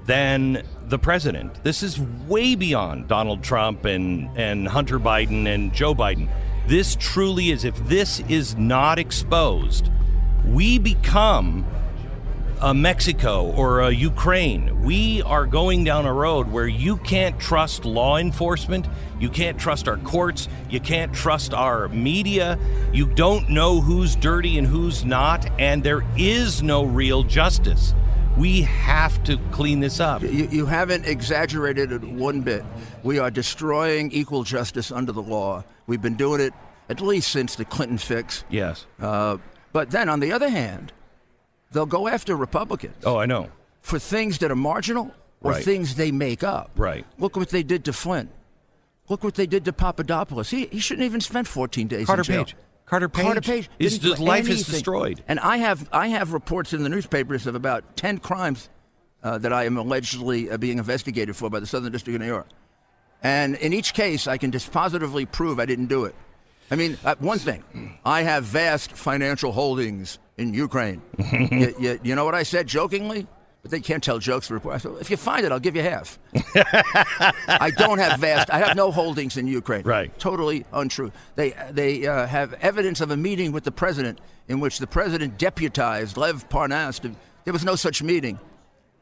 than 0.05 0.63
the 0.87 0.97
president. 0.97 1.63
This 1.63 1.83
is 1.83 1.99
way 1.99 2.55
beyond 2.55 3.07
Donald 3.07 3.43
Trump 3.43 3.85
and, 3.85 4.35
and 4.35 4.67
Hunter 4.67 4.99
Biden 4.99 5.45
and 5.45 5.71
Joe 5.71 5.93
Biden. 5.93 6.29
This 6.67 6.95
truly 6.99 7.51
is, 7.51 7.63
if 7.63 7.75
this 7.87 8.19
is 8.21 8.55
not 8.55 8.97
exposed, 8.97 9.89
we 10.45 10.79
become 10.79 11.65
a 12.61 12.73
Mexico 12.73 13.51
or 13.51 13.79
a 13.81 13.91
Ukraine. 13.91 14.83
We 14.83 15.21
are 15.21 15.45
going 15.45 15.85
down 15.85 16.05
a 16.05 16.13
road 16.13 16.51
where 16.51 16.67
you 16.67 16.97
can't 16.97 17.39
trust 17.39 17.85
law 17.85 18.17
enforcement, 18.17 18.85
you 19.17 19.29
can't 19.29 19.57
trust 19.57 19.87
our 19.87 19.97
courts, 19.97 20.49
you 20.69 20.81
can't 20.81 21.13
trust 21.13 21.53
our 21.53 21.87
media, 21.87 22.59
you 22.91 23.05
don't 23.05 23.49
know 23.49 23.79
who's 23.79 24.15
dirty 24.17 24.57
and 24.57 24.67
who's 24.67 25.05
not, 25.05 25.49
and 25.57 25.83
there 25.83 26.03
is 26.17 26.61
no 26.61 26.83
real 26.83 27.23
justice. 27.23 27.93
We 28.37 28.63
have 28.63 29.23
to 29.23 29.37
clean 29.51 29.79
this 29.79 30.01
up. 30.01 30.21
You, 30.21 30.29
you 30.29 30.65
haven't 30.65 31.05
exaggerated 31.05 31.93
it 31.93 32.03
one 32.03 32.41
bit. 32.41 32.65
We 33.03 33.19
are 33.19 33.31
destroying 33.31 34.11
equal 34.11 34.43
justice 34.43 34.91
under 34.91 35.13
the 35.13 35.21
law. 35.21 35.63
We've 35.87 36.01
been 36.01 36.15
doing 36.15 36.41
it 36.41 36.53
at 36.89 36.99
least 36.99 37.31
since 37.31 37.55
the 37.55 37.63
Clinton 37.65 37.97
fix. 37.97 38.43
Yes. 38.49 38.85
Uh, 38.99 39.37
but 39.71 39.91
then, 39.91 40.09
on 40.09 40.19
the 40.19 40.31
other 40.31 40.49
hand, 40.49 40.91
they'll 41.71 41.85
go 41.85 42.07
after 42.07 42.35
Republicans 42.35 42.95
Oh, 43.05 43.17
I 43.17 43.25
know. 43.25 43.49
for 43.81 43.99
things 43.99 44.37
that 44.39 44.51
are 44.51 44.55
marginal 44.55 45.11
or 45.41 45.51
Right. 45.51 45.63
things 45.63 45.95
they 45.95 46.11
make 46.11 46.43
up. 46.43 46.71
Right. 46.75 47.05
Look 47.17 47.35
what 47.37 47.49
they 47.49 47.63
did 47.63 47.85
to 47.85 47.93
Flynn. 47.93 48.29
Look 49.07 49.23
what 49.23 49.35
they 49.35 49.47
did 49.47 49.65
to 49.65 49.73
Papadopoulos. 49.73 50.49
He, 50.49 50.65
he 50.67 50.79
shouldn't 50.79 51.05
even 51.05 51.21
spend 51.21 51.47
14 51.47 51.87
days 51.87 52.05
Carter 52.05 52.21
in 52.21 52.25
jail. 52.25 52.43
Page. 52.45 52.55
Carter 52.85 53.09
Page. 53.09 53.23
Carter 53.25 53.41
Page. 53.41 53.69
His 53.79 54.19
life 54.19 54.49
is 54.49 54.65
destroyed. 54.65 55.23
And 55.27 55.39
I 55.39 55.57
have 55.57 55.87
I 55.91 56.07
have 56.07 56.33
reports 56.33 56.73
in 56.73 56.83
the 56.83 56.89
newspapers 56.89 57.45
of 57.47 57.55
about 57.55 57.95
10 57.97 58.17
crimes 58.19 58.67
uh, 59.23 59.37
that 59.39 59.53
I 59.53 59.65
am 59.65 59.77
allegedly 59.77 60.49
uh, 60.49 60.57
being 60.57 60.77
investigated 60.79 61.35
for 61.35 61.49
by 61.49 61.59
the 61.59 61.67
Southern 61.67 61.91
District 61.91 62.15
of 62.15 62.21
New 62.21 62.27
York. 62.27 62.47
And 63.21 63.55
in 63.55 63.73
each 63.73 63.93
case, 63.93 64.27
I 64.27 64.37
can 64.37 64.51
dispositively 64.51 65.29
prove 65.31 65.59
I 65.59 65.65
didn't 65.65 65.87
do 65.87 66.05
it. 66.05 66.15
I 66.71 66.75
mean, 66.75 66.97
uh, 67.03 67.15
one 67.19 67.39
thing, 67.39 67.97
I 68.05 68.21
have 68.23 68.43
vast 68.45 68.91
financial 68.93 69.51
holdings 69.51 70.19
in 70.39 70.53
Ukraine. 70.53 71.01
you, 71.51 71.75
you, 71.79 71.99
you 72.03 72.15
know 72.15 72.25
what 72.25 72.35
I 72.35 72.43
said 72.43 72.67
jokingly? 72.67 73.27
But 73.61 73.71
they 73.71 73.81
can't 73.81 74.01
tell 74.01 74.19
jokes. 74.19 74.49
report. 74.49 74.75
I 74.75 74.77
said, 74.77 74.93
if 75.01 75.11
you 75.11 75.17
find 75.17 75.45
it, 75.45 75.51
I'll 75.51 75.59
give 75.59 75.75
you 75.75 75.81
half. 75.81 76.17
I 77.45 77.71
don't 77.75 77.99
have 77.99 78.19
vast. 78.21 78.49
I 78.49 78.59
have 78.59 78.77
no 78.77 78.89
holdings 78.89 79.35
in 79.35 79.47
Ukraine. 79.47 79.83
Right. 79.83 80.17
Totally 80.17 80.65
untrue. 80.71 81.11
They 81.35 81.53
they 81.69 82.07
uh, 82.07 82.25
have 82.25 82.53
evidence 82.53 83.01
of 83.01 83.11
a 83.11 83.17
meeting 83.17 83.51
with 83.51 83.65
the 83.65 83.71
president 83.71 84.21
in 84.47 84.61
which 84.61 84.79
the 84.79 84.87
president 84.87 85.37
deputized 85.37 86.15
Lev 86.15 86.47
Parnas. 86.47 87.01
To, 87.01 87.13
there 87.43 87.51
was 87.51 87.65
no 87.65 87.75
such 87.75 88.01
meeting. 88.01 88.39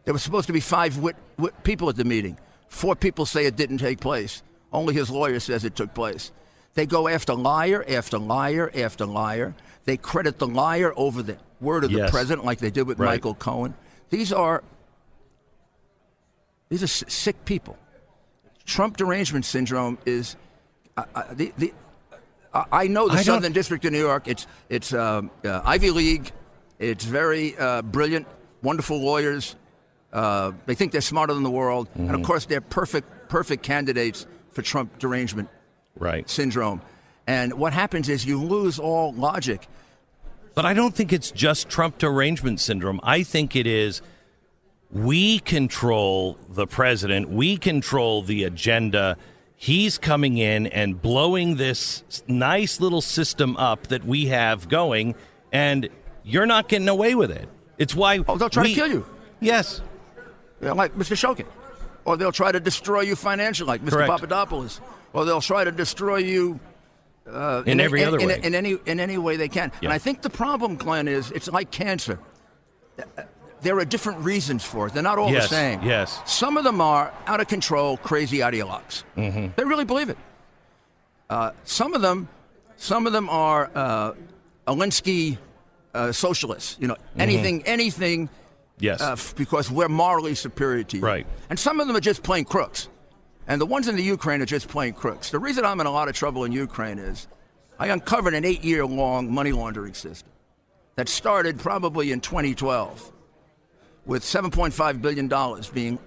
There 0.05 0.13
was 0.13 0.23
supposed 0.23 0.47
to 0.47 0.53
be 0.53 0.59
five 0.59 0.97
wit, 0.97 1.17
wit 1.37 1.53
people 1.63 1.87
at 1.89 1.95
the 1.95 2.05
meeting. 2.05 2.39
Four 2.67 2.95
people 2.95 3.27
say 3.27 3.45
it 3.45 3.57
didn't 3.57 3.77
take 3.77 3.99
place. 3.99 4.41
Only 4.73 4.95
his 4.95 5.09
lawyer 5.11 5.39
says 5.39 5.65
it 5.65 5.75
took 5.75 5.93
place. 5.93 6.31
They 6.73 6.85
go 6.85 7.07
after 7.07 7.33
liar 7.33 7.83
after 7.87 8.17
liar 8.17 8.71
after 8.75 9.05
liar. 9.05 9.55
They 9.87 9.95
credit 9.95 10.37
the 10.37 10.47
liar 10.47 10.91
over 10.97 11.23
the 11.23 11.37
word 11.61 11.85
of 11.85 11.91
the 11.93 12.09
president, 12.11 12.43
like 12.45 12.59
they 12.59 12.69
did 12.69 12.85
with 12.85 12.99
Right. 12.99 13.11
Michael 13.11 13.33
Cohen. 13.33 13.73
These 14.09 14.33
are 14.33 14.61
these 16.69 16.81
are 16.83 16.91
s- 16.91 17.05
sick 17.07 17.45
people. 17.45 17.77
Trump 18.65 18.97
derangement 18.97 19.45
syndrome 19.45 19.97
is 20.05 20.35
uh, 20.97 21.05
uh, 21.15 21.23
the, 21.33 21.53
the 21.57 21.73
I- 22.53 22.65
I 22.83 22.87
know 22.87 23.07
the 23.07 23.13
I 23.13 23.15
don't- 23.17 23.23
Southern 23.25 23.53
District 23.53 23.85
of 23.85 23.93
New 23.93 23.99
York. 23.99 24.27
It's 24.27 24.45
it's 24.69 24.93
um, 24.93 25.31
uh, 25.45 25.61
Ivy 25.63 25.91
League. 25.91 26.31
It's 26.79 27.05
very 27.05 27.57
uh, 27.57 27.81
brilliant, 27.81 28.27
wonderful 28.61 28.99
lawyers. 29.01 29.55
Uh, 30.11 30.51
they 30.65 30.75
think 30.75 30.91
they're 30.91 30.99
smarter 31.01 31.33
than 31.33 31.43
the 31.43 31.49
world, 31.51 31.87
and 31.95 32.07
Mm-hmm. 32.09 32.15
of 32.15 32.23
course, 32.23 32.45
they're 32.45 32.59
perfect 32.61 33.29
perfect 33.29 33.63
candidates 33.63 34.27
for 34.51 34.61
Trump 34.61 34.99
derangement 34.99 35.47
Right. 35.97 36.29
syndrome. 36.29 36.81
And 37.25 37.53
what 37.53 37.71
happens 37.73 38.09
is 38.09 38.25
you 38.25 38.41
lose 38.41 38.79
all 38.79 39.13
logic. 39.13 39.67
But 40.57 40.65
I 40.65 40.73
don't 40.73 40.95
think 40.95 41.13
it's 41.13 41.29
just 41.29 41.69
Trump 41.69 41.99
derangement 41.99 42.59
syndrome. 42.59 42.99
I 43.03 43.21
think 43.21 43.55
it 43.55 43.67
is 43.67 44.01
we 44.89 45.37
control 45.37 46.39
the 46.49 46.65
president, 46.65 47.29
we 47.29 47.57
control 47.57 48.23
the 48.23 48.43
agenda. 48.43 49.17
He's 49.55 49.99
coming 49.99 50.39
in 50.39 50.65
and 50.65 50.99
blowing 50.99 51.57
this 51.57 52.23
nice 52.27 52.81
little 52.81 53.01
system 53.01 53.55
up 53.57 53.85
that 53.89 54.03
we 54.03 54.29
have 54.29 54.67
going, 54.67 55.13
and 55.51 55.89
you're 56.23 56.47
not 56.47 56.69
getting 56.69 56.89
away 56.89 57.13
with 57.13 57.29
it. 57.29 57.47
It's 57.77 57.93
why. 57.93 58.23
Oh, 58.27 58.39
they'll 58.39 58.49
try 58.49 58.63
we- 58.63 58.73
to 58.73 58.81
kill 58.81 58.89
you. 58.89 59.05
Yes. 59.39 59.81
Yeah, 60.59 60.71
like 60.71 60.95
Mr. 60.95 61.15
Shokin. 61.15 61.45
Or 62.03 62.17
they'll 62.17 62.31
try 62.31 62.51
to 62.51 62.59
destroy 62.59 63.01
you 63.01 63.15
financially, 63.15 63.67
like 63.67 63.83
Mr. 63.83 63.91
Correct. 63.91 64.09
Papadopoulos. 64.09 64.81
Or 65.13 65.23
they'll 65.23 65.39
try 65.39 65.65
to 65.65 65.71
destroy 65.71 66.17
you 66.17 66.59
uh, 67.31 67.63
In 67.65 67.79
every 67.79 68.03
other 68.03 68.17
in, 68.19 68.27
way. 68.27 68.39
In, 68.43 68.55
any 68.55 68.77
in 68.85 68.99
any 68.99 69.17
way 69.17 69.35
they 69.37 69.49
can. 69.49 69.71
And 69.81 69.91
I 69.91 69.97
think 69.97 70.21
the 70.21 70.29
problem, 70.29 70.75
Glenn, 70.75 71.07
is 71.07 71.31
it's 71.31 71.47
like 71.49 71.71
cancer. 71.71 72.19
There 73.61 73.77
are 73.79 73.85
different 73.85 74.19
reasons 74.19 74.63
for 74.63 74.87
it. 74.87 74.93
They're 74.93 75.01
not 75.03 75.17
all 75.17 75.31
Yes, 75.31 75.49
the 75.49 75.55
same. 75.55 75.81
yes. 75.81 76.21
Some 76.25 76.57
of 76.57 76.63
them 76.63 76.79
are 76.79 77.11
out 77.25 77.39
of 77.41 77.47
control, 77.47 77.97
crazy 77.97 78.37
ideologues. 78.39 79.03
Mm-hmm. 79.17 79.47
They 79.55 79.63
really 79.63 79.85
believe 79.85 80.09
it. 80.09 80.17
Uh, 81.29 81.51
some 81.63 81.93
of 81.95 82.01
them, 82.01 82.29
some 82.77 83.07
of 83.07 83.13
them 83.13 83.29
are 83.29 83.69
uh, 83.73 84.13
Alinsky 84.67 85.37
uh, 85.95 86.11
socialists. 86.11 86.77
You 86.79 86.87
know, 86.89 86.97
anything, 87.17 87.63
anything 87.65 88.27
Mm-hmm. 88.27 88.33
Yes. 88.79 89.01
uh, 89.01 89.13
f- 89.13 89.33
because 89.35 89.71
we're 89.71 89.89
morally 89.89 90.35
superior 90.35 90.83
to 90.83 90.97
you. 90.97 91.01
Right. 91.03 91.25
And 91.49 91.57
some 91.57 91.79
of 91.79 91.87
them 91.87 91.95
are 91.95 91.99
just 91.99 92.21
plain 92.21 92.45
crooks. 92.45 92.89
And 93.47 93.61
the 93.61 93.65
ones 93.65 93.87
in 93.87 93.95
the 93.95 94.03
Ukraine 94.03 94.41
are 94.41 94.45
just 94.45 94.67
plain 94.67 94.93
crooks. 94.93 95.31
The 95.31 95.39
reason 95.39 95.63
I'm 95.63 95.79
in 95.79 95.87
a 95.87 95.91
lot 95.91 96.09
of 96.09 96.15
trouble 96.15 96.43
in 96.43 96.51
Ukraine 96.51 96.99
is 96.99 97.27
I 97.79 97.87
uncovered 97.87 98.33
an 98.33 98.43
eight 98.43 98.63
year 98.63 98.85
long 98.85 99.33
money 99.33 99.51
laundering 99.51 99.93
system 99.93 100.29
that 100.95 101.07
started 101.07 101.59
probably 101.59 102.11
in 102.11 102.19
2012 102.19 103.11
with 104.05 104.23
$7.5 104.23 105.01
billion 105.01 105.61
being, 105.73 105.99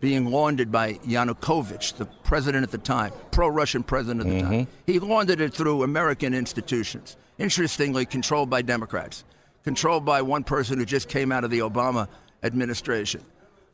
being 0.00 0.30
laundered 0.30 0.72
by 0.72 0.94
Yanukovych, 0.94 1.96
the 1.96 2.06
president 2.22 2.62
at 2.62 2.70
the 2.70 2.78
time, 2.78 3.12
pro 3.30 3.48
Russian 3.48 3.82
president 3.82 4.26
at 4.26 4.32
the 4.32 4.40
time. 4.42 4.68
He 4.86 4.98
laundered 4.98 5.40
it 5.40 5.52
through 5.52 5.82
American 5.82 6.32
institutions, 6.32 7.16
interestingly, 7.38 8.06
controlled 8.06 8.50
by 8.50 8.62
Democrats, 8.62 9.24
controlled 9.62 10.04
by 10.04 10.22
one 10.22 10.42
person 10.42 10.78
who 10.78 10.86
just 10.86 11.08
came 11.08 11.30
out 11.30 11.44
of 11.44 11.50
the 11.50 11.58
Obama 11.58 12.08
administration. 12.42 13.22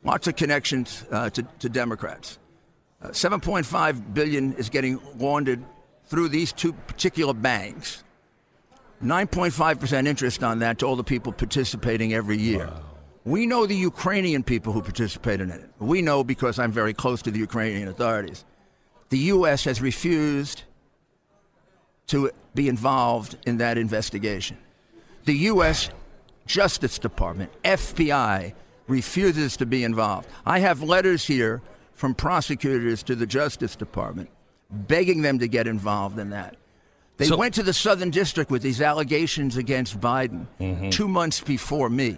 Lots 0.03 0.27
of 0.27 0.37
connections 0.37 1.05
uh, 1.11 1.31
to, 1.31 1.43
to 1.61 1.69
Democrats. 1.69 2.39
Uh, 3.03 3.09
7.5 3.09 4.15
billion 4.15 4.53
is 4.55 4.69
getting 4.69 5.01
laundered 5.17 5.65
through 6.05 6.29
these 6.29 6.53
two 6.53 6.73
particular 6.73 7.33
banks. 7.33 8.05
9.5% 9.03 10.07
interest 10.07 10.43
on 10.43 10.59
that 10.59 10.79
to 10.79 10.87
all 10.87 10.97
the 10.97 11.05
people 11.05 11.33
participating 11.33 12.13
every 12.13 12.37
year. 12.37 12.71
We 13.25 13.47
know 13.47 13.67
the 13.67 13.77
Ukrainian 13.77 14.43
people 14.43 14.73
who 14.73 14.83
participated 14.83 15.49
in 15.49 15.57
it. 15.57 15.71
We 15.79 16.03
know 16.03 16.25
because 16.25 16.59
I'm 16.59 16.73
very 16.73 16.93
close 16.93 17.23
to 17.23 17.31
the 17.31 17.39
Ukrainian 17.39 17.89
authorities. 17.89 18.45
The 19.09 19.19
U.S. 19.35 19.65
has 19.65 19.81
refused 19.81 20.65
to 22.09 22.31
be 22.55 22.69
involved 22.69 23.37
in 23.47 23.59
that 23.59 23.79
investigation. 23.79 24.59
The 25.25 25.35
U.S. 25.53 25.91
Justice 26.47 26.99
Department, 26.99 27.51
FBI, 27.63 28.53
refuses 28.89 29.57
to 29.59 29.67
be 29.67 29.85
involved. 29.85 30.29
I 30.45 30.59
have 30.59 30.83
letters 30.83 31.27
here 31.27 31.63
from 32.01 32.15
prosecutors 32.15 33.03
to 33.03 33.15
the 33.15 33.27
Justice 33.27 33.77
Department 33.77 34.31
begging 34.71 35.21
them 35.21 35.39
to 35.39 35.47
get 35.49 35.67
involved 35.67 36.19
in 36.19 36.31
that. 36.31 36.57
They 37.19 37.27
So- 37.27 37.37
went 37.37 37.53
to 37.55 37.63
the 37.63 37.75
Southern 37.75 38.09
District 38.11 38.51
with 38.51 38.63
these 38.63 38.81
allegations 38.81 39.59
against 39.59 40.01
Biden 40.01 40.47
Mm-hmm. 40.59 40.89
two 40.89 41.07
months 41.09 41.41
before 41.43 41.91
me. 41.91 42.17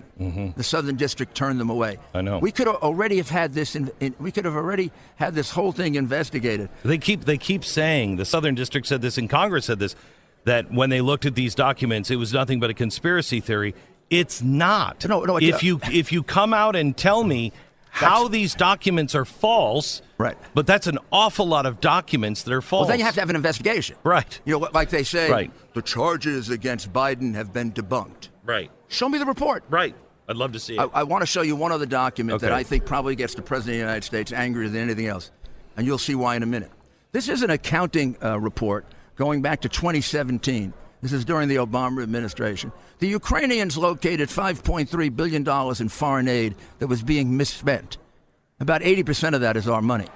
The 0.56 0.62
Southern 0.62 0.94
District 0.94 1.34
turned 1.34 1.58
them 1.58 1.68
away. 1.70 1.96
I 2.14 2.20
know. 2.20 2.38
We 2.38 2.52
could 2.52 2.68
have 2.68 2.76
already 2.76 3.16
have 3.16 3.30
had 3.30 3.54
this. 3.54 3.74
In, 3.74 3.90
in, 3.98 4.14
we 4.20 4.30
could 4.30 4.44
have 4.44 4.54
already 4.54 4.92
had 5.16 5.34
this 5.34 5.50
whole 5.50 5.72
thing 5.72 5.96
investigated. 5.96 6.68
They 6.84 6.98
keep 6.98 7.24
they 7.24 7.38
keep 7.38 7.64
saying 7.64 8.16
the 8.16 8.24
Southern 8.24 8.54
District 8.54 8.86
said 8.86 9.02
this 9.02 9.18
and 9.18 9.28
Congress 9.28 9.64
said 9.64 9.80
this 9.80 9.96
that 10.44 10.70
when 10.72 10.90
they 10.90 11.00
looked 11.00 11.26
at 11.26 11.34
these 11.34 11.56
documents, 11.56 12.08
it 12.10 12.16
was 12.16 12.32
nothing 12.32 12.60
but 12.60 12.70
a 12.70 12.74
conspiracy 12.74 13.40
theory. 13.40 13.74
It's 14.10 14.42
not. 14.42 15.08
No, 15.08 15.24
no, 15.24 15.38
if 15.38 15.64
you 15.64 15.80
if 15.90 16.12
you 16.12 16.22
come 16.22 16.54
out 16.54 16.76
and 16.76 16.96
tell 16.96 17.24
me 17.24 17.50
how 17.92 18.26
these 18.26 18.54
documents 18.54 19.14
are 19.14 19.24
false, 19.26 20.00
Right. 20.16 20.36
But 20.54 20.66
that's 20.66 20.86
an 20.86 20.98
awful 21.10 21.46
lot 21.46 21.66
of 21.66 21.80
documents 21.80 22.44
that 22.44 22.52
are 22.54 22.62
false. 22.62 22.82
Well, 22.82 22.88
then 22.90 22.98
you 23.00 23.04
have 23.04 23.14
to 23.14 23.20
have 23.20 23.28
an 23.30 23.36
investigation. 23.36 23.96
Right. 24.02 24.40
You 24.44 24.58
know, 24.58 24.68
like 24.72 24.88
they 24.90 25.02
say, 25.02 25.30
Right. 25.30 25.50
the 25.74 25.82
charges 25.82 26.48
against 26.48 26.92
Biden 26.92 27.34
have 27.34 27.52
been 27.52 27.72
debunked. 27.72 28.28
Right. 28.44 28.70
Show 28.88 29.08
me 29.08 29.18
the 29.18 29.26
report. 29.26 29.64
Right. 29.68 29.94
I'd 30.28 30.36
love 30.36 30.52
to 30.52 30.60
see 30.60 30.76
it. 30.76 30.80
I, 30.80 30.84
I 31.00 31.02
want 31.02 31.22
to 31.22 31.26
show 31.26 31.42
you 31.42 31.54
one 31.56 31.72
other 31.72 31.86
document 31.86 32.40
that 32.40 32.52
I 32.52 32.62
think 32.62 32.86
probably 32.86 33.16
gets 33.16 33.34
the 33.34 33.42
President 33.42 33.74
of 33.74 33.78
the 33.80 33.86
United 33.88 34.04
States 34.04 34.32
angrier 34.32 34.68
than 34.68 34.80
anything 34.82 35.06
else. 35.06 35.30
And 35.76 35.84
you'll 35.86 35.98
see 35.98 36.14
why 36.14 36.36
in 36.36 36.42
a 36.42 36.46
minute. 36.46 36.70
This 37.10 37.28
is 37.28 37.42
an 37.42 37.50
accounting 37.50 38.16
uh, 38.22 38.38
report 38.38 38.86
going 39.16 39.42
back 39.42 39.60
to 39.62 39.68
2017. 39.68 40.72
This 41.02 41.12
is 41.12 41.24
during 41.24 41.48
the 41.48 41.56
Obama 41.56 42.02
administration. 42.02 42.70
The 43.00 43.08
Ukrainians 43.08 43.76
located 43.76 44.28
$5.3 44.28 45.16
billion 45.16 45.46
in 45.80 45.88
foreign 45.88 46.28
aid 46.28 46.54
that 46.78 46.86
was 46.86 47.02
being 47.02 47.36
misspent. 47.36 47.98
About 48.60 48.82
80% 48.82 49.34
of 49.34 49.40
that 49.40 49.56
is 49.56 49.66
our 49.68 49.82
money. 49.82 50.06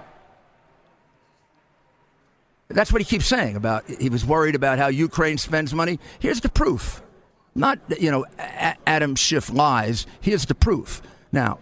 That's 2.68 2.92
what 2.92 3.00
he 3.00 3.04
keeps 3.04 3.26
saying 3.26 3.56
about 3.56 3.84
he 3.86 4.08
was 4.08 4.24
worried 4.24 4.54
about 4.54 4.78
how 4.78 4.86
Ukraine 4.88 5.38
spends 5.38 5.74
money. 5.74 5.98
Here's 6.20 6.40
the 6.40 6.48
proof. 6.48 7.02
Not, 7.54 7.78
you 8.00 8.10
know, 8.10 8.24
A- 8.38 8.76
Adam 8.86 9.16
Schiff 9.16 9.50
lies. 9.50 10.06
Here's 10.20 10.46
the 10.46 10.54
proof. 10.54 11.02
Now, 11.32 11.58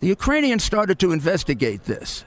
the 0.00 0.06
Ukrainians 0.08 0.64
started 0.64 0.98
to 1.00 1.12
investigate 1.12 1.84
this. 1.84 2.24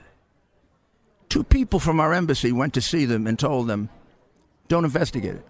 Two 1.28 1.42
people 1.42 1.80
from 1.80 1.98
our 1.98 2.12
embassy 2.12 2.52
went 2.52 2.74
to 2.74 2.80
see 2.80 3.04
them 3.04 3.26
and 3.26 3.38
told 3.38 3.66
them, 3.66 3.88
don't 4.68 4.84
investigate 4.84 5.36
it. 5.36 5.46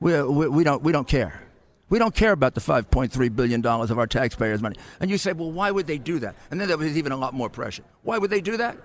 We, 0.00 0.14
uh, 0.14 0.24
we, 0.24 0.48
we, 0.48 0.64
don't, 0.64 0.82
we 0.82 0.92
don't 0.92 1.06
care. 1.06 1.42
We 1.88 1.98
don't 1.98 2.14
care 2.14 2.32
about 2.32 2.54
the 2.54 2.60
$5.3 2.60 3.36
billion 3.36 3.64
of 3.66 3.98
our 3.98 4.06
taxpayers' 4.06 4.62
money. 4.62 4.76
And 5.00 5.10
you 5.10 5.18
say, 5.18 5.32
well, 5.32 5.50
why 5.50 5.70
would 5.70 5.86
they 5.86 5.98
do 5.98 6.20
that? 6.20 6.36
And 6.50 6.60
then 6.60 6.68
there 6.68 6.78
was 6.78 6.96
even 6.96 7.12
a 7.12 7.16
lot 7.16 7.34
more 7.34 7.50
pressure. 7.50 7.82
Why 8.02 8.16
would 8.16 8.30
they 8.30 8.40
do 8.40 8.56
that? 8.58 8.76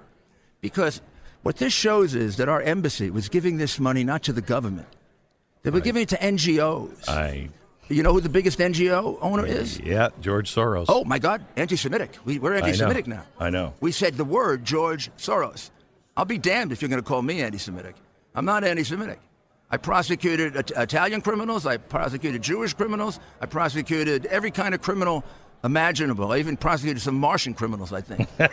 Because 0.61 1.01
what 1.43 1.57
this 1.57 1.71
shows 1.71 2.15
is 2.15 2.37
that 2.37 2.49
our 2.49 2.61
embassy 2.61 3.11
was 3.11 3.29
giving 3.29 3.57
this 3.57 3.79
money 3.79 4.03
not 4.03 4.23
to 4.23 4.33
the 4.33 4.41
government, 4.41 4.87
they 5.61 5.69
were 5.69 5.79
giving 5.81 6.03
it 6.03 6.09
to 6.09 6.17
NGOs. 6.17 7.07
I 7.07 7.49
You 7.89 8.01
know 8.03 8.13
who 8.13 8.21
the 8.21 8.29
biggest 8.29 8.57
NGO 8.59 9.17
owner 9.21 9.45
is? 9.45 9.79
yeah, 9.79 10.09
George 10.21 10.53
Soros. 10.53 10.85
Oh 10.89 11.03
my 11.05 11.19
God, 11.19 11.45
anti-Semitic. 11.55 12.17
We, 12.25 12.39
we're 12.39 12.55
anti-Semitic 12.55 13.07
now. 13.07 13.23
I 13.39 13.49
know. 13.51 13.73
We 13.79 13.91
said 13.91 14.15
the 14.15 14.25
word 14.25 14.65
George 14.65 15.11
Soros. 15.17 15.69
I'll 16.17 16.25
be 16.25 16.37
damned 16.39 16.71
if 16.71 16.81
you're 16.81 16.89
going 16.89 17.01
to 17.01 17.07
call 17.07 17.21
me 17.21 17.41
anti-Semitic. 17.41 17.95
I'm 18.33 18.45
not 18.45 18.63
anti-Semitic. 18.63 19.19
I 19.71 19.77
prosecuted 19.77 20.55
It- 20.55 20.71
Italian 20.75 21.21
criminals. 21.21 21.65
I 21.65 21.77
prosecuted 21.77 22.41
Jewish 22.41 22.73
criminals. 22.73 23.19
I 23.41 23.45
prosecuted 23.47 24.25
every 24.27 24.51
kind 24.51 24.73
of 24.75 24.81
criminal 24.81 25.23
imaginable. 25.63 26.31
I 26.31 26.37
even 26.37 26.55
prosecuted 26.57 27.01
some 27.01 27.15
Martian 27.19 27.53
criminals. 27.53 27.91
I 27.91 28.01
think. 28.01 28.29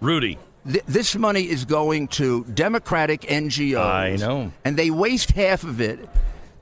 Rudy. 0.00 0.38
Th- 0.70 0.84
this 0.86 1.14
money 1.16 1.42
is 1.42 1.64
going 1.64 2.08
to 2.08 2.44
Democratic 2.44 3.22
NGOs. 3.22 3.76
I 3.84 4.16
know. 4.16 4.52
And 4.64 4.76
they 4.76 4.90
waste 4.90 5.32
half 5.32 5.64
of 5.64 5.80
it. 5.80 5.98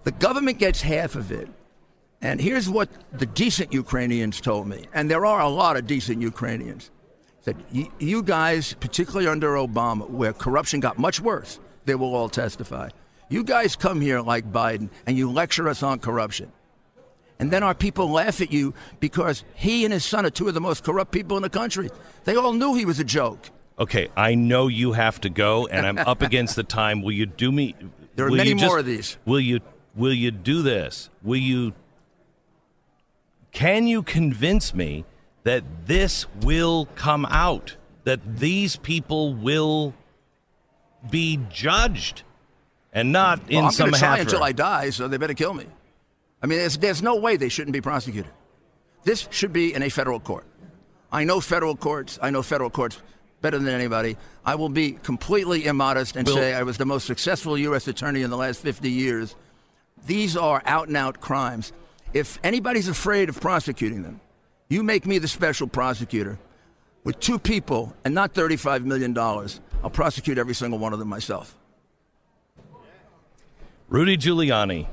The 0.04 0.10
government 0.12 0.58
gets 0.58 0.80
half 0.82 1.14
of 1.14 1.30
it. 1.30 1.48
And 2.20 2.40
here's 2.40 2.68
what 2.68 2.88
the 3.12 3.26
decent 3.26 3.72
Ukrainians 3.72 4.40
told 4.40 4.66
me. 4.68 4.86
And 4.94 5.10
there 5.10 5.26
are 5.26 5.40
a 5.40 5.48
lot 5.48 5.76
of 5.76 5.86
decent 5.86 6.20
Ukrainians. 6.22 6.90
That 7.44 7.56
y- 7.74 7.88
you 7.98 8.22
guys, 8.22 8.74
particularly 8.74 9.26
under 9.26 9.50
Obama, 9.54 10.08
where 10.08 10.32
corruption 10.32 10.78
got 10.80 10.98
much 10.98 11.20
worse, 11.20 11.58
they 11.84 11.94
will 11.94 12.14
all 12.14 12.28
testify. 12.28 12.88
You 13.28 13.44
guys 13.44 13.76
come 13.76 14.00
here 14.00 14.20
like 14.20 14.52
Biden 14.52 14.90
and 15.06 15.16
you 15.16 15.30
lecture 15.30 15.68
us 15.68 15.82
on 15.82 15.98
corruption. 16.00 16.52
And 17.38 17.50
then 17.50 17.62
our 17.62 17.74
people 17.74 18.10
laugh 18.10 18.40
at 18.40 18.52
you 18.52 18.74
because 19.00 19.42
he 19.54 19.84
and 19.84 19.92
his 19.92 20.04
son 20.04 20.24
are 20.26 20.30
two 20.30 20.48
of 20.48 20.54
the 20.54 20.60
most 20.60 20.84
corrupt 20.84 21.10
people 21.10 21.36
in 21.36 21.42
the 21.42 21.50
country. 21.50 21.90
They 22.24 22.36
all 22.36 22.52
knew 22.52 22.74
he 22.74 22.84
was 22.84 23.00
a 23.00 23.04
joke. 23.04 23.50
Okay, 23.78 24.08
I 24.16 24.34
know 24.34 24.68
you 24.68 24.92
have 24.92 25.20
to 25.22 25.30
go, 25.30 25.66
and 25.66 25.86
I'm 25.86 25.98
up 25.98 26.22
against 26.22 26.56
the 26.56 26.62
time. 26.62 27.02
Will 27.02 27.12
you 27.12 27.26
do 27.26 27.50
me? 27.50 27.74
There 28.14 28.26
are 28.26 28.30
many 28.30 28.52
just- 28.52 28.64
more 28.66 28.78
of 28.78 28.84
these. 28.84 29.16
Will 29.24 29.40
you? 29.40 29.60
Will 29.96 30.12
you 30.12 30.30
do 30.30 30.60
this? 30.60 31.08
Will 31.22 31.40
you? 31.40 31.72
Can 33.52 33.86
you 33.86 34.02
convince 34.02 34.74
me 34.74 35.06
that 35.44 35.64
this 35.86 36.26
will 36.42 36.86
come 36.94 37.24
out? 37.24 37.76
That 38.04 38.36
these 38.36 38.76
people 38.76 39.32
will 39.32 39.94
be 41.10 41.40
judged, 41.50 42.22
and 42.92 43.12
not 43.12 43.48
in 43.48 43.56
well, 43.56 43.66
I'm 43.66 43.72
some 43.72 43.86
going 43.90 43.94
to 43.94 43.98
try 44.00 44.18
until 44.18 44.42
I 44.42 44.52
die, 44.52 44.90
so 44.90 45.08
they 45.08 45.16
better 45.16 45.34
kill 45.34 45.54
me. 45.54 45.66
I 46.42 46.46
mean, 46.46 46.58
there's, 46.58 46.78
there's 46.78 47.02
no 47.02 47.16
way 47.16 47.36
they 47.36 47.48
shouldn't 47.48 47.72
be 47.72 47.80
prosecuted. 47.80 48.30
This 49.04 49.28
should 49.30 49.52
be 49.52 49.74
in 49.74 49.82
a 49.82 49.88
federal 49.88 50.20
court. 50.20 50.44
I 51.10 51.24
know 51.24 51.40
federal 51.40 51.76
courts. 51.76 52.18
I 52.22 52.30
know 52.30 52.42
federal 52.42 52.70
courts 52.70 53.00
better 53.40 53.58
than 53.58 53.68
anybody. 53.68 54.16
I 54.44 54.54
will 54.54 54.68
be 54.68 54.92
completely 54.92 55.66
immodest 55.66 56.16
and 56.16 56.24
Bill- 56.24 56.36
say 56.36 56.54
I 56.54 56.62
was 56.62 56.78
the 56.78 56.86
most 56.86 57.06
successful 57.06 57.58
U.S. 57.58 57.86
attorney 57.88 58.22
in 58.22 58.30
the 58.30 58.36
last 58.36 58.60
50 58.60 58.90
years. 58.90 59.36
These 60.06 60.36
are 60.36 60.62
out 60.64 60.88
and 60.88 60.96
out 60.96 61.20
crimes. 61.20 61.72
If 62.14 62.38
anybody's 62.42 62.88
afraid 62.88 63.28
of 63.28 63.40
prosecuting 63.40 64.02
them, 64.02 64.20
you 64.68 64.82
make 64.82 65.06
me 65.06 65.18
the 65.18 65.28
special 65.28 65.66
prosecutor. 65.66 66.38
With 67.04 67.18
two 67.20 67.38
people 67.38 67.94
and 68.04 68.14
not 68.14 68.32
$35 68.32 68.84
million, 68.84 69.12
I'll 69.82 69.90
prosecute 69.90 70.38
every 70.38 70.54
single 70.54 70.78
one 70.78 70.92
of 70.92 70.98
them 70.98 71.08
myself. 71.08 71.56
Rudy 73.88 74.16
Giuliani. 74.16 74.86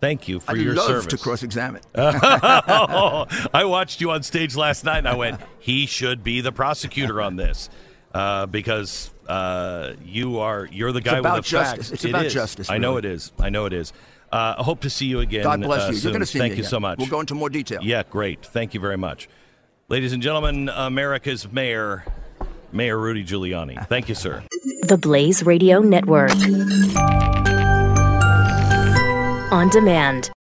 Thank 0.00 0.28
you 0.28 0.40
for 0.40 0.52
I 0.52 0.54
your 0.54 0.74
love 0.74 0.86
service. 0.86 1.06
to 1.08 1.18
cross-examine. 1.18 1.82
oh, 1.94 3.26
I 3.52 3.64
watched 3.64 4.00
you 4.00 4.10
on 4.12 4.22
stage 4.22 4.56
last 4.56 4.82
night, 4.84 4.98
and 4.98 5.08
I 5.08 5.14
went, 5.14 5.40
he 5.58 5.84
should 5.86 6.24
be 6.24 6.40
the 6.40 6.52
prosecutor 6.52 7.20
on 7.20 7.36
this 7.36 7.68
uh, 8.14 8.46
because 8.46 9.10
uh, 9.28 9.92
you 10.02 10.38
are 10.38 10.66
you're 10.72 10.92
the 10.92 11.02
guy 11.02 11.18
about 11.18 11.36
with 11.36 11.44
the 11.44 11.50
justice. 11.50 11.88
facts. 11.88 11.92
It's 11.92 12.04
It 12.04 12.10
about 12.10 12.26
is. 12.26 12.32
justice, 12.34 12.70
I 12.70 12.78
know 12.78 12.96
it 12.96 13.04
is. 13.04 13.32
I 13.38 13.50
know 13.50 13.66
it 13.66 13.74
is. 13.74 13.92
Uh, 14.32 14.54
I 14.58 14.62
hope 14.62 14.80
to 14.82 14.90
see 14.90 15.06
you 15.06 15.20
again. 15.20 15.42
God 15.42 15.60
bless 15.60 15.82
uh, 15.82 15.86
you. 15.88 15.94
soon. 15.96 16.02
You're 16.04 16.12
going 16.12 16.20
to 16.20 16.26
see 16.26 16.38
Thank 16.38 16.52
me 16.52 16.56
you 16.58 16.62
again. 16.62 16.70
so 16.70 16.80
much. 16.80 16.98
We'll 16.98 17.08
go 17.08 17.20
into 17.20 17.34
more 17.34 17.50
detail. 17.50 17.80
Yeah, 17.82 18.04
great. 18.08 18.46
Thank 18.46 18.72
you 18.72 18.80
very 18.80 18.96
much, 18.96 19.28
ladies 19.88 20.12
and 20.14 20.22
gentlemen. 20.22 20.70
America's 20.70 21.50
mayor, 21.52 22.04
Mayor 22.72 22.98
Rudy 22.98 23.24
Giuliani. 23.24 23.86
Thank 23.88 24.08
you, 24.08 24.14
sir. 24.14 24.42
The 24.82 24.96
Blaze 24.96 25.44
Radio 25.44 25.80
Network. 25.80 26.32
On 29.52 29.68
demand. 29.70 30.30